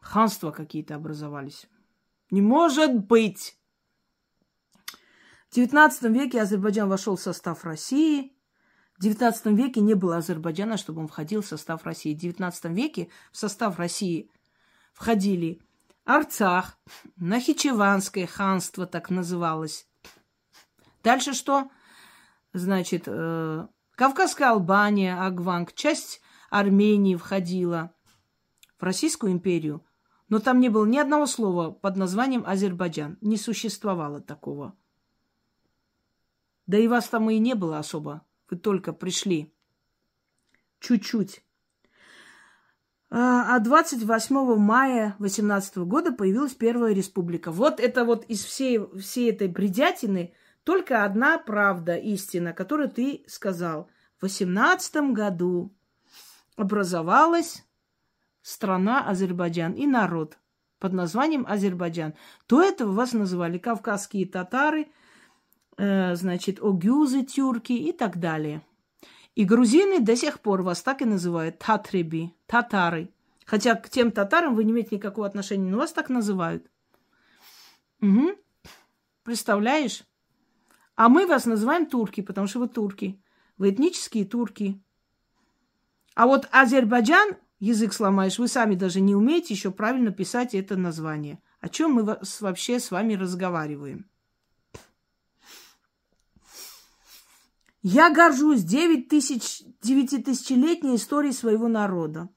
Ханства 0.00 0.50
какие-то 0.50 0.96
образовались. 0.96 1.68
Не 2.32 2.40
может 2.42 2.92
быть! 2.94 3.56
В 5.50 5.56
XIX 5.56 5.90
веке 6.12 6.40
Азербайджан 6.40 6.88
вошел 6.88 7.16
в 7.16 7.20
состав 7.20 7.64
России. 7.64 8.34
В 8.98 9.04
XIX 9.04 9.54
веке 9.54 9.80
не 9.80 9.94
было 9.94 10.16
Азербайджана, 10.16 10.78
чтобы 10.78 11.02
он 11.02 11.08
входил 11.08 11.42
в 11.42 11.46
состав 11.46 11.84
России. 11.84 12.14
В 12.14 12.18
XIX 12.18 12.72
веке 12.72 13.10
в 13.32 13.36
состав 13.36 13.78
России 13.78 14.30
входили 14.94 15.60
Арцах, 16.04 16.78
Нахичеванское 17.16 18.26
ханство 18.26 18.86
так 18.86 19.10
называлось, 19.10 19.86
Дальше 21.02 21.34
что? 21.34 21.70
Значит, 22.52 23.04
э, 23.06 23.66
Кавказская 23.96 24.50
Албания, 24.50 25.20
Агванг, 25.20 25.74
часть 25.74 26.20
Армении 26.50 27.16
входила 27.16 27.92
в 28.78 28.82
Российскую 28.84 29.32
империю, 29.32 29.84
но 30.32 30.38
там 30.38 30.60
не 30.60 30.70
было 30.70 30.86
ни 30.86 30.96
одного 30.96 31.26
слова 31.26 31.72
под 31.72 31.98
названием 31.98 32.42
Азербайджан. 32.46 33.18
Не 33.20 33.36
существовало 33.36 34.22
такого. 34.22 34.74
Да 36.66 36.78
и 36.78 36.88
вас 36.88 37.06
там 37.08 37.28
и 37.28 37.38
не 37.38 37.52
было 37.52 37.78
особо. 37.78 38.22
Вы 38.48 38.56
только 38.56 38.94
пришли. 38.94 39.52
Чуть-чуть. 40.80 41.44
А 43.10 43.58
28 43.58 44.36
а 44.38 44.56
мая 44.56 45.16
18 45.18 45.76
года 45.80 46.12
появилась 46.12 46.54
Первая 46.54 46.94
Республика. 46.94 47.52
Вот 47.52 47.78
это 47.78 48.06
вот 48.06 48.24
из 48.24 48.42
всей, 48.42 48.80
всей 48.98 49.32
этой 49.32 49.48
бредятины 49.48 50.32
только 50.64 51.04
одна 51.04 51.36
правда, 51.36 51.96
истина, 51.96 52.54
которую 52.54 52.88
ты 52.88 53.22
сказал. 53.28 53.90
В 54.16 54.22
восемнадцатом 54.22 55.12
году 55.12 55.74
образовалась 56.56 57.66
страна 58.42 59.06
Азербайджан 59.08 59.72
и 59.72 59.86
народ 59.86 60.38
под 60.78 60.92
названием 60.92 61.46
Азербайджан. 61.48 62.14
До 62.48 62.60
этого 62.60 62.92
вас 62.92 63.12
называли 63.12 63.58
кавказские 63.58 64.26
татары, 64.26 64.88
э, 65.78 66.14
значит, 66.16 66.60
огюзы, 66.60 67.24
тюрки 67.24 67.72
и 67.72 67.92
так 67.92 68.18
далее. 68.18 68.62
И 69.34 69.44
грузины 69.44 70.00
до 70.00 70.16
сих 70.16 70.40
пор 70.40 70.62
вас 70.62 70.82
так 70.82 71.00
и 71.00 71.04
называют 71.04 71.58
татреби, 71.58 72.34
татары. 72.46 73.10
Хотя 73.46 73.74
к 73.76 73.88
тем 73.88 74.10
татарам 74.10 74.54
вы 74.54 74.64
не 74.64 74.72
имеете 74.72 74.96
никакого 74.96 75.26
отношения, 75.26 75.70
но 75.70 75.78
вас 75.78 75.92
так 75.92 76.10
называют. 76.10 76.66
Угу. 78.00 78.32
Представляешь? 79.22 80.04
А 80.96 81.08
мы 81.08 81.26
вас 81.26 81.46
называем 81.46 81.86
турки, 81.86 82.20
потому 82.20 82.46
что 82.46 82.58
вы 82.58 82.68
турки. 82.68 83.22
Вы 83.56 83.70
этнические 83.70 84.24
турки. 84.24 84.82
А 86.14 86.26
вот 86.26 86.48
Азербайджан, 86.50 87.36
язык 87.62 87.92
сломаешь, 87.92 88.38
вы 88.38 88.48
сами 88.48 88.74
даже 88.74 89.00
не 89.00 89.14
умеете 89.14 89.54
еще 89.54 89.70
правильно 89.70 90.10
писать 90.10 90.52
это 90.54 90.76
название. 90.76 91.40
О 91.60 91.68
чем 91.68 91.92
мы 91.92 92.18
вообще 92.40 92.80
с 92.80 92.90
вами 92.90 93.14
разговариваем? 93.14 94.06
Я 97.84 98.10
горжусь 98.10 98.62
9 98.62 99.08
тысяч, 99.08 99.62
9 99.80 100.24
тысячелетней 100.24 100.96
историей 100.96 101.32
своего 101.32 101.68
народа. 101.68 102.28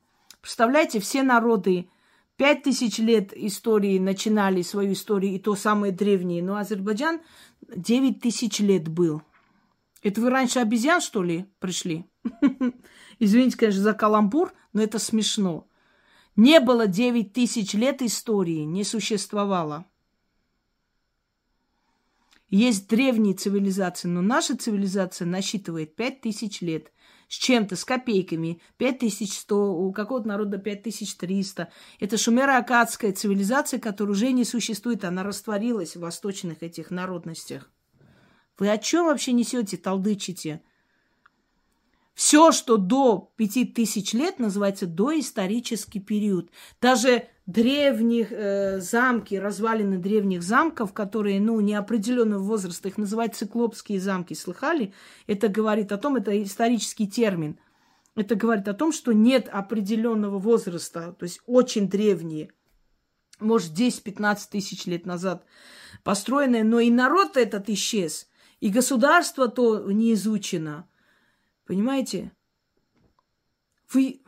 Представляете, 0.41 0.99
все 0.99 1.23
народы 1.23 1.89
пять 2.37 2.61
тысяч 2.63 2.99
лет 2.99 3.31
истории 3.35 3.97
начинали 3.97 4.61
свою 4.61 4.93
историю, 4.93 5.33
и 5.33 5.39
то 5.39 5.55
самые 5.55 5.91
древние. 5.91 6.43
Но 6.43 6.57
Азербайджан 6.57 7.19
9 7.75 8.21
тысяч 8.21 8.59
лет 8.59 8.87
был. 8.87 9.23
Это 10.03 10.21
вы 10.21 10.29
раньше 10.29 10.59
обезьян, 10.59 11.01
что 11.01 11.23
ли, 11.23 11.45
пришли? 11.59 12.05
Извините, 13.19 13.57
конечно, 13.57 13.81
за 13.81 13.93
каламбур, 13.93 14.53
но 14.73 14.81
это 14.81 14.99
смешно. 14.99 15.67
Не 16.35 16.59
было 16.59 16.87
9 16.87 17.33
тысяч 17.33 17.73
лет 17.73 18.01
истории, 18.01 18.63
не 18.63 18.83
существовало. 18.83 19.85
Есть 22.49 22.87
древние 22.87 23.33
цивилизации, 23.33 24.07
но 24.07 24.21
наша 24.21 24.55
цивилизация 24.55 25.25
насчитывает 25.25 25.95
5 25.95 26.21
тысяч 26.21 26.61
лет. 26.61 26.91
С 27.27 27.37
чем-то, 27.37 27.75
с 27.75 27.83
копейками. 27.83 28.61
5100, 28.77 29.73
у 29.73 29.91
какого-то 29.91 30.27
народа 30.27 30.59
5300. 30.59 31.71
Это 31.99 32.17
шумеро-акадская 32.17 33.13
цивилизация, 33.13 33.79
которая 33.79 34.11
уже 34.13 34.31
не 34.31 34.45
существует. 34.45 35.03
Она 35.03 35.23
растворилась 35.23 35.95
в 35.95 36.01
восточных 36.01 36.61
этих 36.61 36.91
народностях. 36.91 37.71
Вы 38.59 38.69
о 38.69 38.77
чем 38.77 39.07
вообще 39.07 39.33
несете, 39.33 39.75
толдычите? 39.75 40.61
Все, 42.15 42.53
что 42.53 42.77
до 42.77 43.33
пяти 43.35 43.65
тысяч 43.65 44.13
лет, 44.13 44.39
называется 44.39 44.87
доисторический 44.87 45.99
период. 45.99 46.49
Даже 46.81 47.27
древних 47.45 48.31
э, 48.31 48.79
замки, 48.79 49.35
развалины 49.35 49.97
древних 49.97 50.41
замков, 50.41 50.93
которые, 50.93 51.41
ну, 51.41 51.59
неопределенного 51.59 52.41
возраста, 52.41 52.87
их 52.87 52.97
называют 52.97 53.35
циклопские 53.35 53.99
замки, 53.99 54.33
слыхали? 54.33 54.93
Это 55.27 55.49
говорит 55.49 55.91
о 55.91 55.97
том, 55.97 56.15
это 56.15 56.41
исторический 56.41 57.05
термин. 57.05 57.59
Это 58.15 58.35
говорит 58.35 58.69
о 58.69 58.73
том, 58.73 58.93
что 58.93 59.11
нет 59.11 59.49
определенного 59.51 60.39
возраста, 60.39 61.13
то 61.19 61.23
есть 61.23 61.41
очень 61.45 61.89
древние, 61.89 62.49
может, 63.41 63.77
10-15 63.77 64.37
тысяч 64.49 64.85
лет 64.85 65.05
назад 65.05 65.43
построенные, 66.05 66.63
но 66.63 66.79
и 66.79 66.89
народ 66.89 67.35
этот 67.35 67.69
исчез, 67.69 68.29
и 68.61 68.69
государство 68.69 69.49
то 69.49 69.91
не 69.91 70.13
изучено– 70.13 70.87
Понимаете? 71.65 72.31
Вы 73.91 74.21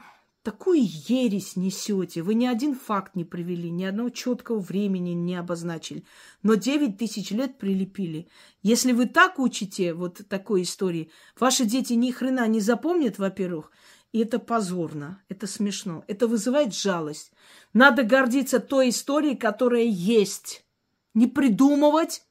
такую 0.44 0.80
ересь 0.82 1.58
несете. 1.58 2.22
Вы 2.22 2.34
ни 2.34 2.46
один 2.46 2.74
факт 2.74 3.16
не 3.16 3.26
привели, 3.26 3.70
ни 3.70 3.84
одного 3.84 4.10
четкого 4.10 4.60
времени 4.60 5.10
не 5.10 5.36
обозначили. 5.36 6.06
Но 6.42 6.56
9 6.56 6.98
тысяч 6.98 7.32
лет 7.32 7.58
прилепили. 7.58 8.30
Если 8.64 8.94
вы 8.94 9.08
так 9.08 9.40
учите 9.40 9.94
вот 9.94 10.22
такой 10.30 10.62
истории, 10.62 11.12
ваши 11.38 11.66
дети 11.66 11.94
ни 11.94 12.12
хрена 12.12 12.48
не 12.48 12.62
запомнят, 12.62 13.18
во-первых, 13.18 13.72
и 14.14 14.20
это 14.20 14.40
позорно, 14.40 15.22
это 15.28 15.48
смешно, 15.48 16.06
это 16.08 16.28
вызывает 16.28 16.74
жалость. 16.74 17.34
Надо 17.74 18.04
гордиться 18.04 18.60
той 18.60 18.90
историей, 18.90 19.36
которая 19.36 19.84
есть. 19.84 20.66
Не 21.14 21.28
придумывать 21.28 22.24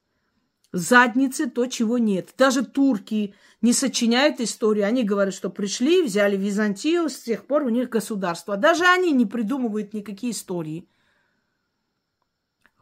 задницы 0.77 1.49
то, 1.49 1.65
чего 1.65 1.97
нет. 1.97 2.33
Даже 2.37 2.65
турки 2.65 3.35
не 3.61 3.73
сочиняют 3.73 4.39
историю. 4.39 4.85
Они 4.85 5.03
говорят, 5.03 5.33
что 5.33 5.49
пришли, 5.49 6.03
взяли 6.03 6.37
Византию, 6.37 7.09
с 7.09 7.19
тех 7.19 7.45
пор 7.45 7.63
у 7.63 7.69
них 7.69 7.89
государство. 7.89 8.57
Даже 8.57 8.85
они 8.85 9.11
не 9.11 9.25
придумывают 9.25 9.93
никакие 9.93 10.31
истории. 10.31 10.87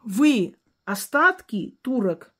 Вы 0.04 0.56
остатки 0.84 1.78
турок, 1.82 2.32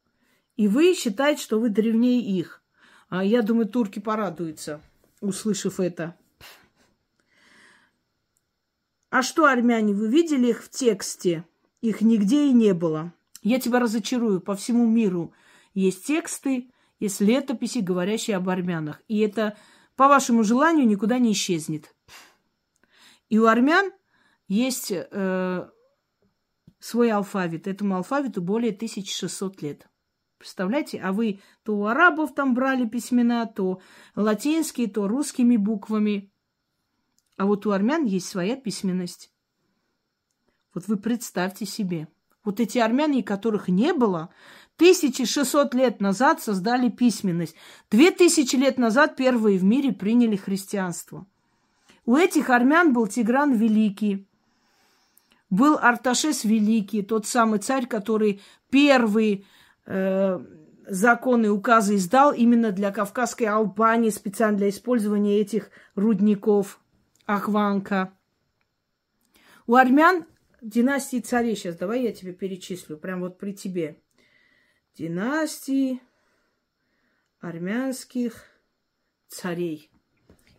и 0.57 0.69
вы 0.69 0.95
считаете, 0.95 1.43
что 1.43 1.59
вы 1.59 1.69
древнее 1.69 2.21
их. 2.21 2.63
А 3.09 3.25
я 3.25 3.43
думаю, 3.43 3.69
турки 3.69 3.99
порадуются, 3.99 4.81
услышав 5.21 5.81
это. 5.81 6.17
А 9.11 9.23
что 9.23 9.47
армяне? 9.47 9.95
Вы 9.95 10.09
видели 10.09 10.49
их 10.49 10.63
в 10.63 10.71
тексте? 10.71 11.45
Их 11.81 12.01
нигде 12.01 12.49
и 12.49 12.53
не 12.53 12.75
было. 12.75 13.13
Я 13.43 13.61
тебя 13.61 13.79
разочарую. 13.79 14.41
По 14.41 14.57
всему 14.57 14.87
миру 14.87 15.33
есть 15.81 16.07
тексты, 16.07 16.71
есть 16.99 17.21
летописи, 17.21 17.79
говорящие 17.79 18.37
об 18.37 18.49
армянах. 18.49 19.03
И 19.09 19.19
это 19.19 19.57
по 19.95 20.09
вашему 20.09 20.43
желанию 20.43 20.87
никуда 20.87 21.19
не 21.19 21.33
исчезнет. 21.33 21.95
И 23.29 23.39
у 23.39 23.47
армян 23.47 23.93
есть 24.49 24.91
э, 24.91 25.69
свой 26.79 27.11
алфавит. 27.11 27.67
Этому 27.67 27.97
алфавиту 27.97 28.41
более 28.41 28.73
1600 28.73 29.61
лет. 29.63 29.89
Представляете? 30.39 30.99
А 31.01 31.13
вы 31.13 31.41
то 31.63 31.77
у 31.77 31.85
арабов 31.85 32.35
там 32.35 32.55
брали 32.55 32.87
письмена, 32.87 33.47
то 33.47 33.83
латинские, 34.15 34.89
то 34.89 35.09
русскими 35.09 35.57
буквами. 35.57 36.33
А 37.37 37.45
вот 37.45 37.67
у 37.67 37.73
армян 37.73 38.07
есть 38.07 38.29
своя 38.29 38.57
письменность. 38.57 39.31
Вот 40.73 40.89
вы 40.89 40.97
представьте 40.97 41.67
себе– 41.67 42.09
вот 42.47 42.61
эти 42.61 42.79
армяне, 42.79 43.23
которых 43.23 43.69
не 43.69 43.93
было, 43.93 44.31
1600 44.77 45.75
лет 45.75 46.01
назад 46.01 46.43
создали 46.43 46.91
письменность. 46.91 47.57
2000 47.91 48.57
лет 48.57 48.79
назад 48.79 49.17
первые 49.17 49.59
в 49.59 49.65
мире 49.65 49.93
приняли 49.93 50.37
христианство. 50.37 51.27
У 52.05 52.15
этих 52.17 52.51
армян 52.51 52.93
был 52.93 53.07
Тигран 53.07 53.55
Великий, 53.55 54.29
был 55.51 55.79
Арташес 55.81 56.45
Великий, 56.45 57.03
тот 57.03 57.27
самый 57.27 57.59
царь, 57.59 57.87
который 57.87 58.43
первый 58.71 59.47
э, 59.87 60.41
законы, 60.87 61.51
указы 61.51 61.97
издал 61.97 62.33
именно 62.33 62.71
для 62.71 62.93
Кавказской 62.93 63.45
Албании, 63.45 64.11
специально 64.11 64.59
для 64.59 64.69
использования 64.69 65.41
этих 65.41 65.71
рудников 65.95 66.81
Ахванка. 67.27 68.13
У 69.67 69.75
армян 69.75 70.27
династии 70.63 71.21
царей 71.21 71.57
сейчас, 71.57 71.77
давай 71.77 72.03
я 72.03 72.13
тебе 72.13 72.33
перечислю, 72.33 72.97
прям 72.97 73.21
вот 73.21 73.39
при 73.39 73.53
тебе. 73.53 73.99
Династии 74.97 76.01
армянских 77.41 78.47
царей. 79.29 79.91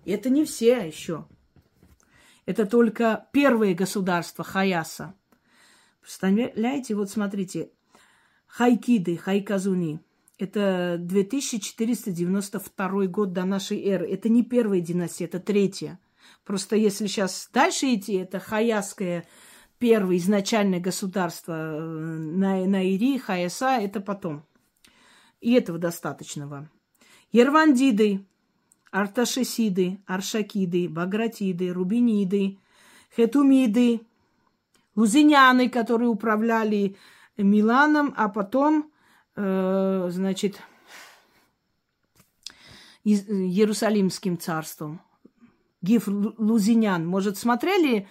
И 0.06 0.12
это 0.12 0.30
не 0.30 0.46
все 0.46 0.86
еще. 0.86 1.28
Это 2.46 2.68
только 2.68 3.28
первое 3.34 3.74
государство 3.74 4.44
Хаяса. 4.44 5.16
Представляете, 6.02 6.94
вот 6.94 7.10
смотрите, 7.10 7.72
Хайкиды, 8.46 9.18
Хайказуни. 9.18 10.02
Это 10.38 10.98
2492 11.00 13.08
год 13.08 13.34
до 13.34 13.44
нашей 13.44 13.84
эры. 13.84 14.08
Это 14.08 14.30
не 14.30 14.44
первая 14.44 14.82
династия, 14.82 15.26
это 15.26 15.40
третья. 15.40 16.00
Просто 16.46 16.76
если 16.76 17.08
сейчас 17.08 17.50
дальше 17.52 17.96
идти, 17.96 18.14
это 18.14 18.40
Хаяская 18.40 19.26
первое 19.80 20.18
изначальное 20.18 20.80
государство 20.80 21.54
э, 21.54 21.80
на, 21.80 22.66
Наири, 22.66 23.18
Хаяса, 23.18 23.78
это 23.80 24.00
потом. 24.00 24.44
И 25.42 25.54
этого 25.54 25.78
достаточно 25.78 26.48
вам. 26.48 26.70
Ервандиды, 27.32 28.26
Арташесиды, 28.92 30.00
Аршакиды, 30.06 30.90
Багратиды, 30.90 31.72
Рубиниды, 31.72 32.58
Хетумиды, 33.16 34.02
Лузиняны, 34.96 35.70
которые 35.70 36.10
управляли 36.10 36.96
Миланом, 37.38 38.14
а 38.18 38.30
потом, 38.30 38.92
э, 39.36 40.08
значит, 40.12 40.62
Иерусалимским 43.04 44.38
царством. 44.38 45.00
Гиф 45.82 46.08
Лузинян. 46.08 47.06
Может, 47.06 47.38
смотрели 47.38 48.08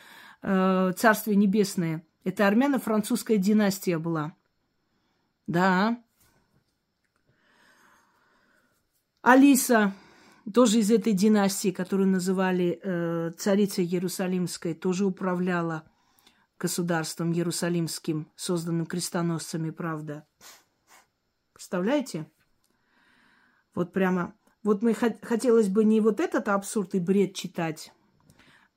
э, 0.47 0.93
Царствие 0.97 1.37
Небесное. 1.37 2.07
Это 2.25 2.47
армяно-французская 2.47 3.37
династия 3.37 3.99
была. 3.99 4.35
Да. 5.47 6.03
Алиса, 9.23 9.93
тоже 10.53 10.79
из 10.79 10.91
этой 10.91 11.13
династии, 11.13 11.71
которую 11.71 12.09
называли 12.09 12.81
э, 12.81 13.33
царицей 13.37 13.85
Иерусалимской, 13.85 14.75
тоже 14.75 15.05
управляла 15.05 15.83
государством 16.59 17.33
Иерусалимским, 17.33 18.31
созданным 18.37 18.87
крестоносцами, 18.87 19.71
правда. 19.71 20.27
Представляете? 21.53 22.31
Вот 23.75 23.93
прямо... 23.93 24.35
Вот 24.63 24.83
мы 24.83 24.95
хотелось 24.95 25.69
бы 25.69 25.85
не 25.85 26.01
вот 26.01 26.19
этот 26.19 26.49
абсурд 26.49 26.95
и 26.97 26.99
бред 26.99 27.35
читать, 27.35 27.93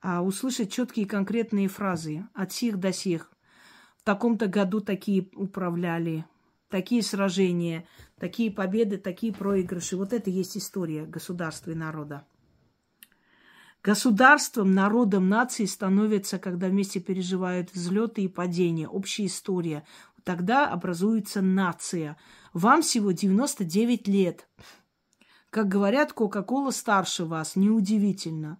а 0.01 0.21
услышать 0.21 0.71
четкие 0.71 1.05
конкретные 1.05 1.67
фразы 1.67 2.27
от 2.33 2.51
сих 2.51 2.79
до 2.79 2.93
сих. 2.93 3.31
В 3.97 4.03
таком-то 4.03 4.47
году 4.47 4.79
такие 4.79 5.27
управляли. 5.35 6.25
такие 6.69 7.01
сражения, 7.01 7.87
такие 8.19 8.51
победы, 8.51 8.97
такие 8.97 9.33
проигрыши. 9.33 9.97
Вот 9.97 10.13
это 10.13 10.29
есть 10.29 10.55
история 10.55 11.05
государства 11.05 11.71
и 11.71 11.75
народа. 11.75 12.25
Государством, 13.81 14.73
народом, 14.73 15.29
нацией 15.29 15.67
становится, 15.67 16.37
когда 16.37 16.67
вместе 16.67 16.99
переживают 16.99 17.73
взлеты 17.73 18.23
и 18.23 18.27
падения, 18.27 18.87
общая 18.87 19.25
история. 19.25 19.85
Тогда 20.23 20.67
образуется 20.67 21.41
нация. 21.41 22.17
Вам 22.53 22.81
всего 22.81 23.11
99 23.11 24.07
лет. 24.07 24.47
Как 25.49 25.69
говорят, 25.69 26.13
Кока-Кола 26.13 26.71
старше 26.71 27.23
вас. 27.23 27.55
Неудивительно, 27.55 28.59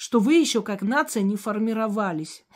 что 0.00 0.18
вы 0.18 0.36
еще 0.36 0.62
как 0.62 0.80
нация 0.80 1.22
не 1.22 1.36
формировались. 1.36 2.46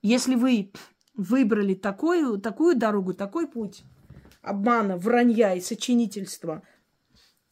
Если 0.00 0.36
вы 0.36 0.70
выбрали 1.14 1.74
такую, 1.74 2.38
такую 2.38 2.76
дорогу, 2.76 3.14
такой 3.14 3.48
путь 3.48 3.82
обмана, 4.42 4.96
вранья 4.96 5.54
и 5.54 5.60
сочинительства, 5.60 6.62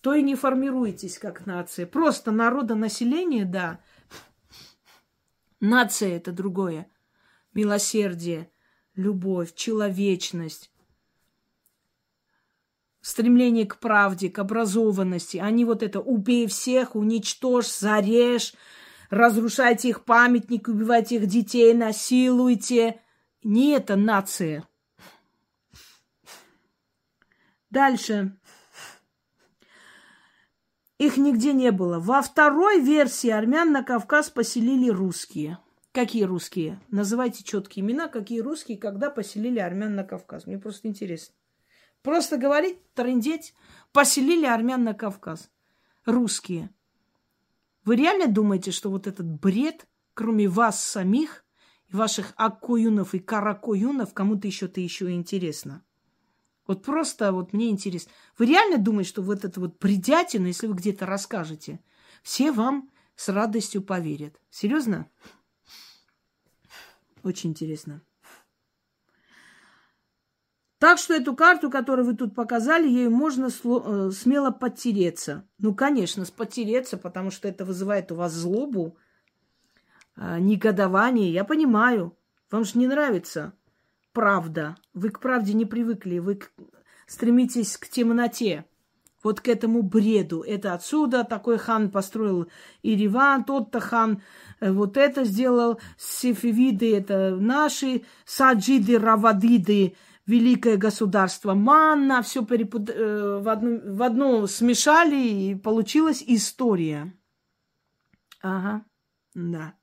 то 0.01 0.15
и 0.15 0.23
не 0.23 0.37
формируетесь 0.37 1.19
как 1.19 1.45
нация. 1.45 1.89
Просто 1.89 2.31
народонаселение, 2.31 3.45
да. 3.45 3.81
Нация 5.59 6.11
это 6.17 6.31
другое. 6.31 6.87
Милосердие, 7.53 8.49
любовь, 8.95 9.57
человечность, 9.57 10.71
стремление 13.01 13.67
к 13.67 13.81
правде, 13.81 14.31
к 14.31 14.39
образованности. 14.39 15.39
Они 15.39 15.65
вот 15.65 15.83
это 15.83 15.99
убей 15.99 16.47
всех, 16.47 16.95
уничтожь, 16.95 17.67
зарежь, 17.67 18.55
разрушайте 19.11 19.89
их 19.89 20.05
памятник, 20.05 20.69
убивайте 20.69 21.17
их 21.17 21.27
детей, 21.27 21.75
насилуйте. 21.75 23.01
Не 23.43 23.73
это 23.73 23.97
нация. 23.97 24.67
Дальше. 27.71 28.37
Их 30.99 31.17
нигде 31.17 31.53
не 31.53 31.73
было. 31.73 31.99
Во 31.99 32.23
второй 32.23 32.81
версии 32.81 33.29
армян 33.29 33.73
на 33.73 33.83
Кавказ 33.83 34.31
поселили 34.31 34.89
русские. 34.89 35.59
Какие 35.93 36.25
русские? 36.25 36.81
Называйте 36.91 37.45
четкие 37.45 37.85
имена, 37.85 38.09
какие 38.09 38.41
русские, 38.41 38.79
когда 38.79 39.11
поселили 39.11 39.59
армян 39.59 39.95
на 39.95 40.05
Кавказ. 40.05 40.47
Мне 40.47 40.59
просто 40.59 40.89
интересно. 40.89 41.35
Просто 42.03 42.37
говорить, 42.37 42.79
трындеть. 42.95 43.55
Поселили 43.93 44.47
армян 44.47 44.85
на 44.85 44.95
Кавказ. 44.95 45.51
Русские. 46.05 46.71
Вы 47.85 47.97
реально 47.97 48.29
думаете, 48.29 48.71
что 48.71 48.91
вот 48.91 49.07
этот 49.07 49.27
бред, 49.27 49.87
кроме 50.15 50.49
вас 50.49 50.83
самих, 50.83 51.45
ваших 51.91 52.33
аккоюнов 52.37 53.15
и 53.15 53.19
каракоюнов, 53.19 54.15
кому-то 54.15 54.47
еще-то 54.47 54.81
еще 54.81 55.11
интересно? 55.13 55.85
Вот 56.67 56.83
просто 56.83 57.31
вот 57.33 57.53
мне 57.53 57.69
интересно. 57.69 58.11
Вы 58.39 58.47
реально 58.47 58.79
думаете, 58.79 59.11
что 59.11 59.23
вот 59.23 59.45
это 59.45 59.61
вот 59.61 59.79
бредятину, 59.79 60.47
если 60.47 60.67
вы 60.67 60.75
где-то 60.75 61.05
расскажете, 61.05 61.81
все 62.23 62.53
вам 62.53 62.91
с 63.17 63.29
радостью 63.29 63.83
поверят? 63.83 64.41
Серьезно? 64.51 65.11
Очень 67.23 67.51
интересно. 67.51 68.03
Так 70.85 70.99
что 70.99 71.15
эту 71.15 71.35
карту, 71.35 71.71
которую 71.71 72.05
вы 72.05 72.15
тут 72.15 72.35
показали, 72.35 72.87
ей 72.87 73.09
можно 73.09 73.47
э, 73.47 74.11
смело 74.11 74.51
подтереться. 74.51 75.49
Ну, 75.57 75.75
конечно, 75.75 76.27
потереться, 76.37 76.99
потому 76.99 77.31
что 77.31 77.49
это 77.49 77.65
вызывает 77.65 78.13
у 78.13 78.17
вас 78.17 78.35
злобу, 78.35 78.99
э, 80.19 80.39
негодование. 80.41 81.33
Я 81.33 81.45
понимаю. 81.45 82.15
Вам 82.51 82.67
же 82.67 82.79
не 82.79 82.87
нравится 82.87 83.55
правда. 84.13 84.77
Вы 84.93 85.09
к 85.09 85.21
правде 85.21 85.55
не 85.55 85.65
привыкли. 85.65 86.19
Вы 86.19 86.41
стремитесь 87.07 87.79
к 87.79 87.89
темноте. 87.89 88.67
Вот 89.23 89.41
к 89.41 89.49
этому 89.49 89.81
бреду. 89.81 90.43
Это 90.43 90.75
отсюда 90.75 91.25
такой 91.25 91.57
хан 91.57 91.91
построил 91.91 92.49
Ириван, 92.83 93.45
тот-то 93.45 93.81
хан 93.81 94.21
э, 94.61 94.71
вот 94.71 94.99
это 94.99 95.25
сделал. 95.25 95.81
Сефевиды 95.97 96.95
это 96.95 97.35
наши, 97.37 98.03
саджиды, 98.27 98.99
равадиды– 98.99 99.97
великое 100.27 100.77
государство 100.77 101.55
Манна, 101.55 102.23
все 102.23 102.45
перепут... 102.45 102.91
Э, 102.91 103.41
в, 103.43 103.49
одну... 103.49 103.95
в 103.95 104.03
одно 104.03 104.47
смешали, 104.47 105.17
и 105.17 105.55
получилась 105.55 106.23
история. 106.27 107.15
Ага, 108.43 108.85
да. 109.35 109.75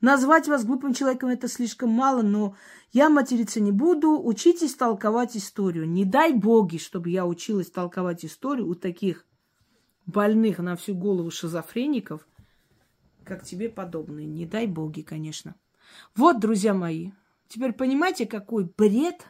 Назвать 0.00 0.48
вас 0.48 0.64
глупым 0.64 0.94
человеком 0.94 1.28
это 1.28 1.46
слишком 1.46 1.90
мало, 1.90 2.22
но 2.22 2.56
я 2.92 3.08
материться 3.08 3.60
не 3.60 3.70
буду. 3.70 4.20
Учитесь 4.20 4.74
толковать 4.74 5.36
историю. 5.36 5.88
Не 5.88 6.04
дай 6.04 6.32
боги, 6.32 6.78
чтобы 6.78 7.10
я 7.10 7.24
училась 7.24 7.70
толковать 7.70 8.24
историю 8.24 8.68
у 8.68 8.74
таких 8.74 9.24
больных 10.04 10.58
на 10.58 10.74
всю 10.74 10.94
голову 10.94 11.30
шизофреников, 11.30 12.26
как 13.24 13.44
тебе 13.44 13.68
подобные. 13.68 14.26
Не 14.26 14.44
дай 14.44 14.66
боги, 14.66 15.02
конечно. 15.02 15.54
Вот, 16.16 16.40
друзья 16.40 16.74
мои, 16.74 17.12
Теперь 17.52 17.74
понимаете, 17.74 18.24
какой 18.24 18.64
бред 18.64 19.26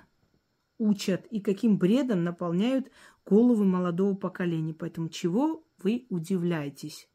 учат 0.79 1.27
и 1.33 1.41
каким 1.41 1.77
бредом 1.77 2.23
наполняют 2.23 2.87
головы 3.27 3.65
молодого 3.65 4.15
поколения. 4.15 4.75
Поэтому 4.75 5.09
чего 5.09 5.67
вы 5.79 6.07
удивляетесь 6.09 7.09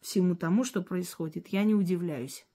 всему 0.00 0.36
тому, 0.36 0.62
что 0.62 0.80
происходит? 0.80 1.48
Я 1.48 1.64
не 1.64 1.74
удивляюсь. 1.74 2.46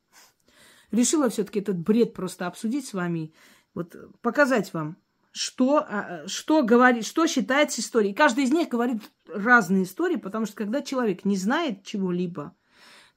Решила 0.91 1.27
все-таки 1.27 1.59
этот 1.59 1.77
бред 1.77 2.13
просто 2.13 2.47
обсудить 2.47 2.87
с 2.87 2.93
вами, 2.93 3.33
вот 3.73 3.97
показать 4.21 4.73
вам, 4.73 4.95
что, 5.31 5.85
а, 5.85 6.25
что 6.25 6.63
говорит, 6.63 7.05
что 7.05 7.27
считается 7.27 7.81
историей. 7.81 8.13
Каждый 8.13 8.45
из 8.45 8.53
них 8.53 8.69
говорит 8.69 9.01
разные 9.27 9.83
истории, 9.83 10.15
потому 10.15 10.45
что 10.45 10.55
когда 10.55 10.81
человек 10.81 11.25
не 11.25 11.35
знает 11.35 11.83
чего-либо, 11.83 12.55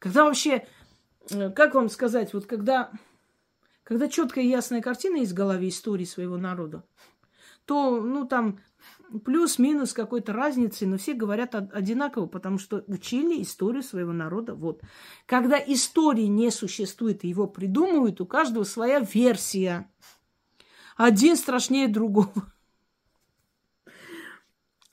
когда 0.01 0.25
вообще, 0.25 0.67
э, 1.31 1.51
как 1.51 1.77
вам 1.77 1.89
сказать, 1.89 2.35
вот 2.35 2.47
когда 2.47 2.91
когда 3.87 4.09
четкая 4.09 4.43
и 4.43 4.49
ясная 4.49 4.83
картина 4.83 5.19
есть 5.19 5.31
в 5.31 5.37
голове 5.37 5.69
истории 5.69 6.05
своего 6.05 6.37
народа, 6.37 6.83
то, 7.67 8.01
ну, 8.01 8.27
там 8.27 8.59
плюс-минус 9.25 9.93
какой-то 9.93 10.33
разницы, 10.33 10.87
но 10.87 10.99
все 10.99 11.15
говорят 11.15 11.55
одинаково, 11.55 12.27
потому 12.27 12.59
что 12.59 12.83
учили 12.89 13.41
историю 13.41 13.85
своего 13.85 14.13
народа. 14.13 14.57
Вот. 14.57 14.83
Когда 15.25 15.57
истории 15.57 16.25
не 16.25 16.51
существует, 16.51 17.25
и 17.25 17.29
его 17.29 17.47
придумывают, 17.47 18.21
у 18.21 18.27
каждого 18.27 18.65
своя 18.65 18.99
версия. 18.99 19.89
Один 20.97 21.37
страшнее 21.37 21.87
другого. 21.87 22.33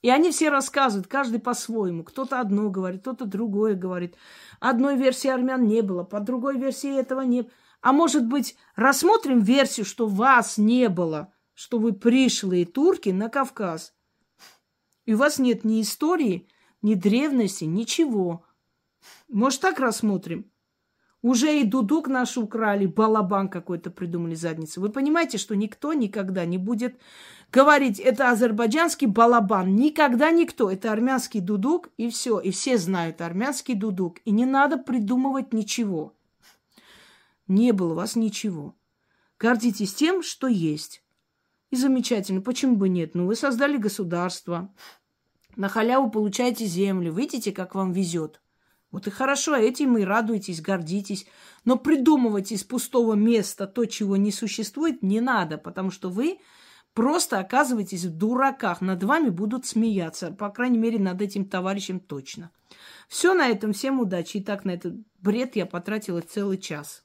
И 0.03 0.09
они 0.09 0.29
все 0.29 0.49
рассказывают, 0.49 1.07
каждый 1.07 1.39
по-своему. 1.39 2.03
Кто-то 2.03 2.39
одно 2.39 2.69
говорит, 2.69 3.01
кто-то 3.01 3.25
другое 3.25 3.73
говорит. 3.73 4.15
Одной 4.59 4.97
версии 4.97 5.29
армян 5.29 5.65
не 5.65 5.81
было, 5.81 6.03
по 6.03 6.19
другой 6.19 6.59
версии 6.59 6.95
этого 6.95 7.21
не 7.21 7.41
было. 7.41 7.51
А 7.84 7.91
может 7.91 8.25
быть, 8.25 8.55
рассмотрим 8.77 9.41
версию, 9.41 9.86
что 9.86 10.07
вас 10.07 10.57
не 10.57 10.88
было, 10.88 11.34
что 11.53 11.79
вы 11.79 11.91
пришлые 11.91 12.65
турки 12.65 13.09
на 13.09 13.27
Кавказ. 13.27 13.93
И 15.05 15.13
у 15.13 15.17
вас 15.17 15.38
нет 15.38 15.65
ни 15.65 15.81
истории, 15.81 16.47
ни 16.81 16.93
древности, 16.93 17.65
ничего. 17.65 18.45
Может, 19.27 19.59
так 19.59 19.79
рассмотрим? 19.79 20.49
Уже 21.21 21.59
и 21.59 21.66
дудук 21.66 22.08
наш 22.08 22.37
украли, 22.37 22.86
балабан 22.86 23.49
какой-то 23.49 23.91
придумали 23.91 24.36
задницу. 24.36 24.79
Вы 24.79 24.87
понимаете, 24.87 25.37
что 25.37 25.53
никто 25.53 25.91
никогда 25.91 26.45
не 26.45 26.58
будет 26.58 26.97
говорить, 27.51 27.99
это 27.99 28.29
азербайджанский 28.29 29.08
балабан. 29.08 29.75
Никогда 29.75 30.32
никто. 30.32 30.71
Это 30.71 30.89
армянский 30.89 31.41
дудук, 31.41 31.89
и 31.97 32.09
все. 32.09 32.39
И 32.39 32.51
все 32.51 32.78
знают 32.78 33.20
армянский 33.20 33.75
дудук. 33.75 34.20
И 34.24 34.32
не 34.32 34.45
надо 34.45 34.78
придумывать 34.78 35.51
ничего. 35.51 36.13
Не 37.54 37.71
было 37.71 37.92
у 37.92 37.96
вас 37.96 38.16
ничего. 38.16 38.75
Гордитесь 39.38 39.93
тем, 39.93 40.24
что 40.24 40.47
есть. 40.47 41.04
И 41.70 41.75
замечательно. 41.75 42.42
Почему 42.42 42.78
бы 42.78 42.89
нет? 42.89 43.13
Ну, 43.13 43.28
вы 43.28 43.36
создали 43.36 43.78
государство. 43.78 44.74
На 45.55 45.70
халяву 45.70 46.09
получаете 46.09 46.66
землю. 46.66 47.13
Видите, 47.13 47.51
как 47.51 47.75
вам 47.75 47.92
везет. 47.92 48.42
Вот 48.89 49.05
и 49.05 49.12
хорошо, 49.12 49.55
этим 49.55 50.00
и 50.00 50.04
радуйтесь, 50.04 50.62
гордитесь. 50.62 51.28
Но 51.63 51.78
придумывать 51.78 52.51
из 52.51 52.63
пустого 52.63 53.13
места 53.13 53.67
то, 53.67 53.86
чего 53.86 54.17
не 54.17 54.32
существует, 54.32 55.04
не 55.04 55.21
надо, 55.21 55.59
потому 55.59 55.92
что 55.92 56.09
вы 56.09 56.39
просто 56.96 57.38
оказываетесь 57.38 58.05
в 58.05 58.17
дураках. 58.17 58.82
Над 58.82 59.04
вами 59.04 59.30
будут 59.30 59.67
смеяться. 59.67 60.32
По 60.32 60.50
крайней 60.50 60.80
мере, 60.80 60.97
над 60.97 61.21
этим 61.21 61.46
товарищем 61.46 62.00
точно. 62.00 62.50
Все 63.08 63.36
на 63.36 63.47
этом. 63.47 63.74
Всем 63.74 64.00
удачи. 64.00 64.38
И 64.38 64.43
так 64.43 64.66
на 64.66 64.71
этот 64.71 64.96
бред 65.20 65.55
я 65.55 65.67
потратила 65.67 66.21
целый 66.21 66.58
час. 66.58 67.04